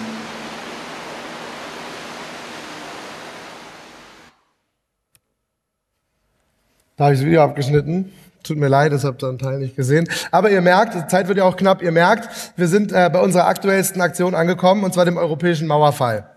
Da 6.97 7.05
habe 7.05 7.13
ich 7.13 7.21
das 7.21 7.25
Video 7.25 7.41
abgeschnitten. 7.41 8.11
Tut 8.43 8.57
mir 8.57 8.67
leid, 8.67 8.91
das 8.91 9.05
habt 9.05 9.23
ihr 9.23 9.29
einen 9.29 9.39
Teil 9.39 9.59
nicht 9.59 9.77
gesehen. 9.77 10.09
Aber 10.29 10.51
ihr 10.51 10.59
merkt, 10.59 10.95
die 10.95 11.07
Zeit 11.07 11.29
wird 11.29 11.37
ja 11.37 11.45
auch 11.45 11.55
knapp, 11.55 11.81
ihr 11.81 11.93
merkt, 11.93 12.27
wir 12.57 12.67
sind 12.67 12.91
äh, 12.91 13.09
bei 13.09 13.21
unserer 13.21 13.47
aktuellsten 13.47 14.01
Aktion 14.01 14.35
angekommen, 14.35 14.83
und 14.83 14.93
zwar 14.93 15.05
dem 15.05 15.15
europäischen 15.15 15.65
Mauerfall. 15.65 16.29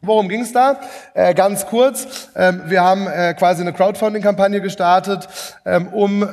Worum 0.00 0.28
ging 0.28 0.40
es 0.40 0.52
da? 0.52 0.80
Äh, 1.14 1.32
ganz 1.34 1.64
kurz, 1.66 2.28
ähm, 2.34 2.62
wir 2.66 2.82
haben 2.82 3.06
äh, 3.06 3.34
quasi 3.34 3.62
eine 3.62 3.72
Crowdfunding-Kampagne 3.72 4.60
gestartet, 4.60 5.28
ähm, 5.64 5.86
um 5.92 6.28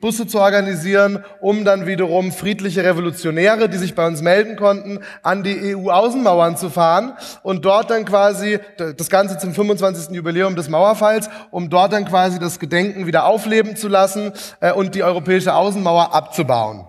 Busse 0.00 0.26
zu 0.26 0.40
organisieren, 0.40 1.24
um 1.40 1.64
dann 1.64 1.86
wiederum 1.86 2.32
friedliche 2.32 2.82
Revolutionäre, 2.82 3.68
die 3.68 3.78
sich 3.78 3.94
bei 3.94 4.04
uns 4.06 4.20
melden 4.20 4.56
konnten, 4.56 4.98
an 5.22 5.44
die 5.44 5.76
EU-Außenmauern 5.76 6.56
zu 6.56 6.68
fahren 6.68 7.12
und 7.44 7.64
dort 7.64 7.90
dann 7.90 8.04
quasi 8.04 8.58
das 8.76 9.08
Ganze 9.08 9.38
zum 9.38 9.54
25. 9.54 10.16
Jubiläum 10.16 10.56
des 10.56 10.68
Mauerfalls, 10.68 11.30
um 11.52 11.70
dort 11.70 11.92
dann 11.92 12.06
quasi 12.06 12.40
das 12.40 12.58
Gedenken 12.58 13.06
wieder 13.06 13.24
aufleben 13.24 13.76
zu 13.76 13.86
lassen 13.86 14.32
äh, 14.60 14.72
und 14.72 14.96
die 14.96 15.04
europäische 15.04 15.54
Außenmauer 15.54 16.12
abzubauen. 16.12 16.86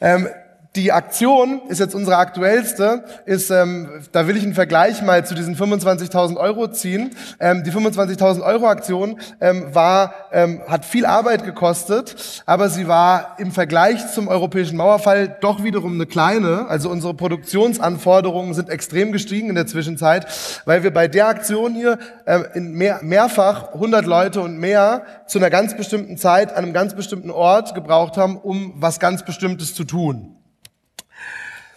Ähm, 0.00 0.28
die 0.76 0.92
Aktion 0.92 1.62
ist 1.68 1.80
jetzt 1.80 1.94
unsere 1.94 2.18
aktuellste, 2.18 3.04
ist, 3.24 3.50
ähm, 3.50 3.88
da 4.12 4.28
will 4.28 4.36
ich 4.36 4.42
einen 4.42 4.54
Vergleich 4.54 5.02
mal 5.02 5.24
zu 5.24 5.34
diesen 5.34 5.56
25.000 5.56 6.36
Euro 6.36 6.68
ziehen. 6.68 7.10
Ähm, 7.40 7.64
die 7.64 7.72
25.000 7.72 8.42
Euro 8.42 8.66
Aktion 8.66 9.18
ähm, 9.40 9.74
war, 9.74 10.14
ähm, 10.32 10.60
hat 10.68 10.84
viel 10.84 11.06
Arbeit 11.06 11.44
gekostet, 11.44 12.42
aber 12.44 12.68
sie 12.68 12.86
war 12.86 13.36
im 13.38 13.52
Vergleich 13.52 14.12
zum 14.12 14.28
europäischen 14.28 14.76
Mauerfall 14.76 15.36
doch 15.40 15.64
wiederum 15.64 15.94
eine 15.94 16.06
kleine. 16.06 16.66
Also 16.68 16.90
unsere 16.90 17.14
Produktionsanforderungen 17.14 18.52
sind 18.52 18.68
extrem 18.68 19.12
gestiegen 19.12 19.48
in 19.48 19.54
der 19.54 19.66
Zwischenzeit, 19.66 20.26
weil 20.66 20.82
wir 20.82 20.92
bei 20.92 21.08
der 21.08 21.28
Aktion 21.28 21.74
hier 21.74 21.98
ähm, 22.26 22.44
in 22.54 22.72
mehr, 22.72 23.00
mehrfach 23.02 23.72
100 23.72 24.04
Leute 24.04 24.42
und 24.42 24.58
mehr 24.58 25.04
zu 25.26 25.38
einer 25.38 25.48
ganz 25.48 25.74
bestimmten 25.74 26.18
Zeit, 26.18 26.50
an 26.50 26.64
einem 26.64 26.74
ganz 26.74 26.94
bestimmten 26.94 27.30
Ort 27.30 27.74
gebraucht 27.74 28.18
haben, 28.18 28.36
um 28.36 28.74
was 28.76 29.00
ganz 29.00 29.24
Bestimmtes 29.24 29.74
zu 29.74 29.84
tun. 29.84 30.35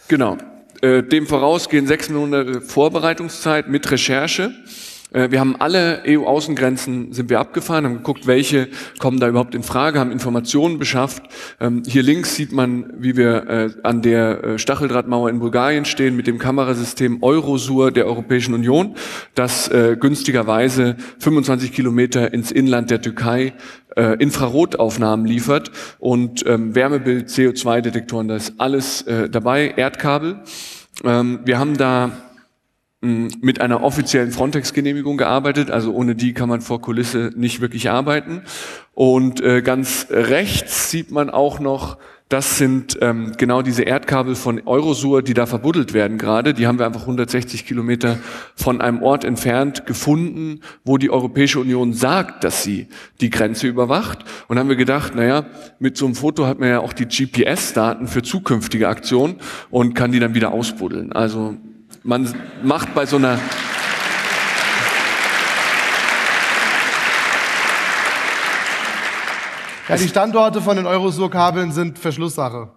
Genau. 0.09 0.37
Äh, 0.81 1.03
dem 1.03 1.27
vorausgehen 1.27 1.85
sechs 1.85 2.09
Monate 2.09 2.61
Vorbereitungszeit 2.61 3.69
mit 3.69 3.89
Recherche. 3.91 4.51
Äh, 5.11 5.31
wir 5.31 5.39
haben 5.39 5.55
alle 5.59 6.03
EU-Außengrenzen 6.07 7.13
sind 7.13 7.29
wir 7.29 7.39
abgefahren, 7.39 7.85
haben 7.85 7.97
geguckt, 7.97 8.27
welche 8.27 8.67
kommen 8.99 9.19
da 9.19 9.27
überhaupt 9.27 9.55
in 9.55 9.63
Frage, 9.63 9.99
haben 9.99 10.11
Informationen 10.11 10.77
beschafft. 10.77 11.23
Ähm, 11.59 11.83
hier 11.85 12.03
links 12.03 12.35
sieht 12.35 12.51
man, 12.51 12.93
wie 12.97 13.17
wir 13.17 13.47
äh, 13.49 13.69
an 13.83 14.01
der 14.01 14.43
äh, 14.43 14.59
Stacheldrahtmauer 14.59 15.29
in 15.29 15.39
Bulgarien 15.39 15.85
stehen 15.85 16.15
mit 16.15 16.27
dem 16.27 16.37
Kamerasystem 16.37 17.23
Eurosur 17.23 17.91
der 17.91 18.05
Europäischen 18.05 18.53
Union, 18.53 18.95
das 19.35 19.69
günstigerweise 19.99 20.95
25 21.19 21.71
Kilometer 21.71 22.33
ins 22.33 22.51
Inland 22.51 22.89
der 22.89 23.01
Türkei 23.01 23.53
Infrarotaufnahmen 23.95 25.25
liefert 25.25 25.71
und 25.99 26.45
ähm, 26.47 26.75
Wärmebild, 26.75 27.27
CO2-Detektoren, 27.29 28.27
da 28.27 28.35
ist 28.35 28.53
alles 28.57 29.05
dabei, 29.31 29.73
Erdkabel. 29.75 30.39
Ähm, 31.03 31.39
wir 31.45 31.59
haben 31.59 31.77
da 31.77 32.11
mit 33.01 33.61
einer 33.61 33.81
offiziellen 33.81 34.31
Frontex-Genehmigung 34.31 35.17
gearbeitet, 35.17 35.71
also 35.71 35.93
ohne 35.93 36.15
die 36.15 36.33
kann 36.33 36.49
man 36.49 36.59
vor 36.59 36.81
Kulisse 36.81 37.31
nicht 37.35 37.61
wirklich 37.61 37.89
arbeiten. 37.89 38.41
Und 38.93 39.41
äh, 39.41 39.61
ganz 39.61 40.07
rechts 40.09 40.91
sieht 40.91 41.09
man 41.11 41.29
auch 41.29 41.59
noch 41.59 41.97
das 42.29 42.59
sind 42.59 42.95
ähm, 43.01 43.31
genau 43.37 43.63
diese 43.63 43.81
Erdkabel 43.81 44.35
von 44.35 44.61
Eurosur, 44.67 45.23
die 45.23 45.33
da 45.33 45.47
verbuddelt 45.47 45.93
werden 45.93 46.19
gerade. 46.19 46.53
Die 46.53 46.67
haben 46.67 46.77
wir 46.77 46.85
einfach 46.85 47.01
160 47.01 47.65
Kilometer 47.65 48.19
von 48.55 48.81
einem 48.81 49.01
Ort 49.01 49.25
entfernt 49.25 49.87
gefunden, 49.87 50.61
wo 50.83 50.99
die 50.99 51.09
Europäische 51.09 51.59
Union 51.59 51.93
sagt, 51.93 52.43
dass 52.43 52.61
sie 52.61 52.87
die 53.19 53.31
Grenze 53.31 53.65
überwacht. 53.65 54.25
Und 54.47 54.59
haben 54.59 54.69
wir 54.69 54.75
gedacht, 54.75 55.15
naja, 55.15 55.47
mit 55.79 55.97
so 55.97 56.05
einem 56.05 56.13
Foto 56.13 56.45
hat 56.45 56.59
man 56.59 56.69
ja 56.69 56.81
auch 56.81 56.93
die 56.93 57.07
GPS-Daten 57.07 58.07
für 58.07 58.21
zukünftige 58.21 58.89
Aktionen 58.89 59.37
und 59.71 59.95
kann 59.95 60.11
die 60.11 60.19
dann 60.19 60.35
wieder 60.35 60.51
ausbuddeln. 60.51 61.11
Also 61.11 61.57
man 62.03 62.33
macht 62.63 62.93
bei 62.93 63.05
so 63.05 63.17
einer 63.17 63.39
Ja, 69.87 69.97
die 69.97 70.07
Standorte 70.07 70.61
von 70.61 70.77
den 70.77 70.85
Eurosur-Kabeln 70.85 71.71
sind 71.71 71.97
Verschlusssache. 71.97 72.69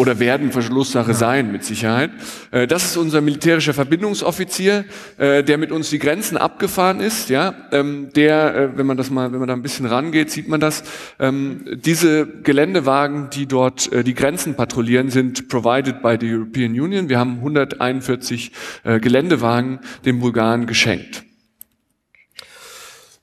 Oder 0.00 0.18
werden 0.18 0.50
Verschlusssache 0.50 1.12
sein, 1.12 1.52
mit 1.52 1.62
Sicherheit. 1.62 2.10
Äh, 2.52 2.66
das 2.66 2.84
ist 2.86 2.96
unser 2.96 3.20
militärischer 3.20 3.74
Verbindungsoffizier, 3.74 4.86
äh, 5.18 5.44
der 5.44 5.58
mit 5.58 5.72
uns 5.72 5.90
die 5.90 5.98
Grenzen 5.98 6.38
abgefahren 6.38 7.00
ist. 7.00 7.28
Ja, 7.28 7.52
ähm, 7.70 8.08
der, 8.16 8.54
äh, 8.54 8.78
wenn 8.78 8.86
man 8.86 8.96
das 8.96 9.10
mal, 9.10 9.30
wenn 9.30 9.40
man 9.40 9.48
da 9.48 9.52
ein 9.52 9.60
bisschen 9.60 9.84
rangeht, 9.84 10.30
sieht 10.30 10.48
man 10.48 10.58
das. 10.58 10.84
Ähm, 11.18 11.66
diese 11.84 12.26
Geländewagen, 12.26 13.28
die 13.28 13.44
dort 13.44 13.90
die 13.92 14.14
Grenzen 14.14 14.54
patrouillieren, 14.54 15.10
sind 15.10 15.50
provided 15.50 16.00
by 16.00 16.16
the 16.18 16.32
European 16.32 16.72
Union. 16.72 17.10
Wir 17.10 17.18
haben 17.18 17.36
141 17.36 18.52
Geländewagen 18.84 19.80
den 20.06 20.20
Bulgaren 20.20 20.66
geschenkt. 20.66 21.24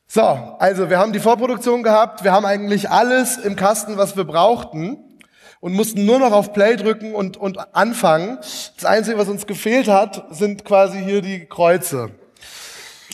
So, 0.05 0.21
also 0.21 0.89
wir 0.91 0.99
haben 0.99 1.11
die 1.11 1.19
Vorproduktion 1.19 1.81
gehabt, 1.81 2.23
wir 2.23 2.33
haben 2.33 2.45
eigentlich 2.45 2.89
alles 2.91 3.37
im 3.37 3.55
Kasten, 3.55 3.97
was 3.97 4.15
wir 4.15 4.25
brauchten 4.25 5.06
und 5.59 5.73
mussten 5.73 6.05
nur 6.05 6.19
noch 6.19 6.31
auf 6.31 6.53
Play 6.53 6.75
drücken 6.75 7.13
und, 7.15 7.37
und 7.37 7.57
anfangen. 7.75 8.37
Das 8.75 8.85
Einzige, 8.85 9.17
was 9.17 9.27
uns 9.27 9.47
gefehlt 9.47 9.87
hat, 9.87 10.27
sind 10.35 10.65
quasi 10.65 11.01
hier 11.03 11.21
die 11.21 11.45
Kreuze. 11.45 12.11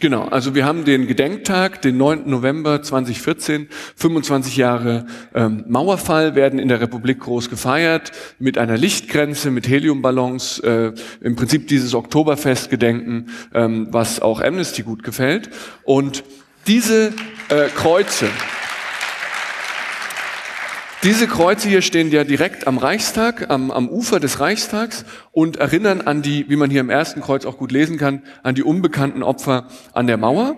Genau, 0.04 0.24
also 0.24 0.54
wir 0.54 0.66
haben 0.66 0.84
den 0.84 1.08
Gedenktag, 1.08 1.82
den 1.82 1.96
9. 1.96 2.30
November 2.30 2.82
2014, 2.82 3.70
25 3.96 4.58
Jahre 4.58 5.06
ähm, 5.34 5.64
Mauerfall 5.70 6.36
werden 6.36 6.60
in 6.60 6.68
der 6.68 6.82
Republik 6.82 7.22
groß 7.22 7.50
gefeiert, 7.50 8.12
mit 8.38 8.58
einer 8.58 8.76
Lichtgrenze, 8.76 9.50
mit 9.50 9.66
Heliumballons, 9.70 10.60
äh, 10.60 10.92
im 11.22 11.38
Prinzip 11.38 11.70
dieses 11.70 11.94
Oktoberfestgedenken, 11.94 13.30
ähm, 13.54 13.88
was 13.92 14.22
auch 14.22 14.42
Amnesty 14.42 14.82
gut 14.82 15.04
gefällt. 15.04 15.50
Und 15.84 16.26
diese 16.68 17.14
äh, 17.48 17.70
Kreuze, 17.74 18.28
diese 21.04 21.28
Kreuze 21.28 21.68
hier 21.68 21.82
stehen 21.82 22.12
ja 22.12 22.24
direkt 22.24 22.66
am 22.66 22.78
Reichstag, 22.78 23.50
am, 23.50 23.72
am 23.72 23.90
Ufer 23.90 24.22
des 24.22 24.40
Reichstags 24.40 25.04
und 25.32 25.58
erinnern 25.58 26.02
an 26.02 26.22
die, 26.22 26.50
wie 26.50 26.56
man 26.56 26.70
hier 26.70 26.80
im 26.80 26.90
ersten 26.90 27.20
Kreuz 27.20 27.46
auch 27.46 27.58
gut 27.58 27.74
lesen 27.74 27.98
kann, 27.98 28.24
an 28.42 28.56
die 28.56 28.64
unbekannten 28.64 29.22
Opfer 29.22 29.68
an 29.92 30.08
der 30.08 30.18
Mauer. 30.18 30.56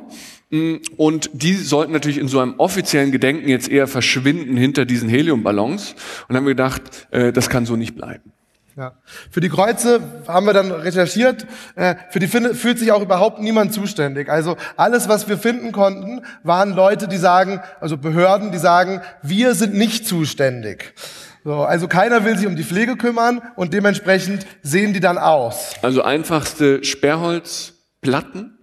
Mm, 0.52 0.76
und 0.98 1.32
die 1.34 1.54
sollten 1.54 1.94
natürlich 1.94 2.20
in 2.20 2.28
so 2.28 2.40
einem 2.40 2.56
offiziellen 2.60 3.12
Gedenken 3.12 3.50
jetzt 3.50 3.70
eher 3.70 3.88
verschwinden 3.88 4.56
hinter 4.56 4.86
diesen 4.86 5.10
Heliumballons. 5.10 5.96
Und 6.28 6.36
haben 6.36 6.46
wir 6.46 6.54
gedacht, 6.54 7.08
äh, 7.10 7.34
das 7.34 7.50
kann 7.50 7.66
so 7.66 7.76
nicht 7.76 7.96
bleiben. 7.96 8.35
Ja. 8.78 8.94
Für 9.32 9.40
die 9.40 9.48
Kreuze 9.48 10.02
haben 10.28 10.46
wir 10.46 10.54
dann 10.54 10.70
recherchiert. 10.70 11.48
Äh, 11.76 11.96
für 12.10 12.20
die 12.20 12.28
fühlt 12.28 12.78
sich 12.78 12.92
auch 12.92 13.02
überhaupt 13.02 13.40
niemand 13.40 13.74
zuständig. 13.74 14.30
Also 14.30 14.58
alles, 14.76 15.08
was 15.08 15.30
wir 15.30 15.38
finden 15.38 15.72
konnten, 15.72 16.26
waren 16.44 16.76
Leute, 16.76 17.08
die 17.08 17.16
sagen, 17.16 17.62
also 17.80 17.98
Behörden, 17.98 18.52
die 18.52 18.58
sagen, 18.58 19.02
wir 19.22 19.56
sind 19.56 19.76
nicht 19.76 20.06
zuständig. 20.06 20.94
So, 21.46 21.62
also 21.62 21.88
keiner 21.88 22.26
will 22.26 22.38
sich 22.38 22.48
um 22.48 22.58
die 22.58 22.64
Pflege 22.64 22.98
kümmern 22.98 23.42
und 23.56 23.74
dementsprechend 23.74 24.46
sehen 24.62 24.94
die 24.94 25.00
dann 25.00 25.18
aus. 25.18 25.76
Also 25.82 26.02
einfachste 26.02 26.84
Sperrholzplatten 26.84 28.55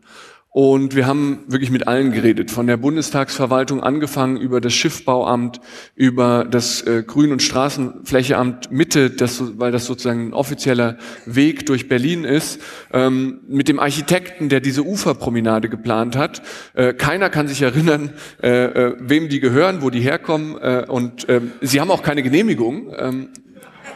und 0.54 0.94
wir 0.94 1.06
haben 1.06 1.44
wirklich 1.46 1.70
mit 1.70 1.88
allen 1.88 2.12
geredet, 2.12 2.50
von 2.50 2.66
der 2.66 2.76
Bundestagsverwaltung 2.76 3.82
angefangen 3.82 4.36
über 4.36 4.60
das 4.60 4.74
Schiffbauamt, 4.74 5.62
über 5.94 6.44
das 6.44 6.82
äh, 6.82 7.02
Grün- 7.06 7.32
und 7.32 7.42
Straßenflächeamt 7.42 8.70
Mitte, 8.70 9.08
das, 9.08 9.58
weil 9.58 9.72
das 9.72 9.86
sozusagen 9.86 10.28
ein 10.28 10.34
offizieller 10.34 10.98
Weg 11.24 11.64
durch 11.64 11.88
Berlin 11.88 12.24
ist, 12.24 12.60
ähm, 12.92 13.40
mit 13.48 13.66
dem 13.66 13.80
Architekten, 13.80 14.50
der 14.50 14.60
diese 14.60 14.84
Uferpromenade 14.84 15.70
geplant 15.70 16.16
hat. 16.16 16.42
Äh, 16.74 16.92
keiner 16.92 17.30
kann 17.30 17.48
sich 17.48 17.62
erinnern, 17.62 18.12
äh, 18.42 18.64
äh 18.64 18.96
wem 18.98 19.30
die 19.30 19.40
gehören, 19.40 19.80
wo 19.80 19.88
die 19.88 20.00
herkommen. 20.00 20.58
Äh, 20.60 20.84
und 20.86 21.30
ähm, 21.30 21.52
sie 21.62 21.80
haben 21.80 21.90
auch 21.90 22.02
keine 22.02 22.22
Genehmigung. 22.22 22.94
Ähm, 22.98 23.30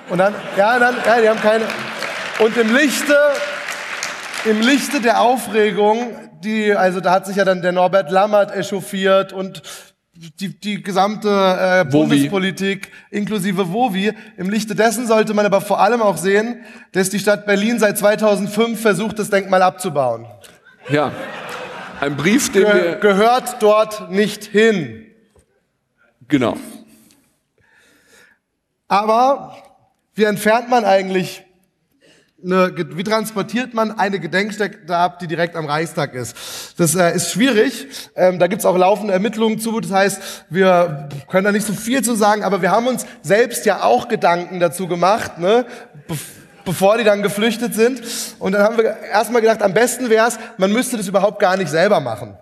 Und 0.09 0.17
dann, 0.17 0.35
ja, 0.57 0.79
dann, 0.79 0.95
ja, 1.05 1.21
die 1.21 1.29
haben 1.29 1.41
keine. 1.41 1.65
Und 2.39 2.57
im 2.57 2.75
Lichte, 2.75 3.15
im 4.47 4.63
Lichte 4.63 5.03
der 5.03 5.21
Aufregung, 5.21 6.15
die, 6.45 6.73
also 6.73 7.01
da 7.01 7.13
hat 7.13 7.27
sich 7.27 7.37
ja 7.37 7.45
dann 7.45 7.63
der 7.63 7.73
Norbert 7.73 8.11
Lammert 8.11 8.55
echauffiert 8.55 9.33
und 9.33 9.63
die, 10.15 10.59
die 10.59 10.83
gesamte 10.83 11.29
äh, 11.29 11.85
Bundespolitik 11.85 12.91
inklusive 13.11 13.73
WOWI. 13.73 14.13
Im 14.37 14.51
Lichte 14.51 14.75
dessen 14.75 15.07
sollte 15.07 15.35
man 15.35 15.47
aber 15.47 15.61
vor 15.61 15.81
allem 15.81 16.01
auch 16.01 16.17
sehen, 16.17 16.65
dass 16.93 17.11
die 17.11 17.19
Stadt 17.19 17.47
Berlin 17.47 17.79
seit 17.79 17.99
2005 17.99 18.81
versucht, 18.81 19.19
das 19.19 19.31
Denkmal 19.31 19.63
abzubauen. 19.63 20.27
Ja, 20.89 21.13
ein 22.01 22.17
Brief, 22.17 22.53
den 22.53 22.65
Ge 22.65 22.75
wir... 22.75 22.95
Gehört 22.97 23.57
dort 23.61 24.11
nicht 24.11 24.45
hin. 24.45 25.07
Genau. 26.29 26.57
Aber 28.89 29.57
wie 30.15 30.25
entfernt 30.25 30.69
man 30.69 30.85
eigentlich 30.85 31.46
eine, 32.47 32.73
wie 32.97 33.03
transportiert 33.03 33.75
man 33.75 33.99
eine 33.99 34.19
Gedenkstätte 34.19 34.97
ab, 34.97 35.19
die 35.19 35.27
direkt 35.27 35.57
am 35.57 35.67
Reichstag 35.67 36.15
ist? 36.15 36.37
Das 36.79 36.95
äh, 36.95 37.15
ist 37.15 37.31
schwierig. 37.31 37.87
Ähm, 38.15 38.39
da 38.39 38.47
gibt's 38.47 38.65
auch 38.65 38.77
laufende 38.77 39.13
Ermittlungen 39.13 39.59
zu. 39.59 39.81
Das 39.81 39.93
heißt, 39.93 40.47
wir 40.49 41.09
können 41.29 41.45
da 41.45 41.53
nicht 41.53 41.67
so 41.67 41.73
viel 41.73 42.03
zu 42.03 42.15
sagen, 42.15 42.45
aber 42.45 42.63
wir 42.63 42.71
haben 42.71 42.87
uns 42.87 43.05
selbst 43.23 43.67
ja 43.67 43.83
auch 43.83 44.09
Gedanken 44.09 44.61
dazu 44.61 44.89
gemacht, 44.89 45.39
ne? 45.39 45.67
Be 46.09 46.17
bevor 46.65 46.99
die 46.99 47.05
dann 47.05 47.23
geflüchtet 47.23 47.75
sind. 47.75 48.03
Und 48.41 48.51
dann 48.53 48.63
haben 48.63 48.77
wir 48.77 48.97
erstmal 49.13 49.41
gedacht, 49.41 49.63
am 49.63 49.73
besten 49.73 50.11
wäre 50.11 50.27
es, 50.27 50.37
man 50.59 50.73
müsste 50.73 50.97
das 50.97 51.07
überhaupt 51.07 51.39
gar 51.39 51.57
nicht 51.57 51.71
selber 51.71 52.01
machen. 52.01 52.37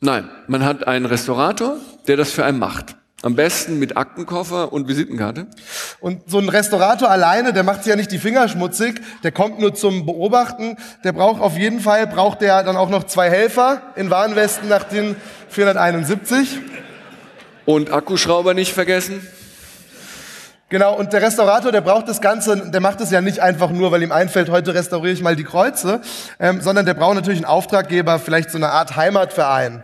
Nein, 0.00 0.28
man 0.46 0.64
hat 0.64 0.86
einen 0.86 1.06
Restaurator, 1.06 1.78
der 2.06 2.18
das 2.18 2.30
für 2.30 2.44
einen 2.44 2.58
macht. 2.58 2.94
Am 3.22 3.34
besten 3.34 3.80
mit 3.80 3.96
Aktenkoffer 3.96 4.72
und 4.72 4.86
Visitenkarte. 4.86 5.48
Und 5.98 6.30
so 6.30 6.38
ein 6.38 6.48
Restaurator 6.48 7.10
alleine, 7.10 7.52
der 7.52 7.64
macht 7.64 7.82
sich 7.82 7.90
ja 7.90 7.96
nicht 7.96 8.12
die 8.12 8.18
Finger 8.18 8.48
schmutzig, 8.48 9.00
der 9.24 9.32
kommt 9.32 9.58
nur 9.58 9.74
zum 9.74 10.06
Beobachten. 10.06 10.76
Der 11.02 11.12
braucht 11.12 11.40
auf 11.40 11.56
jeden 11.58 11.80
Fall, 11.80 12.06
braucht 12.06 12.42
der 12.42 12.62
dann 12.62 12.76
auch 12.76 12.90
noch 12.90 13.04
zwei 13.04 13.28
Helfer 13.28 13.82
in 13.96 14.08
Warnwesten 14.10 14.68
nach 14.68 14.84
den 14.84 15.16
471. 15.48 16.60
Und 17.66 17.92
Akkuschrauber 17.92 18.54
nicht 18.54 18.72
vergessen. 18.72 19.26
Genau, 20.68 20.94
und 20.94 21.12
der 21.12 21.22
Restaurator, 21.22 21.72
der 21.72 21.80
braucht 21.80 22.08
das 22.08 22.20
Ganze, 22.20 22.70
der 22.70 22.80
macht 22.80 23.00
es 23.00 23.10
ja 23.10 23.20
nicht 23.20 23.40
einfach 23.40 23.70
nur, 23.70 23.90
weil 23.90 24.02
ihm 24.02 24.12
einfällt, 24.12 24.48
heute 24.48 24.74
restauriere 24.74 25.14
ich 25.14 25.22
mal 25.22 25.34
die 25.34 25.44
Kreuze, 25.44 26.02
ähm, 26.38 26.60
sondern 26.60 26.86
der 26.86 26.94
braucht 26.94 27.14
natürlich 27.14 27.38
einen 27.38 27.46
Auftraggeber, 27.46 28.18
vielleicht 28.18 28.50
so 28.50 28.58
eine 28.58 28.68
Art 28.68 28.94
Heimatverein. 28.94 29.82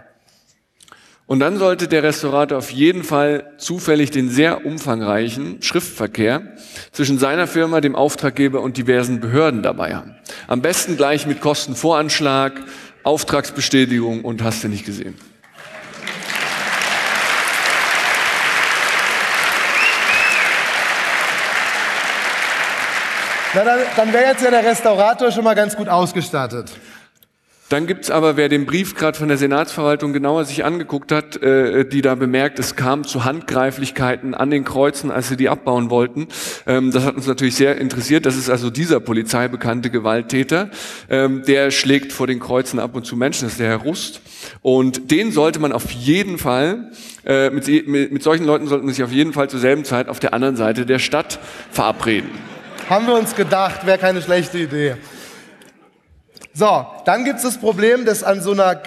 Und 1.27 1.41
dann 1.41 1.57
sollte 1.57 1.89
der 1.89 2.03
Restaurator 2.03 2.59
auf 2.59 2.71
jeden 2.71 3.03
Fall 3.03 3.51
zufällig 3.57 4.11
den 4.11 4.29
sehr 4.29 4.67
umfangreichen 4.67 5.63
Schriftverkehr 5.63 6.43
zwischen 6.93 7.19
seiner 7.19 7.47
Firma, 7.47 7.81
dem 7.81 7.97
Auftraggeber 7.97 8.61
und 8.61 8.77
diversen 8.77 9.21
Behörden 9.21 9.63
dabei 9.63 9.95
haben. 9.95 10.17
Am 10.49 10.61
besten 10.61 10.99
gleich 10.99 11.27
mit 11.27 11.41
Kostenvoranschlag, 11.41 12.61
Auftragsbestätigung 13.05 14.23
und 14.23 14.43
hast 14.43 14.65
du 14.65 14.69
nicht 14.69 14.85
gesehen. 14.85 15.15
Na, 23.55 23.65
dann, 23.65 23.79
dann 23.97 24.13
wäre 24.13 24.25
jetzt 24.25 24.43
ja 24.43 24.51
der 24.51 24.65
Restaurator 24.65 25.31
schon 25.31 25.45
mal 25.45 25.55
ganz 25.55 25.75
gut 25.75 25.89
ausgestattet. 25.89 26.71
Dann 27.71 27.87
gibt's 27.87 28.11
aber, 28.11 28.37
wer 28.37 28.51
den 28.51 28.67
Brief 28.67 28.95
gerade 28.95 29.19
von 29.19 29.29
der 29.29 29.39
Senatsverwaltung 29.39 30.13
genauer 30.13 30.45
sich 30.45 30.67
angeguckt 30.67 31.11
hat, 31.11 31.43
äh, 31.43 31.87
die 31.87 32.03
da 32.03 32.15
bemerkt, 32.15 32.59
es 32.59 32.77
kam 32.77 33.05
zu 33.05 33.25
Handgreiflichkeiten 33.25 34.35
an 34.35 34.51
den 34.51 34.65
Kreuzen, 34.65 35.11
als 35.11 35.29
sie 35.29 35.37
die 35.39 35.49
abbauen 35.49 35.89
wollten. 35.89 36.29
Ähm, 36.67 36.93
das 36.93 37.05
hat 37.05 37.17
uns 37.17 37.27
natürlich 37.27 37.55
sehr 37.55 37.79
interessiert. 37.79 38.27
Das 38.27 38.37
ist 38.37 38.51
also 38.51 38.69
dieser 38.69 39.01
polizeibekannte 39.01 39.89
Gewalttäter. 39.89 40.69
Ähm, 41.09 41.43
der 41.47 41.71
schlägt 41.71 42.13
vor 42.13 42.27
den 42.27 42.39
Kreuzen 42.39 42.79
ab 42.79 42.95
und 42.95 43.07
zu 43.07 43.17
Menschen, 43.17 43.45
das 43.45 43.53
ist 43.53 43.61
der 43.61 43.69
Herr 43.69 43.79
Rust. 43.79 44.21
Und 44.61 45.11
den 45.11 45.33
sollte 45.33 45.59
man 45.59 45.73
auf 45.73 45.91
jeden 45.91 46.37
Fall, 46.37 46.91
äh, 47.25 47.49
mit, 47.49 47.67
mit, 47.89 48.13
mit 48.13 48.23
solchen 48.23 48.45
Leuten 48.45 48.67
sollte 48.67 48.85
man 48.85 48.93
sich 48.93 49.03
auf 49.03 49.13
jeden 49.13 49.33
Fall 49.33 49.49
zur 49.49 49.61
selben 49.61 49.87
Zeit 49.87 50.11
auf 50.11 50.21
der 50.21 50.35
anderen 50.35 50.57
Seite 50.57 50.85
der 50.85 50.99
Stadt 50.99 51.39
verabreden. 51.71 52.29
Haben 52.91 53.07
wir 53.07 53.15
uns 53.15 53.35
gedacht, 53.35 53.87
wäre 53.87 53.97
keine 53.97 54.21
schlechte 54.21 54.59
Idee. 54.59 54.97
So, 56.57 56.87
dann 57.05 57.25
gibt 57.25 57.39
es 57.39 57.43
das 57.43 57.59
Problem, 57.59 58.05
dass 58.05 58.23
an 58.23 58.41
so 58.41 58.53
einer 58.53 58.81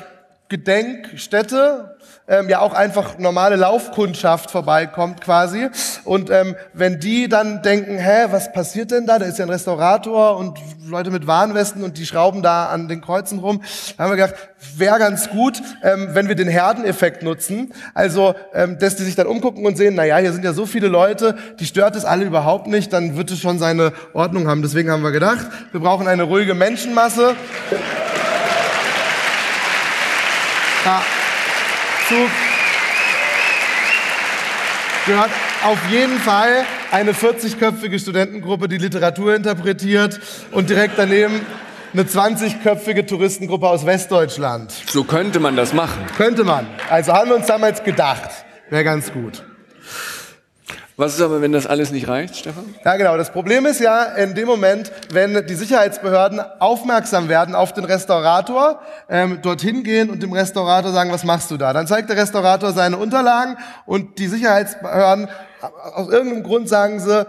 Gedenkstätte 0.47 1.96
ähm, 2.27 2.49
ja 2.49 2.59
auch 2.59 2.73
einfach 2.73 3.17
normale 3.17 3.55
Laufkundschaft 3.55 4.51
vorbeikommt 4.51 5.21
quasi. 5.21 5.69
Und 6.03 6.29
ähm, 6.29 6.55
wenn 6.73 6.99
die 6.99 7.29
dann 7.29 7.61
denken, 7.61 7.97
hä, 7.97 8.27
was 8.31 8.51
passiert 8.51 8.91
denn 8.91 9.05
da? 9.05 9.17
Da 9.17 9.25
ist 9.25 9.39
ja 9.39 9.45
ein 9.45 9.49
Restaurator 9.49 10.37
und 10.37 10.59
Leute 10.85 11.09
mit 11.09 11.27
Warnwesten 11.27 11.83
und 11.83 11.97
die 11.97 12.05
schrauben 12.05 12.41
da 12.41 12.67
an 12.67 12.87
den 12.87 13.01
Kreuzen 13.01 13.39
rum. 13.39 13.61
Da 13.95 14.03
haben 14.03 14.11
wir 14.11 14.17
gedacht, 14.17 14.35
wäre 14.75 14.99
ganz 14.99 15.29
gut, 15.29 15.61
ähm, 15.83 16.09
wenn 16.11 16.27
wir 16.27 16.35
den 16.35 16.47
Herdeneffekt 16.47 17.23
nutzen. 17.23 17.73
Also, 17.93 18.35
ähm, 18.53 18.77
dass 18.79 18.95
die 18.95 19.03
sich 19.03 19.15
dann 19.15 19.27
umgucken 19.27 19.65
und 19.65 19.77
sehen, 19.77 19.95
na 19.95 20.03
ja, 20.03 20.17
hier 20.17 20.33
sind 20.33 20.43
ja 20.43 20.53
so 20.53 20.65
viele 20.65 20.87
Leute, 20.87 21.37
die 21.59 21.65
stört 21.65 21.95
es 21.95 22.05
alle 22.05 22.25
überhaupt 22.25 22.67
nicht, 22.67 22.91
dann 22.91 23.15
wird 23.15 23.31
es 23.31 23.39
schon 23.39 23.59
seine 23.59 23.93
Ordnung 24.13 24.47
haben. 24.47 24.61
Deswegen 24.61 24.91
haben 24.91 25.03
wir 25.03 25.11
gedacht, 25.11 25.45
wir 25.71 25.79
brauchen 25.79 26.07
eine 26.07 26.23
ruhige 26.23 26.53
Menschenmasse. 26.53 27.35
Ja. 30.85 31.01
Zug 32.07 32.29
gehört 35.05 35.29
auf 35.63 35.77
jeden 35.89 36.17
Fall 36.19 36.63
eine 36.91 37.11
40-köpfige 37.11 37.99
Studentengruppe, 37.99 38.69
die 38.69 38.77
Literatur 38.77 39.35
interpretiert 39.35 40.19
und 40.51 40.69
direkt 40.69 40.93
daneben 40.97 41.45
eine 41.91 42.03
20-köpfige 42.03 43.05
Touristengruppe 43.05 43.67
aus 43.67 43.85
Westdeutschland. 43.85 44.71
So 44.87 45.03
könnte 45.03 45.39
man 45.39 45.57
das 45.57 45.73
machen. 45.73 46.05
Könnte 46.15 46.45
man. 46.45 46.67
Also 46.89 47.11
haben 47.11 47.29
wir 47.29 47.35
uns 47.35 47.47
damals 47.47 47.83
gedacht. 47.83 48.29
Wäre 48.69 48.85
ganz 48.85 49.11
gut. 49.11 49.43
Was 50.99 51.13
ist 51.13 51.21
aber, 51.21 51.43
wenn 51.43 51.51
das 51.51 51.67
alles 51.67 51.91
nicht 51.91 52.07
reicht, 52.07 52.37
Stefan? 52.37 52.73
Ja, 52.83 52.97
genau. 52.97 53.17
Das 53.17 53.29
Problem 53.29 53.67
ist 53.67 53.79
ja 53.79 54.01
in 54.03 54.33
dem 54.33 54.47
Moment, 54.47 54.91
wenn 55.11 55.45
die 55.45 55.53
Sicherheitsbehörden 55.53 56.41
aufmerksam 56.57 57.29
werden 57.29 57.53
auf 57.53 57.71
den 57.71 57.85
Restaurator, 57.85 58.79
ähm, 59.07 59.39
dorthin 59.43 59.83
gehen 59.83 60.09
und 60.09 60.23
dem 60.23 60.33
Restaurator 60.33 60.91
sagen, 60.91 61.11
was 61.11 61.23
machst 61.23 61.51
du 61.51 61.57
da? 61.57 61.71
Dann 61.71 61.85
zeigt 61.85 62.09
der 62.09 62.17
Restaurator 62.17 62.71
seine 62.71 62.97
Unterlagen 62.97 63.57
und 63.85 64.17
die 64.17 64.25
Sicherheitsbehörden, 64.25 65.29
aus 65.93 66.09
irgendeinem 66.09 66.41
Grund 66.41 66.67
sagen 66.67 66.99
sie, 66.99 67.27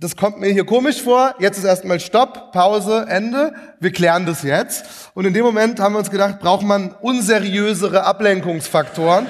das 0.00 0.16
kommt 0.16 0.40
mir 0.40 0.48
hier 0.48 0.64
komisch 0.64 1.02
vor, 1.02 1.34
jetzt 1.38 1.58
ist 1.58 1.64
erstmal 1.64 2.00
Stopp, 2.00 2.52
Pause, 2.52 3.04
Ende, 3.06 3.52
wir 3.80 3.92
klären 3.92 4.24
das 4.24 4.42
jetzt. 4.42 5.10
Und 5.12 5.26
in 5.26 5.34
dem 5.34 5.44
Moment 5.44 5.78
haben 5.78 5.92
wir 5.94 5.98
uns 5.98 6.10
gedacht, 6.10 6.40
braucht 6.40 6.64
man 6.64 6.94
unseriösere 7.02 8.04
Ablenkungsfaktoren. 8.04 9.26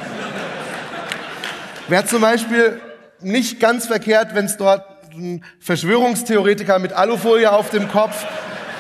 Wer 1.89 2.07
zum 2.07 2.21
Beispiel 2.21 2.81
nicht 3.21 3.61
ganz 3.61 3.87
verkehrt, 3.87 4.35
wenn 4.35 4.47
es 4.47 4.57
dort 4.57 4.85
einen 5.13 5.45
Verschwörungstheoretiker 5.61 6.79
mit 6.79 6.93
Alufolie 6.93 7.51
auf 7.51 7.71
dem 7.71 7.89
Kopf, 7.89 8.25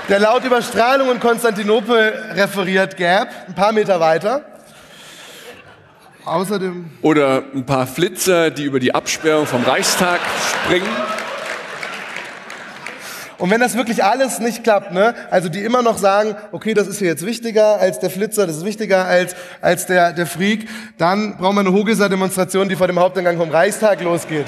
der 0.09 0.19
laut 0.19 0.45
über 0.45 0.61
Strahlung 0.63 1.11
in 1.11 1.21
Konstantinopel 1.21 2.13
referiert, 2.35 2.97
gäb, 2.97 3.29
ein 3.49 3.55
paar 3.55 3.73
Meter 3.73 4.01
weiter. 4.01 4.45
Außerdem. 6.25 6.91
Oder 7.03 7.45
ein 7.55 7.67
paar 7.67 7.87
Flitzer, 7.87 8.51
die 8.51 8.65
über 8.65 8.81
die 8.81 8.95
Absperrung 8.95 9.47
vom 9.47 9.63
Reichstag 9.63 10.21
springen. 10.65 10.89
Und 13.45 13.51
wenn 13.51 13.61
das 13.61 13.77
wirklich 13.77 14.03
alles 14.03 14.39
nicht 14.39 14.65
klappt, 14.65 14.93
ne, 14.93 15.15
also 15.31 15.51
die 15.51 15.63
immer 15.63 15.83
noch 15.83 15.99
sagen, 15.99 16.35
okay, 16.51 16.73
das 16.73 16.89
ist 16.89 17.01
hier 17.01 17.09
jetzt 17.09 17.27
wichtiger 17.27 17.79
als 17.79 17.99
der 17.99 18.09
Flitzer, 18.09 18.47
das 18.47 18.57
ist 18.57 18.65
wichtiger 18.65 19.05
als, 19.05 19.37
als 19.61 19.85
der, 19.85 20.15
der 20.15 20.27
Freak, 20.27 20.67
dann 20.97 21.37
brauchen 21.37 21.57
wir 21.57 21.61
eine 21.61 21.73
Hogeser-Demonstration, 21.75 22.71
die 22.71 22.77
vor 22.77 22.87
dem 22.87 22.99
Haupteingang 22.99 23.37
vom 23.37 23.51
Reichstag 23.51 24.01
losgeht. 24.01 24.47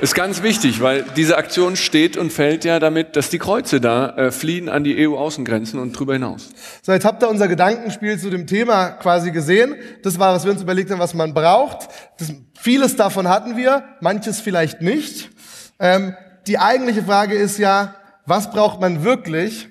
Ist 0.00 0.16
ganz 0.16 0.42
wichtig, 0.42 0.82
weil 0.82 1.04
diese 1.14 1.36
Aktion 1.36 1.76
steht 1.76 2.16
und 2.16 2.32
fällt 2.32 2.64
ja 2.64 2.80
damit, 2.80 3.14
dass 3.14 3.30
die 3.30 3.38
Kreuze 3.38 3.80
da 3.80 4.08
äh, 4.16 4.32
fliehen 4.32 4.68
an 4.68 4.82
die 4.82 5.06
EU-Außengrenzen 5.06 5.78
und 5.78 5.92
drüber 5.92 6.14
hinaus. 6.14 6.48
So, 6.82 6.90
jetzt 6.90 7.04
habt 7.04 7.22
ihr 7.22 7.28
unser 7.28 7.46
Gedankenspiel 7.46 8.18
zu 8.18 8.28
dem 8.28 8.48
Thema 8.48 8.88
quasi 8.88 9.30
gesehen. 9.30 9.76
Das 10.02 10.18
war, 10.18 10.34
was 10.34 10.44
wir 10.44 10.50
uns 10.50 10.62
überlegt 10.62 10.90
haben, 10.90 10.98
was 10.98 11.14
man 11.14 11.32
braucht. 11.32 11.86
Das, 12.18 12.32
vieles 12.60 12.96
davon 12.96 13.28
hatten 13.28 13.56
wir, 13.56 13.84
manches 14.00 14.40
vielleicht 14.40 14.82
nicht. 14.82 15.30
Ähm, 15.78 16.16
die 16.48 16.58
eigentliche 16.58 17.04
Frage 17.04 17.36
ist 17.36 17.58
ja, 17.58 17.94
was 18.30 18.50
braucht 18.50 18.80
man 18.80 19.02
wirklich, 19.04 19.68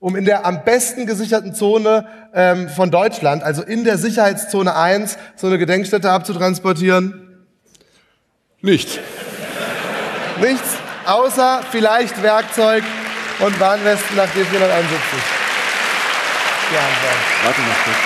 um 0.00 0.16
in 0.16 0.26
der 0.26 0.44
am 0.44 0.64
besten 0.64 1.06
gesicherten 1.06 1.54
Zone 1.54 2.06
ähm, 2.34 2.68
von 2.68 2.90
Deutschland, 2.90 3.42
also 3.42 3.62
in 3.62 3.84
der 3.84 3.96
Sicherheitszone 3.96 4.74
1, 4.74 5.16
so 5.36 5.46
eine 5.46 5.56
Gedenkstätte 5.56 6.10
abzutransportieren? 6.10 7.46
Nichts. 8.60 8.98
Nichts, 10.40 10.76
außer 11.06 11.60
vielleicht 11.70 12.22
Werkzeug 12.22 12.82
und 13.38 13.58
Warnwesten 13.60 14.16
nach 14.16 14.26
D471. 14.26 14.34
Die 16.70 16.76
Antwort. 16.76 17.16
Warte 17.44 17.60
mal 17.60 17.76
kurz. 17.84 17.96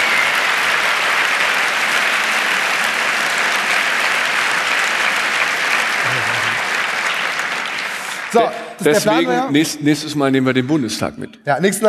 So, 8.32 8.69
Deswegen, 8.84 9.30
ja. 9.30 9.50
nächst, 9.50 9.82
nächstes 9.82 10.14
Mal 10.14 10.30
nehmen 10.30 10.46
wir 10.46 10.54
den 10.54 10.66
Bundestag 10.66 11.18
mit. 11.18 11.38
Ja, 11.44 11.60
nächsten 11.60 11.86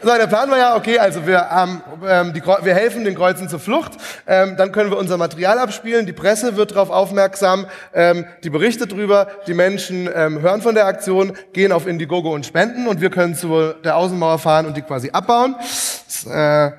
So, 0.00 0.14
der 0.16 0.28
Plan 0.28 0.48
war 0.48 0.58
ja, 0.58 0.76
okay, 0.76 0.98
also 0.98 1.26
wir, 1.26 1.48
ähm, 1.52 2.32
die, 2.32 2.40
wir 2.40 2.74
helfen 2.74 3.04
den 3.04 3.16
Kreuzen 3.16 3.48
zur 3.48 3.58
Flucht, 3.58 3.92
ähm, 4.28 4.56
dann 4.56 4.70
können 4.70 4.90
wir 4.90 4.96
unser 4.96 5.16
Material 5.16 5.58
abspielen, 5.58 6.06
die 6.06 6.12
Presse 6.12 6.56
wird 6.56 6.70
darauf 6.70 6.88
aufmerksam, 6.90 7.66
ähm, 7.92 8.24
die 8.44 8.48
berichtet 8.48 8.92
drüber, 8.92 9.26
die 9.48 9.54
Menschen 9.54 10.08
ähm, 10.14 10.40
hören 10.40 10.62
von 10.62 10.76
der 10.76 10.86
Aktion, 10.86 11.32
gehen 11.52 11.72
auf 11.72 11.88
Indiegogo 11.88 12.32
und 12.32 12.46
spenden 12.46 12.86
und 12.86 13.00
wir 13.00 13.10
können 13.10 13.34
zu 13.34 13.74
der 13.84 13.96
Außenmauer 13.96 14.38
fahren 14.38 14.66
und 14.66 14.76
die 14.76 14.82
quasi 14.82 15.10
abbauen. 15.10 15.56
Das, 15.58 16.24
äh, 16.26 16.70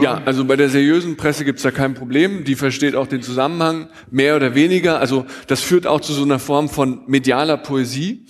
Ja, 0.00 0.22
also 0.24 0.44
bei 0.44 0.56
der 0.56 0.68
seriösen 0.68 1.16
Presse 1.16 1.44
gibt's 1.44 1.62
da 1.62 1.70
kein 1.70 1.94
Problem. 1.94 2.44
Die 2.44 2.54
versteht 2.54 2.94
auch 2.94 3.06
den 3.06 3.22
Zusammenhang, 3.22 3.88
mehr 4.10 4.36
oder 4.36 4.54
weniger. 4.54 5.00
Also 5.00 5.26
das 5.46 5.60
führt 5.60 5.86
auch 5.86 6.00
zu 6.00 6.12
so 6.12 6.22
einer 6.22 6.38
Form 6.38 6.68
von 6.68 7.00
medialer 7.06 7.56
Poesie. 7.56 8.24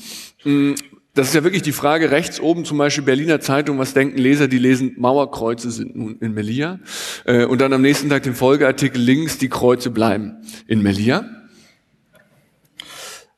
Mm, 0.44 0.72
Das 1.16 1.28
ist 1.28 1.34
ja 1.34 1.44
wirklich 1.44 1.62
die 1.62 1.70
Frage, 1.72 2.10
rechts 2.10 2.40
oben 2.40 2.64
zum 2.64 2.76
Beispiel 2.78 3.04
Berliner 3.04 3.38
Zeitung, 3.40 3.78
was 3.78 3.94
denken 3.94 4.18
Leser, 4.18 4.48
die 4.48 4.58
lesen, 4.58 4.94
Mauerkreuze 4.98 5.70
sind 5.70 5.94
nun 5.94 6.18
in 6.20 6.34
Melia. 6.34 6.80
Äh, 7.24 7.44
Und 7.44 7.60
dann 7.60 7.72
am 7.72 7.82
nächsten 7.82 8.08
Tag 8.10 8.24
den 8.24 8.34
Folgeartikel 8.34 9.00
links, 9.00 9.38
die 9.38 9.48
Kreuze 9.48 9.90
bleiben 9.90 10.38
in 10.66 10.82
Melia. 10.82 11.24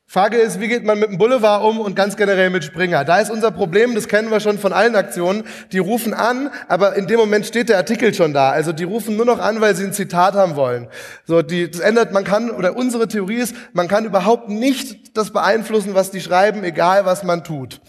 Frage 0.09 0.37
ist, 0.37 0.61
wie 0.61 0.69
geht 0.69 0.85
man 0.85 0.99
mit 0.99 1.09
dem 1.09 1.17
Boulevard 1.17 1.61
um 1.65 1.81
und 1.81 1.93
ganz 1.93 2.15
generell 2.15 2.49
mit 2.49 2.63
Springer? 2.63 3.03
Da 3.03 3.19
ist 3.19 3.29
unser 3.29 3.51
Problem, 3.51 3.93
das 3.93 4.07
kennen 4.07 4.31
wir 4.31 4.39
schon 4.39 4.57
von 4.57 4.71
allen 4.71 4.95
Aktionen. 4.95 5.43
Die 5.73 5.79
rufen 5.79 6.13
an, 6.13 6.49
aber 6.69 6.95
in 6.95 7.07
dem 7.07 7.19
Moment 7.19 7.45
steht 7.45 7.67
der 7.67 7.75
Artikel 7.75 8.13
schon 8.13 8.33
da. 8.33 8.51
Also 8.51 8.71
die 8.71 8.85
rufen 8.85 9.17
nur 9.17 9.25
noch 9.25 9.39
an, 9.39 9.59
weil 9.59 9.75
sie 9.75 9.83
ein 9.83 9.91
Zitat 9.91 10.35
haben 10.35 10.55
wollen. 10.55 10.87
So, 11.25 11.41
die, 11.41 11.69
das 11.69 11.81
ändert, 11.81 12.13
man 12.13 12.23
kann, 12.23 12.51
oder 12.51 12.77
unsere 12.77 13.09
Theorie 13.09 13.35
ist, 13.35 13.53
man 13.73 13.89
kann 13.89 14.05
überhaupt 14.05 14.47
nicht 14.47 15.17
das 15.17 15.31
beeinflussen, 15.31 15.93
was 15.93 16.09
die 16.09 16.21
schreiben, 16.21 16.63
egal 16.63 17.05
was 17.05 17.23
man 17.23 17.43
tut. 17.43 17.81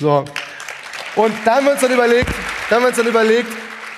So. 0.00 0.24
Und 1.14 1.34
da 1.44 1.56
haben 1.56 1.66
wir 1.66 1.72
uns 1.72 1.82
dann 1.82 1.92
überlegt, 1.92 2.30
da 2.70 2.76
haben 2.76 2.84
wir 2.84 2.88
uns 2.88 2.96
dann 2.96 3.06
überlegt, 3.06 3.48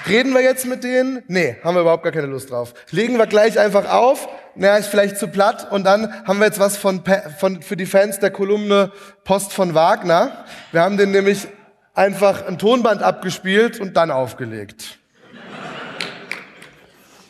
reden 0.06 0.32
wir 0.34 0.42
jetzt 0.42 0.66
mit 0.66 0.84
denen? 0.84 1.22
Nee, 1.26 1.56
haben 1.64 1.74
wir 1.74 1.80
überhaupt 1.80 2.02
gar 2.02 2.12
keine 2.12 2.26
Lust 2.26 2.50
drauf. 2.50 2.74
Legen 2.90 3.18
wir 3.18 3.26
gleich 3.26 3.58
einfach 3.58 3.90
auf, 3.90 4.28
naja, 4.54 4.76
ist 4.76 4.88
vielleicht 4.88 5.18
zu 5.18 5.28
platt 5.28 5.70
und 5.70 5.84
dann 5.84 6.12
haben 6.24 6.38
wir 6.38 6.46
jetzt 6.46 6.58
was 6.58 6.76
von, 6.76 7.02
von, 7.38 7.62
für 7.62 7.76
die 7.76 7.86
Fans 7.86 8.18
der 8.18 8.30
Kolumne 8.30 8.92
Post 9.24 9.52
von 9.52 9.74
Wagner. 9.74 10.44
Wir 10.72 10.82
haben 10.82 10.96
den 10.96 11.10
nämlich 11.10 11.48
einfach 11.94 12.46
ein 12.46 12.58
Tonband 12.58 13.02
abgespielt 13.02 13.80
und 13.80 13.96
dann 13.96 14.10
aufgelegt. 14.10 14.98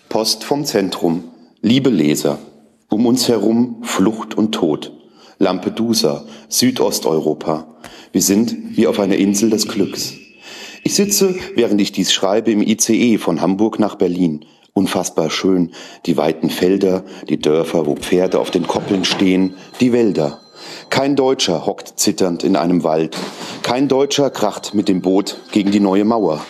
Post 0.09 0.45
vom 0.45 0.65
Zentrum. 0.65 1.33
Liebe 1.61 1.91
Leser, 1.91 2.39
um 2.89 3.07
uns 3.07 3.29
herum 3.29 3.83
Flucht 3.83 4.35
und 4.35 4.53
Tod. 4.53 4.93
Lampedusa, 5.39 6.25
Südosteuropa. 6.49 7.67
Wir 8.13 8.23
sind 8.23 8.77
wie 8.77 8.87
auf 8.87 8.99
einer 8.99 9.17
Insel 9.17 9.51
des 9.51 9.69
Glücks. 9.69 10.15
Ich 10.83 10.95
sitze, 10.95 11.35
während 11.55 11.81
ich 11.81 11.93
dies 11.93 12.13
schreibe, 12.13 12.51
im 12.51 12.63
ICE 12.63 13.19
von 13.19 13.41
Hamburg 13.41 13.79
nach 13.79 13.97
Berlin. 13.97 14.45
Unfassbar 14.73 15.31
schön. 15.31 15.73
Die 16.07 16.17
weiten 16.17 16.51
Felder, 16.51 17.05
die 17.29 17.41
Dörfer, 17.41 17.87
wo 17.87 17.97
Pferde 17.97 18.39
auf 18.39 18.51
den 18.51 18.67
Koppeln 18.67 19.05
stehen, 19.05 19.55
die 19.81 19.93
Wälder. 19.93 20.41
Kein 20.91 21.17
Deutscher 21.17 21.67
hockt 21.67 21.95
zitternd 21.99 22.45
in 22.45 22.57
einem 22.57 22.85
Wald. 22.85 23.17
Kein 23.63 23.89
Deutscher 23.89 24.31
kracht 24.31 24.75
mit 24.75 24.89
dem 24.89 25.03
Boot 25.03 25.39
gegen 25.53 25.71
die 25.71 25.81
neue 25.81 26.05
Mauer. 26.05 26.41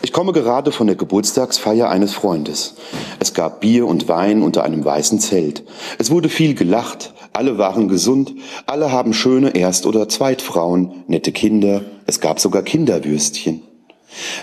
Ich 0.00 0.12
komme 0.12 0.32
gerade 0.32 0.70
von 0.70 0.86
der 0.86 0.96
Geburtstagsfeier 0.96 1.88
eines 1.88 2.14
Freundes. 2.14 2.74
Es 3.18 3.34
gab 3.34 3.60
Bier 3.60 3.86
und 3.86 4.08
Wein 4.08 4.42
unter 4.42 4.62
einem 4.62 4.84
weißen 4.84 5.18
Zelt. 5.18 5.64
Es 5.98 6.10
wurde 6.10 6.28
viel 6.28 6.54
gelacht, 6.54 7.12
alle 7.38 7.56
waren 7.56 7.86
gesund, 7.86 8.34
alle 8.66 8.90
haben 8.90 9.14
schöne 9.14 9.54
Erst- 9.54 9.86
oder 9.86 10.08
Zweitfrauen, 10.08 11.04
nette 11.06 11.30
Kinder, 11.30 11.82
es 12.04 12.18
gab 12.18 12.40
sogar 12.40 12.62
Kinderwürstchen. 12.62 13.62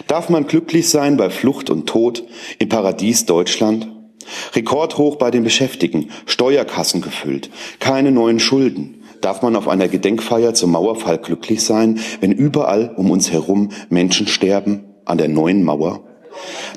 Darf 0.08 0.30
man 0.30 0.48
glücklich 0.48 0.88
sein 0.88 1.18
bei 1.18 1.30
Flucht 1.30 1.70
und 1.70 1.88
Tod 1.88 2.24
im 2.58 2.70
Paradies 2.70 3.26
Deutschland? 3.26 3.90
Rekordhoch 4.54 5.18
bei 5.18 5.30
den 5.30 5.44
Beschäftigten, 5.44 6.10
Steuerkassen 6.26 7.02
gefüllt, 7.02 7.50
keine 7.82 8.14
neuen 8.14 8.40
Schulden. 8.40 9.04
Darf 9.20 9.42
man 9.42 9.58
auf 9.58 9.68
einer 9.68 9.90
Gedenkfeier 9.90 10.54
zum 10.54 10.72
Mauerfall 10.72 11.18
glücklich 11.18 11.66
sein, 11.66 12.00
wenn 12.22 12.32
überall 12.32 12.94
um 12.96 13.12
uns 13.12 13.30
herum 13.30 13.72
Menschen 13.90 14.26
sterben 14.26 14.86
an 15.04 15.18
der 15.18 15.28
neuen 15.28 15.66
Mauer? 15.66 16.06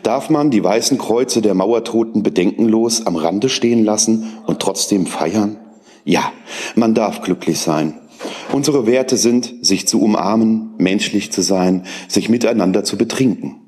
Darf 0.03 0.31
man 0.31 0.51
die 0.51 0.65
weißen 0.65 0.99
Kreuze 0.99 1.43
der 1.43 1.55
Mauertoten 1.55 2.25
bedenkenlos 2.25 3.07
am 3.07 3.15
Rande 3.15 3.49
stehen 3.49 3.85
lassen 3.85 4.33
und 4.47 4.59
trotzdem 4.59 5.07
feiern? 5.07 5.59
Ja, 6.05 6.33
man 6.75 6.95
darf 6.95 7.23
glücklich 7.23 7.59
sein. 7.59 8.01
Unsere 8.53 8.87
Werte 8.87 9.17
sind, 9.17 9.55
sich 9.65 9.87
zu 9.87 10.01
umarmen, 10.01 10.75
menschlich 10.79 11.31
zu 11.33 11.43
sein, 11.43 11.87
sich 12.09 12.29
miteinander 12.29 12.85
zu 12.85 12.97
betrinken. 12.97 13.61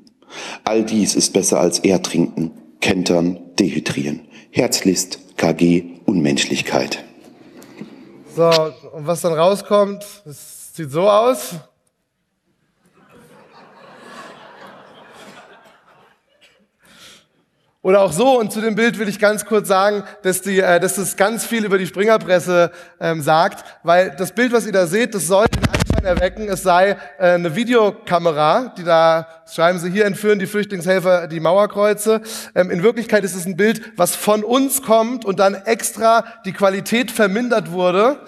All 0.63 0.83
dies 0.83 1.15
ist 1.15 1.33
besser 1.33 1.59
als 1.59 1.79
Ertrinken, 1.79 2.51
Kentern, 2.79 3.39
Dehydrieren. 3.59 4.21
Herzlichst 4.51 5.37
KG 5.37 5.83
Unmenschlichkeit. 6.05 7.03
So, 8.35 8.49
und 8.93 9.07
was 9.07 9.21
dann 9.21 9.33
rauskommt, 9.33 10.03
sieht 10.25 10.91
so 10.91 11.09
aus. 11.09 11.55
Oder 17.83 18.01
auch 18.01 18.11
so, 18.11 18.39
und 18.39 18.53
zu 18.53 18.61
dem 18.61 18.75
Bild 18.75 18.99
will 18.99 19.09
ich 19.09 19.17
ganz 19.17 19.43
kurz 19.43 19.67
sagen, 19.67 20.03
dass, 20.21 20.43
die, 20.43 20.59
äh, 20.59 20.79
dass 20.79 20.95
das 20.95 21.17
ganz 21.17 21.45
viel 21.45 21.65
über 21.65 21.79
die 21.79 21.87
Springerpresse 21.87 22.71
ähm, 22.99 23.23
sagt, 23.23 23.65
weil 23.81 24.11
das 24.11 24.33
Bild, 24.33 24.53
was 24.53 24.67
ihr 24.67 24.71
da 24.71 24.85
seht, 24.85 25.15
das 25.15 25.25
soll 25.25 25.47
den 25.47 25.67
Anschein 25.67 26.05
erwecken, 26.05 26.47
es 26.47 26.61
sei 26.61 26.91
äh, 27.17 27.29
eine 27.29 27.55
Videokamera, 27.55 28.75
die 28.77 28.83
da, 28.83 29.27
schreiben 29.51 29.79
sie, 29.79 29.89
hier 29.89 30.05
entführen 30.05 30.37
die 30.37 30.45
Flüchtlingshelfer 30.45 31.25
die 31.25 31.39
Mauerkreuze. 31.39 32.21
Ähm, 32.53 32.69
in 32.69 32.83
Wirklichkeit 32.83 33.23
ist 33.23 33.35
es 33.35 33.47
ein 33.47 33.57
Bild, 33.57 33.93
was 33.97 34.15
von 34.15 34.43
uns 34.43 34.83
kommt 34.83 35.25
und 35.25 35.39
dann 35.39 35.55
extra 35.55 36.23
die 36.45 36.53
Qualität 36.53 37.09
vermindert 37.09 37.71
wurde, 37.71 38.19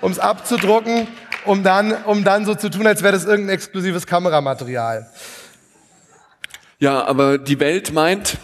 um 0.00 0.12
es 0.12 0.18
abzudrucken, 0.18 1.08
um 1.44 1.62
dann, 1.62 1.92
um 2.04 2.24
dann 2.24 2.46
so 2.46 2.54
zu 2.54 2.70
tun, 2.70 2.86
als 2.86 3.02
wäre 3.02 3.12
das 3.12 3.26
irgendein 3.26 3.56
exklusives 3.56 4.06
Kameramaterial. 4.06 5.10
Ja, 6.78 7.04
aber 7.04 7.36
die 7.36 7.60
Welt 7.60 7.92
meint, 7.92 8.38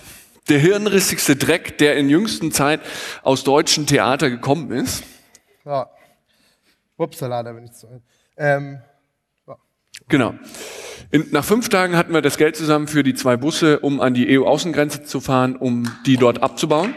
der 0.49 0.59
hirnrissigste 0.59 1.36
Dreck, 1.36 1.78
der 1.78 1.97
in 1.97 2.09
jüngsten 2.09 2.53
Zeit 2.53 2.80
aus 3.22 3.45
deutschen 3.45 3.86
Theater 3.86 4.30
gekommen 4.30 4.72
ist. 4.72 5.05
Ja. 5.64 5.91
Upsala, 6.97 7.43
da 7.43 7.53
bin 7.53 7.64
ich 7.64 7.72
zu. 7.72 7.86
Ähm, 8.36 8.80
Genau. 10.11 10.34
In, 11.12 11.28
nach 11.30 11.45
fünf 11.45 11.68
Tagen 11.68 11.97
hatten 11.97 12.12
wir 12.12 12.20
das 12.20 12.36
Geld 12.36 12.57
zusammen 12.57 12.88
für 12.88 13.03
die 13.03 13.14
zwei 13.14 13.36
Busse, 13.36 13.80
um 13.80 14.01
an 14.01 14.12
die 14.12 14.38
EU-Außengrenze 14.38 15.05
zu 15.05 15.20
fahren, 15.20 15.57
um 15.57 15.91
die 16.05 16.16
dort 16.16 16.43
abzubauen. 16.43 16.95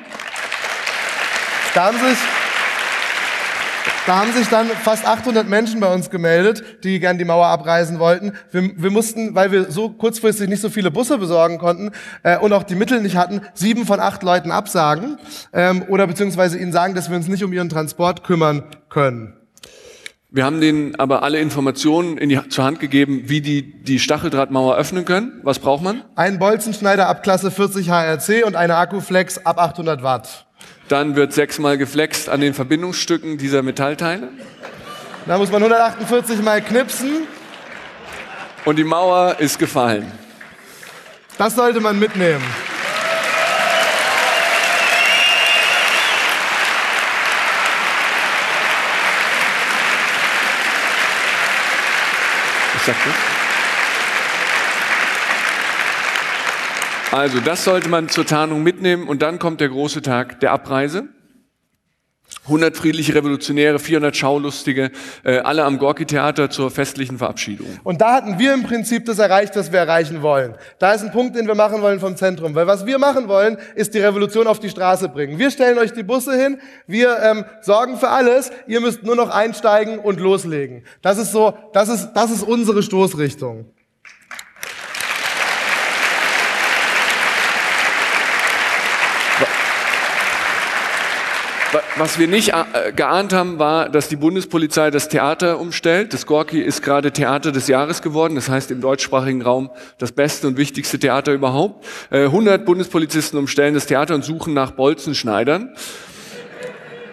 Da 1.74 1.86
haben 1.86 1.98
sich, 1.98 2.18
da 4.06 4.18
haben 4.18 4.34
sich 4.34 4.50
dann 4.50 4.68
fast 4.68 5.08
800 5.08 5.48
Menschen 5.48 5.80
bei 5.80 5.94
uns 5.94 6.10
gemeldet, 6.10 6.64
die 6.84 7.00
gern 7.00 7.18
die 7.18 7.26
Mauer 7.26 7.48
abreißen 7.48 8.00
wollten. 8.00 8.34
Wir, 8.52 8.72
wir 8.76 8.92
mussten, 8.92 9.34
weil 9.34 9.52
wir 9.52 9.72
so 9.72 9.90
kurzfristig 9.90 10.50
nicht 10.50 10.62
so 10.62 10.70
viele 10.70 10.92
Busse 10.92 11.18
besorgen 11.18 11.58
konnten 11.58 11.92
äh, 12.24 12.38
und 12.38 12.52
auch 12.54 12.64
die 12.64 12.76
Mittel 12.76 13.02
nicht 13.02 13.16
hatten, 13.16 13.42
sieben 13.54 13.86
von 13.86 14.00
acht 14.00 14.24
Leuten 14.24 14.52
absagen 14.52 15.18
ähm, 15.54 15.84
oder 15.88 16.06
beziehungsweise 16.08 16.58
ihnen 16.58 16.72
sagen, 16.72 16.96
dass 16.96 17.10
wir 17.10 17.16
uns 17.16 17.28
nicht 17.28 17.44
um 17.44 17.54
ihren 17.54 17.70
Transport 17.70 18.24
kümmern 18.24 18.64
können. 18.90 19.38
Wir 20.36 20.46
haben 20.46 20.60
denen 20.60 20.96
aber 20.96 21.22
alle 21.22 21.40
Informationen 21.40 22.18
in 22.18 22.28
die, 22.28 22.50
zur 22.50 22.64
Hand 22.64 22.80
gegeben, 22.80 23.26
wie 23.28 23.40
die 23.40 23.84
die 23.84 24.00
Stacheldrahtmauer 24.00 24.76
öffnen 24.76 25.06
können. 25.06 25.40
Was 25.44 25.60
braucht 25.60 25.84
man? 25.84 26.02
Ein 26.16 26.40
Bolzenschneider 26.40 27.08
ab 27.08 27.22
Klasse 27.22 27.52
40 27.52 27.90
HRC 27.90 28.44
und 28.44 28.56
eine 28.56 28.78
Akkuflex 28.78 29.46
ab 29.46 29.60
800 29.60 30.02
Watt. 30.02 30.48
Dann 30.90 31.16
wird 31.16 31.34
sechsmal 31.34 31.78
geflext 31.78 32.30
an 32.30 32.42
den 32.42 32.54
Verbindungsstücken 32.54 33.38
dieser 33.38 33.62
Metallteile. 33.64 34.30
Da 35.26 35.38
muss 35.38 35.52
man 35.52 35.64
148 35.64 36.42
mal 36.42 36.62
knipsen. 36.62 37.28
Und 38.66 38.78
die 38.78 38.84
Mauer 38.84 39.38
ist 39.40 39.58
gefallen. 39.60 40.12
Das 41.38 41.56
sollte 41.56 41.80
man 41.80 41.98
mitnehmen. 42.00 42.44
Was 52.74 52.86
sagt 52.86 53.00
das? 53.06 53.33
Also, 57.14 57.40
das 57.42 57.64
sollte 57.64 57.90
man 57.90 58.10
zur 58.10 58.26
Tarnung 58.26 58.64
mitnehmen 58.64 59.08
und 59.08 59.22
dann 59.22 59.38
kommt 59.38 59.62
der 59.62 59.70
große 59.70 60.02
Tag 60.02 60.40
der 60.40 60.52
Abreise. 60.52 61.10
100 62.46 62.76
friedliche 62.76 63.14
Revolutionäre, 63.14 63.78
400 63.78 64.18
Schaulustige, 64.18 64.90
äh, 65.24 65.38
alle 65.38 65.64
am 65.64 65.78
Gorki-Theater 65.78 66.50
zur 66.50 66.72
festlichen 66.72 67.20
Verabschiedung. 67.20 67.68
Und 67.84 68.02
da 68.02 68.16
hatten 68.16 68.40
wir 68.40 68.56
im 68.56 68.64
Prinzip 68.64 69.06
das 69.06 69.20
erreicht, 69.20 69.56
was 69.56 69.72
wir 69.72 69.78
erreichen 69.78 70.24
wollen. 70.24 70.56
Da 70.80 70.94
ist 70.94 71.04
ein 71.04 71.12
Punkt, 71.12 71.36
den 71.36 71.46
wir 71.46 71.54
machen 71.54 71.84
wollen 71.84 72.00
vom 72.00 72.18
Zentrum. 72.18 72.56
Weil 72.56 72.66
was 72.66 72.88
wir 72.88 72.98
machen 72.98 73.28
wollen, 73.28 73.60
ist 73.76 73.94
die 73.94 74.00
Revolution 74.00 74.48
auf 74.48 74.60
die 74.60 74.70
Straße 74.70 75.08
bringen. 75.08 75.38
Wir 75.38 75.52
stellen 75.52 75.78
euch 75.78 75.94
die 75.94 76.02
Busse 76.02 76.36
hin, 76.36 76.60
wir 76.88 77.20
ähm, 77.22 77.46
sorgen 77.62 77.98
für 77.98 78.10
alles, 78.10 78.50
ihr 78.66 78.82
müsst 78.82 79.04
nur 79.04 79.16
noch 79.16 79.30
einsteigen 79.30 80.00
und 80.00 80.20
loslegen. 80.20 80.84
Das 81.04 81.20
ist 81.20 81.32
so, 81.32 81.56
das 81.74 81.90
ist, 81.90 82.14
das 82.14 82.32
ist 82.32 82.42
unsere 82.42 82.82
Stoßrichtung. 82.82 83.72
Was 92.04 92.20
wir 92.20 92.28
nicht 92.28 92.50
äh, 92.50 92.92
geahnt 92.94 93.32
haben, 93.32 93.60
war, 93.60 93.88
dass 93.88 94.10
die 94.10 94.18
Bundespolizei 94.18 94.92
das 94.92 95.08
Theater 95.08 95.58
umstellt. 95.58 96.14
Das 96.14 96.26
Gorki 96.26 96.60
ist 96.60 96.82
gerade 96.82 97.14
Theater 97.14 97.54
des 97.54 97.70
Jahres 97.70 98.02
geworden. 98.02 98.36
Das 98.36 98.50
heißt 98.50 98.72
im 98.72 98.82
deutschsprachigen 98.82 99.42
Raum 99.42 99.70
das 100.00 100.12
beste 100.12 100.48
und 100.48 100.58
wichtigste 100.58 101.00
Theater 101.00 101.32
überhaupt. 101.32 101.86
100 102.12 102.60
äh, 102.60 102.66
Bundespolizisten 102.66 103.40
umstellen 103.40 103.74
das 103.74 103.86
Theater 103.86 104.16
und 104.16 104.26
suchen 104.26 104.54
nach 104.54 104.72
Bolzenschneidern. 104.72 105.76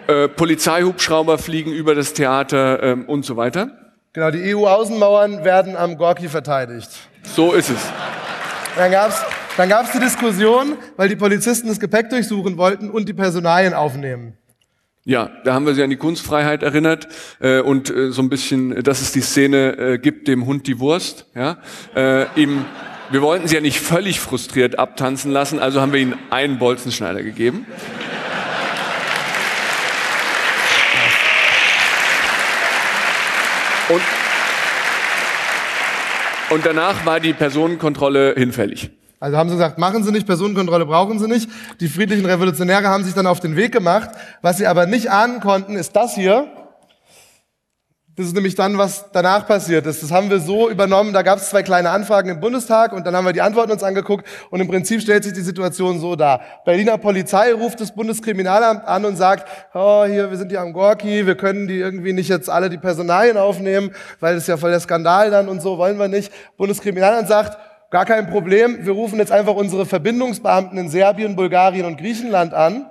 Äh, 0.07 0.27
Polizeihubschrauber 0.27 1.37
fliegen 1.37 1.71
über 1.71 1.95
das 1.95 2.11
Theater 2.11 2.83
ähm, 2.83 3.05
und 3.05 3.23
so 3.23 3.37
weiter. 3.37 3.69
Genau, 4.11 4.29
die 4.29 4.53
EU-Außenmauern 4.53 5.45
werden 5.45 5.77
am 5.77 5.95
Gorki 5.95 6.27
verteidigt. 6.27 6.89
So 7.33 7.53
ist 7.53 7.69
es. 7.69 7.79
Dann 8.75 8.91
gab's 8.91 9.23
dann 9.55 9.69
gab's 9.69 9.91
die 9.91 9.99
Diskussion, 9.99 10.77
weil 10.97 11.09
die 11.09 11.15
Polizisten 11.15 11.67
das 11.67 11.79
Gepäck 11.79 12.09
durchsuchen 12.09 12.57
wollten 12.57 12.89
und 12.89 13.07
die 13.07 13.13
Personalien 13.13 13.73
aufnehmen. 13.73 14.37
Ja, 15.03 15.31
da 15.43 15.55
haben 15.55 15.65
wir 15.65 15.73
sie 15.73 15.81
an 15.81 15.89
die 15.89 15.97
Kunstfreiheit 15.97 16.61
erinnert 16.61 17.07
äh, 17.39 17.59
und 17.59 17.89
äh, 17.89 18.11
so 18.11 18.21
ein 18.21 18.29
bisschen, 18.29 18.83
dass 18.83 19.01
es 19.01 19.11
die 19.11 19.21
Szene 19.21 19.77
äh, 19.77 19.97
gibt, 19.97 20.27
dem 20.27 20.45
Hund 20.45 20.67
die 20.67 20.79
Wurst. 20.79 21.25
Ja, 21.33 21.57
äh, 21.95 22.27
ihm, 22.39 22.65
wir 23.09 23.23
wollten 23.23 23.47
sie 23.47 23.55
ja 23.55 23.61
nicht 23.61 23.79
völlig 23.79 24.19
frustriert 24.19 24.77
abtanzen 24.77 25.31
lassen, 25.31 25.57
also 25.57 25.81
haben 25.81 25.91
wir 25.91 25.99
ihnen 25.99 26.19
einen 26.29 26.59
Bolzenschneider 26.59 27.23
gegeben. 27.23 27.65
Und, 33.89 34.01
und 36.51 36.63
danach 36.63 37.07
war 37.07 37.19
die 37.19 37.33
Personenkontrolle 37.33 38.35
hinfällig. 38.37 38.91
Also 39.21 39.37
haben 39.37 39.49
sie 39.49 39.55
gesagt, 39.55 39.77
machen 39.77 40.03
Sie 40.03 40.11
nicht, 40.11 40.25
Personenkontrolle 40.25 40.87
brauchen 40.87 41.19
Sie 41.19 41.27
nicht. 41.27 41.47
Die 41.79 41.87
friedlichen 41.87 42.25
Revolutionäre 42.25 42.87
haben 42.87 43.03
sich 43.03 43.13
dann 43.13 43.27
auf 43.27 43.39
den 43.39 43.55
Weg 43.55 43.71
gemacht. 43.71 44.09
Was 44.41 44.57
sie 44.57 44.65
aber 44.65 44.87
nicht 44.87 45.11
ahnen 45.11 45.41
konnten, 45.41 45.75
ist 45.75 45.95
das 45.95 46.15
hier. 46.15 46.47
Das 48.15 48.25
ist 48.25 48.33
nämlich 48.33 48.55
dann, 48.55 48.79
was 48.79 49.11
danach 49.13 49.45
passiert 49.45 49.85
ist. 49.85 50.01
Das 50.01 50.11
haben 50.11 50.31
wir 50.31 50.39
so 50.39 50.71
übernommen. 50.71 51.13
Da 51.13 51.21
gab 51.21 51.37
es 51.37 51.51
zwei 51.51 51.61
kleine 51.61 51.91
Anfragen 51.91 52.29
im 52.29 52.39
Bundestag 52.39 52.93
und 52.93 53.05
dann 53.05 53.15
haben 53.15 53.25
wir 53.25 53.31
die 53.31 53.43
Antworten 53.43 53.71
uns 53.71 53.83
angeguckt 53.83 54.27
und 54.49 54.59
im 54.59 54.67
Prinzip 54.67 55.01
stellt 55.01 55.23
sich 55.23 55.33
die 55.33 55.41
Situation 55.41 55.99
so 55.99 56.15
dar. 56.15 56.41
Berliner 56.65 56.97
Polizei 56.97 57.53
ruft 57.53 57.79
das 57.79 57.93
Bundeskriminalamt 57.93 58.85
an 58.85 59.05
und 59.05 59.17
sagt, 59.17 59.47
oh, 59.75 60.03
hier, 60.05 60.31
wir 60.31 60.37
sind 60.37 60.49
hier 60.49 60.61
am 60.61 60.73
Gorki, 60.73 61.27
wir 61.27 61.35
können 61.35 61.67
die 61.67 61.77
irgendwie 61.77 62.13
nicht 62.13 62.27
jetzt 62.27 62.49
alle 62.49 62.71
die 62.71 62.79
Personalien 62.79 63.37
aufnehmen, 63.37 63.91
weil 64.19 64.33
das 64.33 64.43
ist 64.43 64.47
ja 64.47 64.57
voll 64.57 64.71
der 64.71 64.79
Skandal 64.79 65.29
dann 65.29 65.47
und 65.47 65.61
so, 65.61 65.77
wollen 65.77 65.99
wir 65.99 66.07
nicht. 66.07 66.33
Bundeskriminalamt 66.57 67.27
sagt, 67.27 67.57
Gar 67.91 68.05
kein 68.05 68.29
Problem. 68.29 68.85
Wir 68.85 68.93
rufen 68.93 69.19
jetzt 69.19 69.33
einfach 69.33 69.53
unsere 69.53 69.85
Verbindungsbeamten 69.85 70.77
in 70.77 70.87
Serbien, 70.87 71.35
Bulgarien 71.35 71.85
und 71.85 71.97
Griechenland 71.97 72.53
an. 72.53 72.89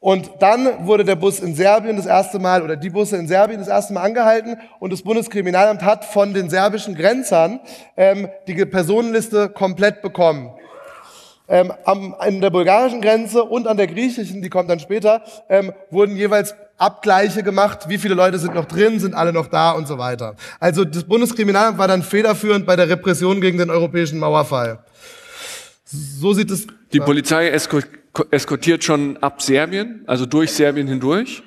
Und 0.00 0.30
dann 0.40 0.86
wurde 0.86 1.04
der 1.04 1.16
Bus 1.16 1.38
in 1.38 1.54
Serbien 1.54 1.98
das 1.98 2.06
erste 2.06 2.38
Mal 2.38 2.62
oder 2.62 2.76
die 2.76 2.88
Busse 2.88 3.18
in 3.18 3.28
Serbien 3.28 3.60
das 3.60 3.68
erste 3.68 3.92
Mal 3.92 4.04
angehalten 4.04 4.56
und 4.80 4.90
das 4.90 5.02
Bundeskriminalamt 5.02 5.82
hat 5.82 6.06
von 6.06 6.32
den 6.32 6.48
serbischen 6.48 6.94
Grenzern 6.94 7.60
ähm, 7.94 8.26
die 8.46 8.54
Personenliste 8.64 9.50
komplett 9.50 10.00
bekommen. 10.00 10.54
Ähm, 11.46 11.74
an 11.84 12.40
der 12.40 12.48
bulgarischen 12.48 13.02
Grenze 13.02 13.44
und 13.44 13.68
an 13.68 13.76
der 13.76 13.86
griechischen, 13.86 14.40
die 14.40 14.48
kommt 14.48 14.70
dann 14.70 14.80
später, 14.80 15.22
ähm, 15.50 15.74
wurden 15.90 16.16
jeweils 16.16 16.54
Abgleiche 16.82 17.42
gemacht, 17.42 17.88
wie 17.88 17.96
viele 17.96 18.14
Leute 18.14 18.38
sind 18.38 18.54
noch 18.54 18.64
drin, 18.64 18.98
sind 18.98 19.14
alle 19.14 19.32
noch 19.32 19.46
da 19.46 19.70
und 19.70 19.86
so 19.86 19.98
weiter. 19.98 20.34
Also 20.58 20.84
das 20.84 21.04
Bundeskriminalamt 21.04 21.78
war 21.78 21.86
dann 21.86 22.02
federführend 22.02 22.66
bei 22.66 22.74
der 22.74 22.88
Repression 22.88 23.40
gegen 23.40 23.58
den 23.58 23.70
europäischen 23.70 24.18
Mauerfall. 24.18 24.84
So 25.84 26.32
sieht 26.32 26.50
es. 26.50 26.66
Die 26.92 27.00
Polizei 27.00 27.48
eskortiert 27.50 28.82
schon 28.82 29.16
ab 29.18 29.40
Serbien, 29.40 30.02
also 30.06 30.26
durch 30.26 30.52
Serbien 30.52 30.88
hindurch. 30.88 31.42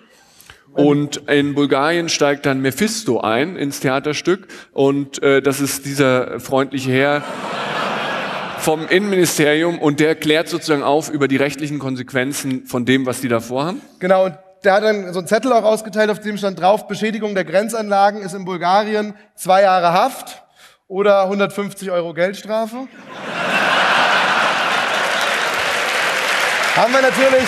Und 0.72 1.18
in 1.30 1.54
Bulgarien 1.54 2.10
steigt 2.10 2.46
dann 2.46 2.62
Mephisto 2.62 3.22
ein 3.22 3.56
ins 3.56 3.80
Theaterstück 3.80 4.48
und 4.74 5.24
äh, 5.24 5.42
das 5.42 5.62
ist 5.62 5.86
dieser 5.86 6.42
freundliche 6.42 6.92
Herr 6.92 7.24
vom 8.60 8.88
Innenministerium 8.88 9.80
und 9.80 10.00
der 10.00 10.16
klärt 10.16 10.50
sozusagen 10.50 10.84
auf 10.84 11.10
über 11.10 11.28
die 11.28 11.38
rechtlichen 11.38 11.80
Konsequenzen 11.80 12.66
von 12.66 12.84
dem, 12.84 13.06
was 13.06 13.22
die 13.22 13.30
da 13.30 13.40
vorhaben. 13.40 13.80
Genau, 14.00 14.26
und 14.26 14.34
der 14.66 14.74
hat 14.74 14.84
dann 14.84 15.14
so 15.14 15.20
einen 15.20 15.28
Zettel 15.28 15.54
auch 15.54 15.64
ausgeteilt, 15.64 16.10
auf 16.10 16.20
dem 16.20 16.38
stand 16.38 16.60
drauf, 16.60 16.88
Beschädigung 16.88 17.36
der 17.36 17.46
Grenzanlagen 17.46 18.22
ist 18.22 18.34
in 18.34 18.46
Bulgarien 18.46 19.14
zwei 19.36 19.62
Jahre 19.62 19.94
Haft 19.94 20.44
oder 20.88 21.24
150 21.24 21.92
Euro 21.92 22.14
Geldstrafe. 22.14 22.88
haben 26.76 26.94
wir 26.94 27.02
natürlich, 27.02 27.48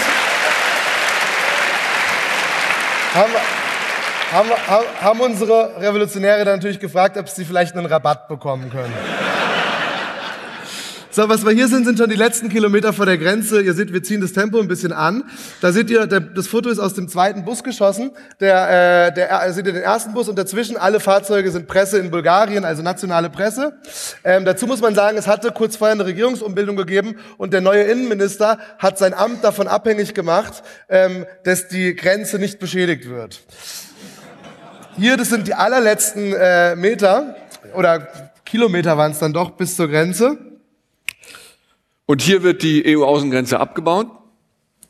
haben, 3.13 3.33
haben, 4.31 4.51
haben 5.01 5.19
unsere 5.19 5.81
Revolutionäre 5.81 6.45
dann 6.45 6.55
natürlich 6.55 6.79
gefragt, 6.79 7.17
ob 7.17 7.27
sie 7.27 7.45
vielleicht 7.45 7.75
einen 7.75 7.87
Rabatt 7.87 8.27
bekommen 8.27 8.69
können. 8.69 8.93
So, 11.17 11.27
was 11.27 11.43
wir 11.43 11.51
hier 11.51 11.67
sind, 11.67 11.83
sind 11.83 11.97
schon 11.97 12.11
die 12.11 12.15
letzten 12.15 12.47
Kilometer 12.47 12.93
vor 12.93 13.07
der 13.07 13.17
Grenze. 13.17 13.59
Ihr 13.59 13.73
seht, 13.73 13.91
wir 13.91 14.03
ziehen 14.03 14.21
das 14.21 14.33
Tempo 14.33 14.59
ein 14.59 14.67
bisschen 14.67 14.93
an. 14.93 15.23
Da 15.61 15.71
seht 15.71 15.89
ihr, 15.89 16.05
der, 16.05 16.19
das 16.19 16.45
Foto 16.45 16.69
ist 16.69 16.77
aus 16.77 16.93
dem 16.93 17.09
zweiten 17.09 17.43
Bus 17.43 17.63
geschossen. 17.63 18.11
Der, 18.39 19.07
äh, 19.07 19.13
der, 19.15 19.51
seht 19.51 19.65
ihr 19.65 19.73
den 19.73 19.81
ersten 19.81 20.13
Bus 20.13 20.29
und 20.29 20.37
dazwischen 20.37 20.77
alle 20.77 20.99
Fahrzeuge 20.99 21.49
sind 21.49 21.67
Presse 21.67 21.97
in 21.97 22.11
Bulgarien, 22.11 22.63
also 22.63 22.83
nationale 22.83 23.31
Presse. 23.31 23.79
Ähm, 24.23 24.45
dazu 24.45 24.67
muss 24.67 24.79
man 24.79 24.93
sagen, 24.93 25.17
es 25.17 25.25
hatte 25.25 25.51
kurz 25.51 25.75
vorher 25.75 25.95
eine 25.95 26.05
Regierungsumbildung 26.05 26.75
gegeben 26.75 27.15
und 27.39 27.51
der 27.51 27.61
neue 27.61 27.81
Innenminister 27.81 28.59
hat 28.77 28.99
sein 28.99 29.15
Amt 29.15 29.43
davon 29.43 29.67
abhängig 29.67 30.13
gemacht, 30.13 30.61
ähm, 30.87 31.25
dass 31.43 31.67
die 31.67 31.95
Grenze 31.95 32.37
nicht 32.37 32.59
beschädigt 32.59 33.09
wird. 33.09 33.41
Hier, 34.97 35.17
das 35.17 35.29
sind 35.29 35.47
die 35.47 35.55
allerletzten 35.55 36.33
äh, 36.33 36.75
Meter 36.75 37.35
oder 37.73 38.07
Kilometer 38.45 38.99
waren 38.99 39.13
es 39.13 39.17
dann 39.17 39.33
doch 39.33 39.49
bis 39.49 39.75
zur 39.75 39.87
Grenze. 39.87 40.46
Und 42.07 42.21
hier 42.21 42.41
wird 42.41 42.63
die 42.63 42.97
EU-Außengrenze 42.97 43.59
abgebaut? 43.59 44.07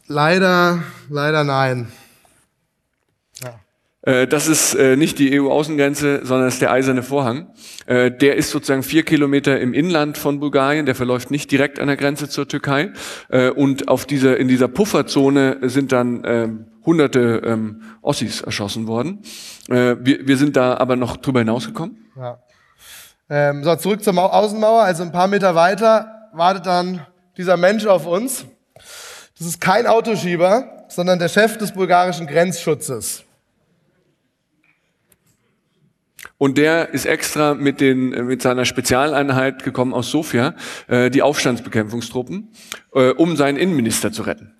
Leider, 0.05 0.83
leider 1.09 1.43
nein. 1.43 1.91
Ja. 3.43 3.59
Äh, 4.03 4.27
das 4.27 4.47
ist 4.47 4.75
äh, 4.75 4.95
nicht 4.95 5.17
die 5.17 5.41
EU-Außengrenze, 5.41 6.21
sondern 6.23 6.47
ist 6.47 6.61
der 6.61 6.71
eiserne 6.71 7.01
Vorhang. 7.01 7.47
Äh, 7.87 8.11
der 8.11 8.35
ist 8.35 8.51
sozusagen 8.51 8.83
vier 8.83 9.01
Kilometer 9.01 9.59
im 9.59 9.73
Inland 9.73 10.19
von 10.19 10.39
Bulgarien. 10.39 10.85
Der 10.85 10.93
verläuft 10.93 11.31
nicht 11.31 11.51
direkt 11.51 11.79
an 11.79 11.87
der 11.87 11.97
Grenze 11.97 12.29
zur 12.29 12.47
Türkei. 12.47 12.91
Und 13.55 13.87
auf 13.87 14.05
dieser, 14.05 14.37
in 14.37 14.47
dieser 14.47 14.67
Pufferzone 14.67 15.57
sind 15.63 15.91
dann 15.91 16.21
ähm, 16.23 16.65
hunderte 16.85 17.41
ähm, 17.43 17.81
Ossis 18.03 18.41
erschossen 18.41 18.85
worden. 18.85 19.23
Wir, 19.67 19.97
wir 20.03 20.37
sind 20.37 20.55
da 20.55 20.77
aber 20.77 20.95
noch 20.95 21.17
drüber 21.17 21.39
hinausgekommen. 21.39 21.97
Ja. 22.15 22.37
Ähm, 23.29 23.63
so, 23.63 23.75
zurück 23.75 24.03
zur 24.03 24.15
Außenmauer. 24.17 24.83
Also 24.83 25.01
ein 25.01 25.11
paar 25.11 25.27
Meter 25.27 25.55
weiter 25.55 26.16
wartet 26.37 26.65
dann 26.65 27.05
dieser 27.37 27.57
Mensch 27.57 27.85
auf 27.85 28.05
uns. 28.05 28.45
Das 29.37 29.47
ist 29.47 29.61
kein 29.61 29.85
Autoschieber, 29.85 30.85
sondern 30.87 31.19
der 31.19 31.29
Chef 31.29 31.57
des 31.57 31.71
bulgarischen 31.73 32.27
Grenzschutzes. 32.27 33.23
Und 36.39 36.57
der 36.57 36.89
ist 36.89 37.05
extra 37.05 37.55
mit, 37.55 37.81
den, 37.81 38.09
mit 38.27 38.41
seiner 38.41 38.65
Spezialeinheit 38.65 39.63
gekommen 39.63 39.93
aus 39.93 40.11
Sofia, 40.11 40.55
äh, 40.87 41.09
die 41.09 41.21
Aufstandsbekämpfungstruppen, 41.21 42.49
äh, 42.93 43.09
um 43.11 43.35
seinen 43.35 43.57
Innenminister 43.57 44.11
zu 44.11 44.23
retten. 44.23 44.56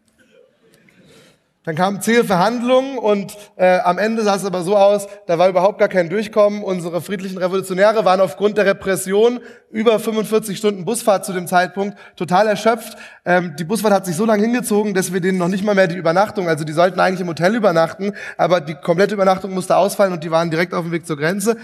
Dann 1.68 1.76
kamen 1.76 2.00
zähe 2.00 2.24
Verhandlungen 2.24 2.98
und 2.98 3.36
äh, 3.58 3.80
am 3.80 3.98
Ende 3.98 4.24
sah 4.24 4.36
es 4.36 4.46
aber 4.46 4.64
so 4.64 4.78
aus, 4.78 5.06
da 5.26 5.38
war 5.38 5.50
überhaupt 5.50 5.80
gar 5.80 5.90
kein 5.90 6.08
Durchkommen. 6.08 6.64
Unsere 6.64 7.02
friedlichen 7.02 7.38
Revolutionäre 7.38 8.06
waren 8.06 8.22
aufgrund 8.22 8.58
der 8.58 8.66
Repression 8.66 9.42
über 9.70 10.00
45 10.00 10.58
Stunden 10.58 10.86
Busfahrt 10.86 11.26
zu 11.26 11.34
dem 11.34 11.46
Zeitpunkt 11.46 11.98
total 12.16 12.48
erschöpft. 12.48 12.98
Ähm, 13.26 13.56
die 13.60 13.66
Busfahrt 13.66 13.94
hat 13.94 14.06
sich 14.06 14.16
so 14.16 14.24
lange 14.24 14.44
hingezogen, 14.44 14.94
dass 14.94 15.12
wir 15.12 15.20
denen 15.20 15.40
noch 15.40 15.50
nicht 15.50 15.66
mal 15.66 15.76
mehr 15.76 15.88
die 15.88 15.98
Übernachtung, 15.98 16.48
also 16.48 16.64
die 16.64 16.72
sollten 16.72 17.02
eigentlich 17.02 17.20
im 17.20 17.28
Hotel 17.28 17.54
übernachten, 17.54 18.14
aber 18.38 18.62
die 18.62 18.76
komplette 18.76 19.16
Übernachtung 19.16 19.54
musste 19.54 19.76
ausfallen 19.76 20.14
und 20.14 20.24
die 20.24 20.32
waren 20.32 20.50
direkt 20.50 20.74
auf 20.74 20.86
dem 20.86 20.94
Weg 20.94 21.06
zur 21.06 21.18
Grenze. 21.18 21.58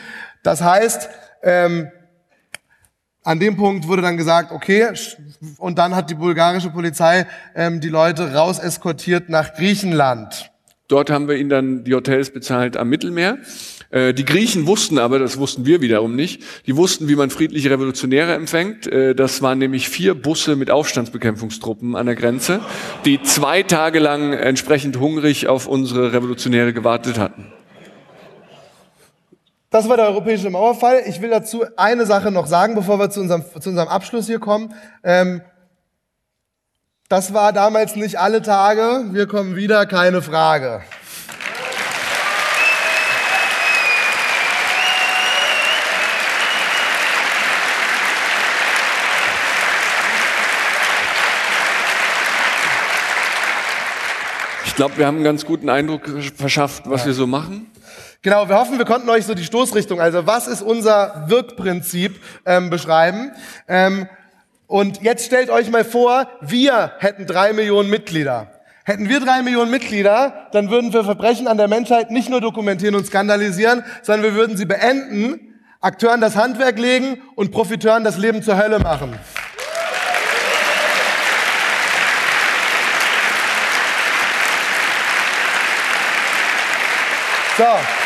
Das 0.43 0.61
heißt, 0.61 1.07
ähm, 1.43 1.89
an 3.23 3.39
dem 3.39 3.55
Punkt 3.55 3.87
wurde 3.87 4.01
dann 4.01 4.17
gesagt, 4.17 4.51
okay, 4.51 4.87
und 5.57 5.77
dann 5.77 5.95
hat 5.95 6.09
die 6.09 6.15
bulgarische 6.15 6.69
Polizei 6.69 7.25
ähm, 7.55 7.79
die 7.79 7.89
Leute 7.89 8.33
raus 8.33 8.59
eskortiert 8.59 9.29
nach 9.29 9.53
Griechenland. 9.53 10.51
Dort 10.89 11.09
haben 11.09 11.27
wir 11.27 11.35
ihnen 11.35 11.49
dann 11.49 11.83
die 11.85 11.93
Hotels 11.95 12.31
bezahlt 12.31 12.75
am 12.75 12.89
Mittelmeer. 12.89 13.37
Äh, 13.89 14.13
die 14.13 14.25
Griechen 14.25 14.67
wussten 14.67 14.99
aber, 14.99 15.17
das 15.17 15.37
wussten 15.37 15.65
wir 15.65 15.81
wiederum 15.81 16.15
nicht, 16.15 16.43
die 16.67 16.75
wussten, 16.75 17.07
wie 17.07 17.15
man 17.15 17.29
friedliche 17.29 17.69
Revolutionäre 17.69 18.33
empfängt. 18.33 18.87
Äh, 18.87 19.15
das 19.15 19.41
waren 19.41 19.59
nämlich 19.59 19.87
vier 19.87 20.13
Busse 20.13 20.55
mit 20.55 20.69
Aufstandsbekämpfungstruppen 20.69 21.95
an 21.95 22.05
der 22.05 22.15
Grenze, 22.15 22.59
die 23.05 23.21
zwei 23.21 23.63
Tage 23.63 23.99
lang 23.99 24.33
entsprechend 24.33 24.99
hungrig 24.99 25.47
auf 25.47 25.67
unsere 25.67 26.11
Revolutionäre 26.11 26.73
gewartet 26.73 27.17
hatten. 27.17 27.45
Das 29.73 29.89
war 29.89 29.97
der 29.97 30.05
europäische 30.05 30.51
Mauerfall. 30.51 31.01
Ich 31.07 31.19
will 31.19 31.31
dazu 31.31 31.65
eine 31.77 32.05
Sache 32.05 32.29
noch 32.29 32.45
sagen, 32.45 32.75
bevor 32.75 32.99
wir 32.99 33.09
zu 33.09 33.21
unserem, 33.21 33.43
zu 33.59 33.69
unserem 33.69 33.87
Abschluss 33.87 34.27
hier 34.27 34.37
kommen. 34.37 34.71
Ähm, 35.03 35.41
das 37.09 37.33
war 37.33 37.53
damals 37.53 37.95
nicht 37.95 38.19
alle 38.19 38.43
Tage. 38.43 39.05
Wir 39.13 39.25
kommen 39.25 39.55
wieder, 39.55 39.87
keine 39.87 40.21
Frage. 40.21 40.83
Ich 54.67 54.75
glaube, 54.75 54.97
wir 54.97 55.07
haben 55.07 55.15
einen 55.15 55.23
ganz 55.23 55.47
guten 55.47 55.69
Eindruck 55.69 56.07
verschafft, 56.35 56.83
was 56.85 57.01
ja. 57.01 57.07
wir 57.07 57.13
so 57.15 57.25
machen. 57.25 57.71
Genau, 58.23 58.47
wir 58.47 58.57
hoffen, 58.57 58.77
wir 58.77 58.85
konnten 58.85 59.09
euch 59.09 59.25
so 59.25 59.33
die 59.33 59.43
Stoßrichtung, 59.43 59.99
also 59.99 60.25
was 60.25 60.47
ist 60.47 60.61
unser 60.61 61.25
Wirkprinzip, 61.27 62.21
ähm, 62.45 62.69
beschreiben. 62.69 63.33
Ähm, 63.67 64.07
und 64.65 65.01
jetzt 65.01 65.25
stellt 65.25 65.49
euch 65.49 65.69
mal 65.69 65.83
vor, 65.83 66.29
wir 66.39 66.93
hätten 66.99 67.25
drei 67.27 67.51
Millionen 67.51 67.89
Mitglieder. 67.89 68.47
Hätten 68.85 69.09
wir 69.09 69.19
drei 69.19 69.41
Millionen 69.41 69.69
Mitglieder, 69.69 70.47
dann 70.53 70.69
würden 70.69 70.93
wir 70.93 71.03
Verbrechen 71.03 71.49
an 71.49 71.57
der 71.57 71.67
Menschheit 71.67 72.11
nicht 72.11 72.29
nur 72.29 72.39
dokumentieren 72.39 72.95
und 72.95 73.05
skandalisieren, 73.05 73.83
sondern 74.03 74.23
wir 74.23 74.35
würden 74.35 74.55
sie 74.55 74.65
beenden, 74.65 75.59
Akteuren 75.81 76.21
das 76.21 76.37
Handwerk 76.37 76.79
legen 76.79 77.21
und 77.35 77.51
Profiteuren 77.51 78.05
das 78.05 78.17
Leben 78.17 78.41
zur 78.41 78.55
Hölle 78.55 78.79
machen. 78.79 79.19
So 87.57 88.02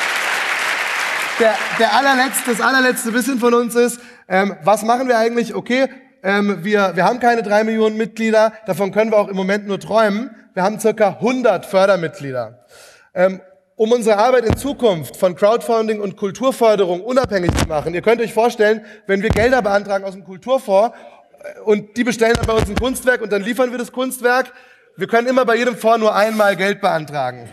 der, 1.39 1.55
der 1.79 1.93
allerletzte, 1.93 2.51
das 2.51 2.61
allerletzte 2.61 3.11
bisschen 3.11 3.39
von 3.39 3.53
uns 3.53 3.75
ist, 3.75 3.99
ähm, 4.27 4.55
was 4.63 4.83
machen 4.83 5.07
wir 5.07 5.17
eigentlich? 5.17 5.55
Okay, 5.55 5.87
ähm, 6.23 6.63
wir, 6.63 6.95
wir 6.95 7.05
haben 7.05 7.19
keine 7.19 7.43
drei 7.43 7.63
Millionen 7.63 7.97
Mitglieder, 7.97 8.53
davon 8.65 8.91
können 8.91 9.11
wir 9.11 9.17
auch 9.17 9.27
im 9.27 9.35
Moment 9.35 9.67
nur 9.67 9.79
träumen. 9.79 10.31
Wir 10.53 10.63
haben 10.63 10.79
circa 10.79 11.09
100 11.09 11.65
Fördermitglieder. 11.65 12.65
Ähm, 13.13 13.41
um 13.75 13.91
unsere 13.91 14.17
Arbeit 14.17 14.45
in 14.45 14.57
Zukunft 14.57 15.17
von 15.17 15.35
Crowdfunding 15.35 16.01
und 16.01 16.17
Kulturförderung 16.17 17.01
unabhängig 17.01 17.55
zu 17.55 17.67
machen. 17.67 17.93
Ihr 17.93 18.01
könnt 18.01 18.19
euch 18.21 18.33
vorstellen, 18.33 18.83
wenn 19.05 19.21
wir 19.21 19.29
Gelder 19.29 19.61
beantragen 19.61 20.03
aus 20.03 20.13
dem 20.13 20.23
Kulturfonds 20.23 20.97
äh, 21.43 21.59
und 21.59 21.95
die 21.95 22.03
bestellen 22.03 22.33
dann 22.35 22.47
bei 22.47 22.53
uns 22.53 22.67
ein 22.67 22.75
Kunstwerk 22.75 23.21
und 23.21 23.31
dann 23.31 23.43
liefern 23.43 23.69
wir 23.71 23.77
das 23.77 23.91
Kunstwerk, 23.91 24.51
wir 24.95 25.07
können 25.07 25.27
immer 25.27 25.45
bei 25.45 25.55
jedem 25.55 25.77
Fonds 25.77 25.99
nur 25.99 26.15
einmal 26.15 26.55
Geld 26.55 26.81
beantragen. 26.81 27.47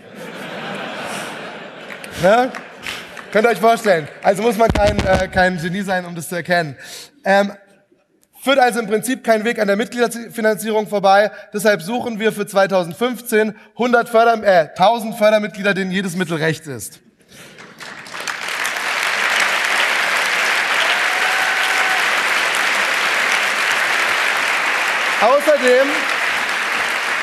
ja? 2.23 2.51
Könnt 3.35 3.49
ihr 3.49 3.51
euch 3.51 3.59
vorstellen. 3.59 4.07
Also 4.23 4.43
muss 4.45 4.57
man 4.57 4.69
kein, 4.69 4.97
äh, 5.05 5.27
kein 5.27 5.59
Genie 5.59 5.81
sein, 5.81 6.05
um 6.05 6.15
das 6.15 6.29
zu 6.29 6.37
erkennen. 6.37 6.77
Ähm, 7.25 7.53
führt 8.41 8.61
also 8.61 8.79
im 8.79 8.87
Prinzip 8.87 9.25
kein 9.25 9.45
Weg 9.45 9.59
an 9.59 9.67
der 9.67 9.75
Mitgliederfinanzierung 9.75 10.87
vorbei. 10.87 11.33
Deshalb 11.53 11.83
suchen 11.83 12.21
wir 12.21 12.31
für 12.31 12.47
2015 12.47 13.57
100 13.77 14.09
Förder, 14.09 14.41
äh, 14.45 14.69
1000 14.77 15.17
Fördermitglieder, 15.17 15.75
denen 15.75 15.91
jedes 15.91 16.15
Mittel 16.15 16.37
recht 16.37 16.69
ist. 16.69 17.01
Außerdem, 25.21 25.89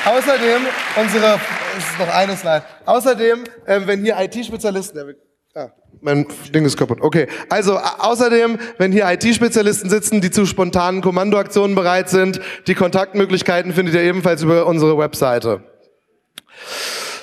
außerdem, 0.04 0.66
unsere, 0.96 1.40
es 1.78 1.84
ist 1.84 1.98
noch 1.98 2.14
eine 2.14 2.36
Slide. 2.36 2.64
Außerdem, 2.84 3.44
äh, 3.64 3.80
wenn 3.86 4.02
hier 4.02 4.20
IT-Spezialisten, 4.20 5.16
mein 6.00 6.26
Ding 6.54 6.64
ist 6.64 6.76
kaputt. 6.76 7.00
Okay. 7.00 7.28
Also 7.48 7.78
außerdem, 7.78 8.58
wenn 8.78 8.92
hier 8.92 9.10
IT-Spezialisten 9.10 9.88
sitzen, 9.88 10.20
die 10.20 10.30
zu 10.30 10.46
spontanen 10.46 11.00
Kommandoaktionen 11.00 11.74
bereit 11.74 12.08
sind, 12.08 12.40
die 12.66 12.74
Kontaktmöglichkeiten 12.74 13.72
findet 13.72 13.94
ihr 13.94 14.02
ebenfalls 14.02 14.42
über 14.42 14.66
unsere 14.66 14.98
Webseite. 14.98 15.62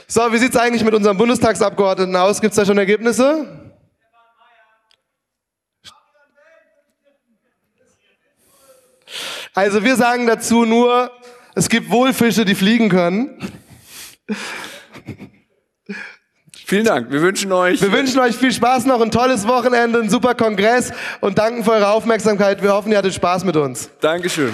So, 0.08 0.22
wie 0.32 0.38
sieht's 0.38 0.58
eigentlich 0.58 0.84
mit 0.84 0.94
unserem 0.94 1.18
Bundestagsabgeordneten 1.18 2.16
aus? 2.16 2.42
Gibt's 2.42 2.56
da 2.56 2.66
schon 2.66 2.78
Ergebnisse? 2.78 3.46
Also 9.54 9.84
wir 9.84 9.96
sagen 9.96 10.26
dazu 10.26 10.66
nur, 10.66 11.12
es 11.54 11.70
gibt 11.70 11.92
wohl 11.92 12.14
Fische, 12.14 12.46
die 12.46 12.56
fliegen 12.56 12.90
können. 12.90 13.52
Vielen 16.70 16.86
Dank. 16.86 17.10
Wir 17.10 17.24
wünschen 17.24 17.52
euch. 17.52 17.82
Wir 17.82 17.92
wünschen 17.92 18.20
euch 18.20 18.36
viel 18.36 18.52
Spaß 18.52 18.86
noch, 18.86 19.02
ein 19.02 19.10
tolles 19.10 19.48
Wochenende, 19.48 20.02
ein 20.02 20.08
super 20.08 20.36
Kongress 20.36 20.92
und 21.20 21.40
danken 21.40 21.64
für 21.64 21.72
eure 21.72 21.88
Aufmerksamkeit. 21.88 22.62
Wir 22.62 22.72
hoffen, 22.74 22.92
ihr 22.92 23.00
hattet 23.00 23.16
Spaß 23.16 23.44
mit 23.44 23.58
uns. 23.58 23.90
Dankeschön. 24.02 24.54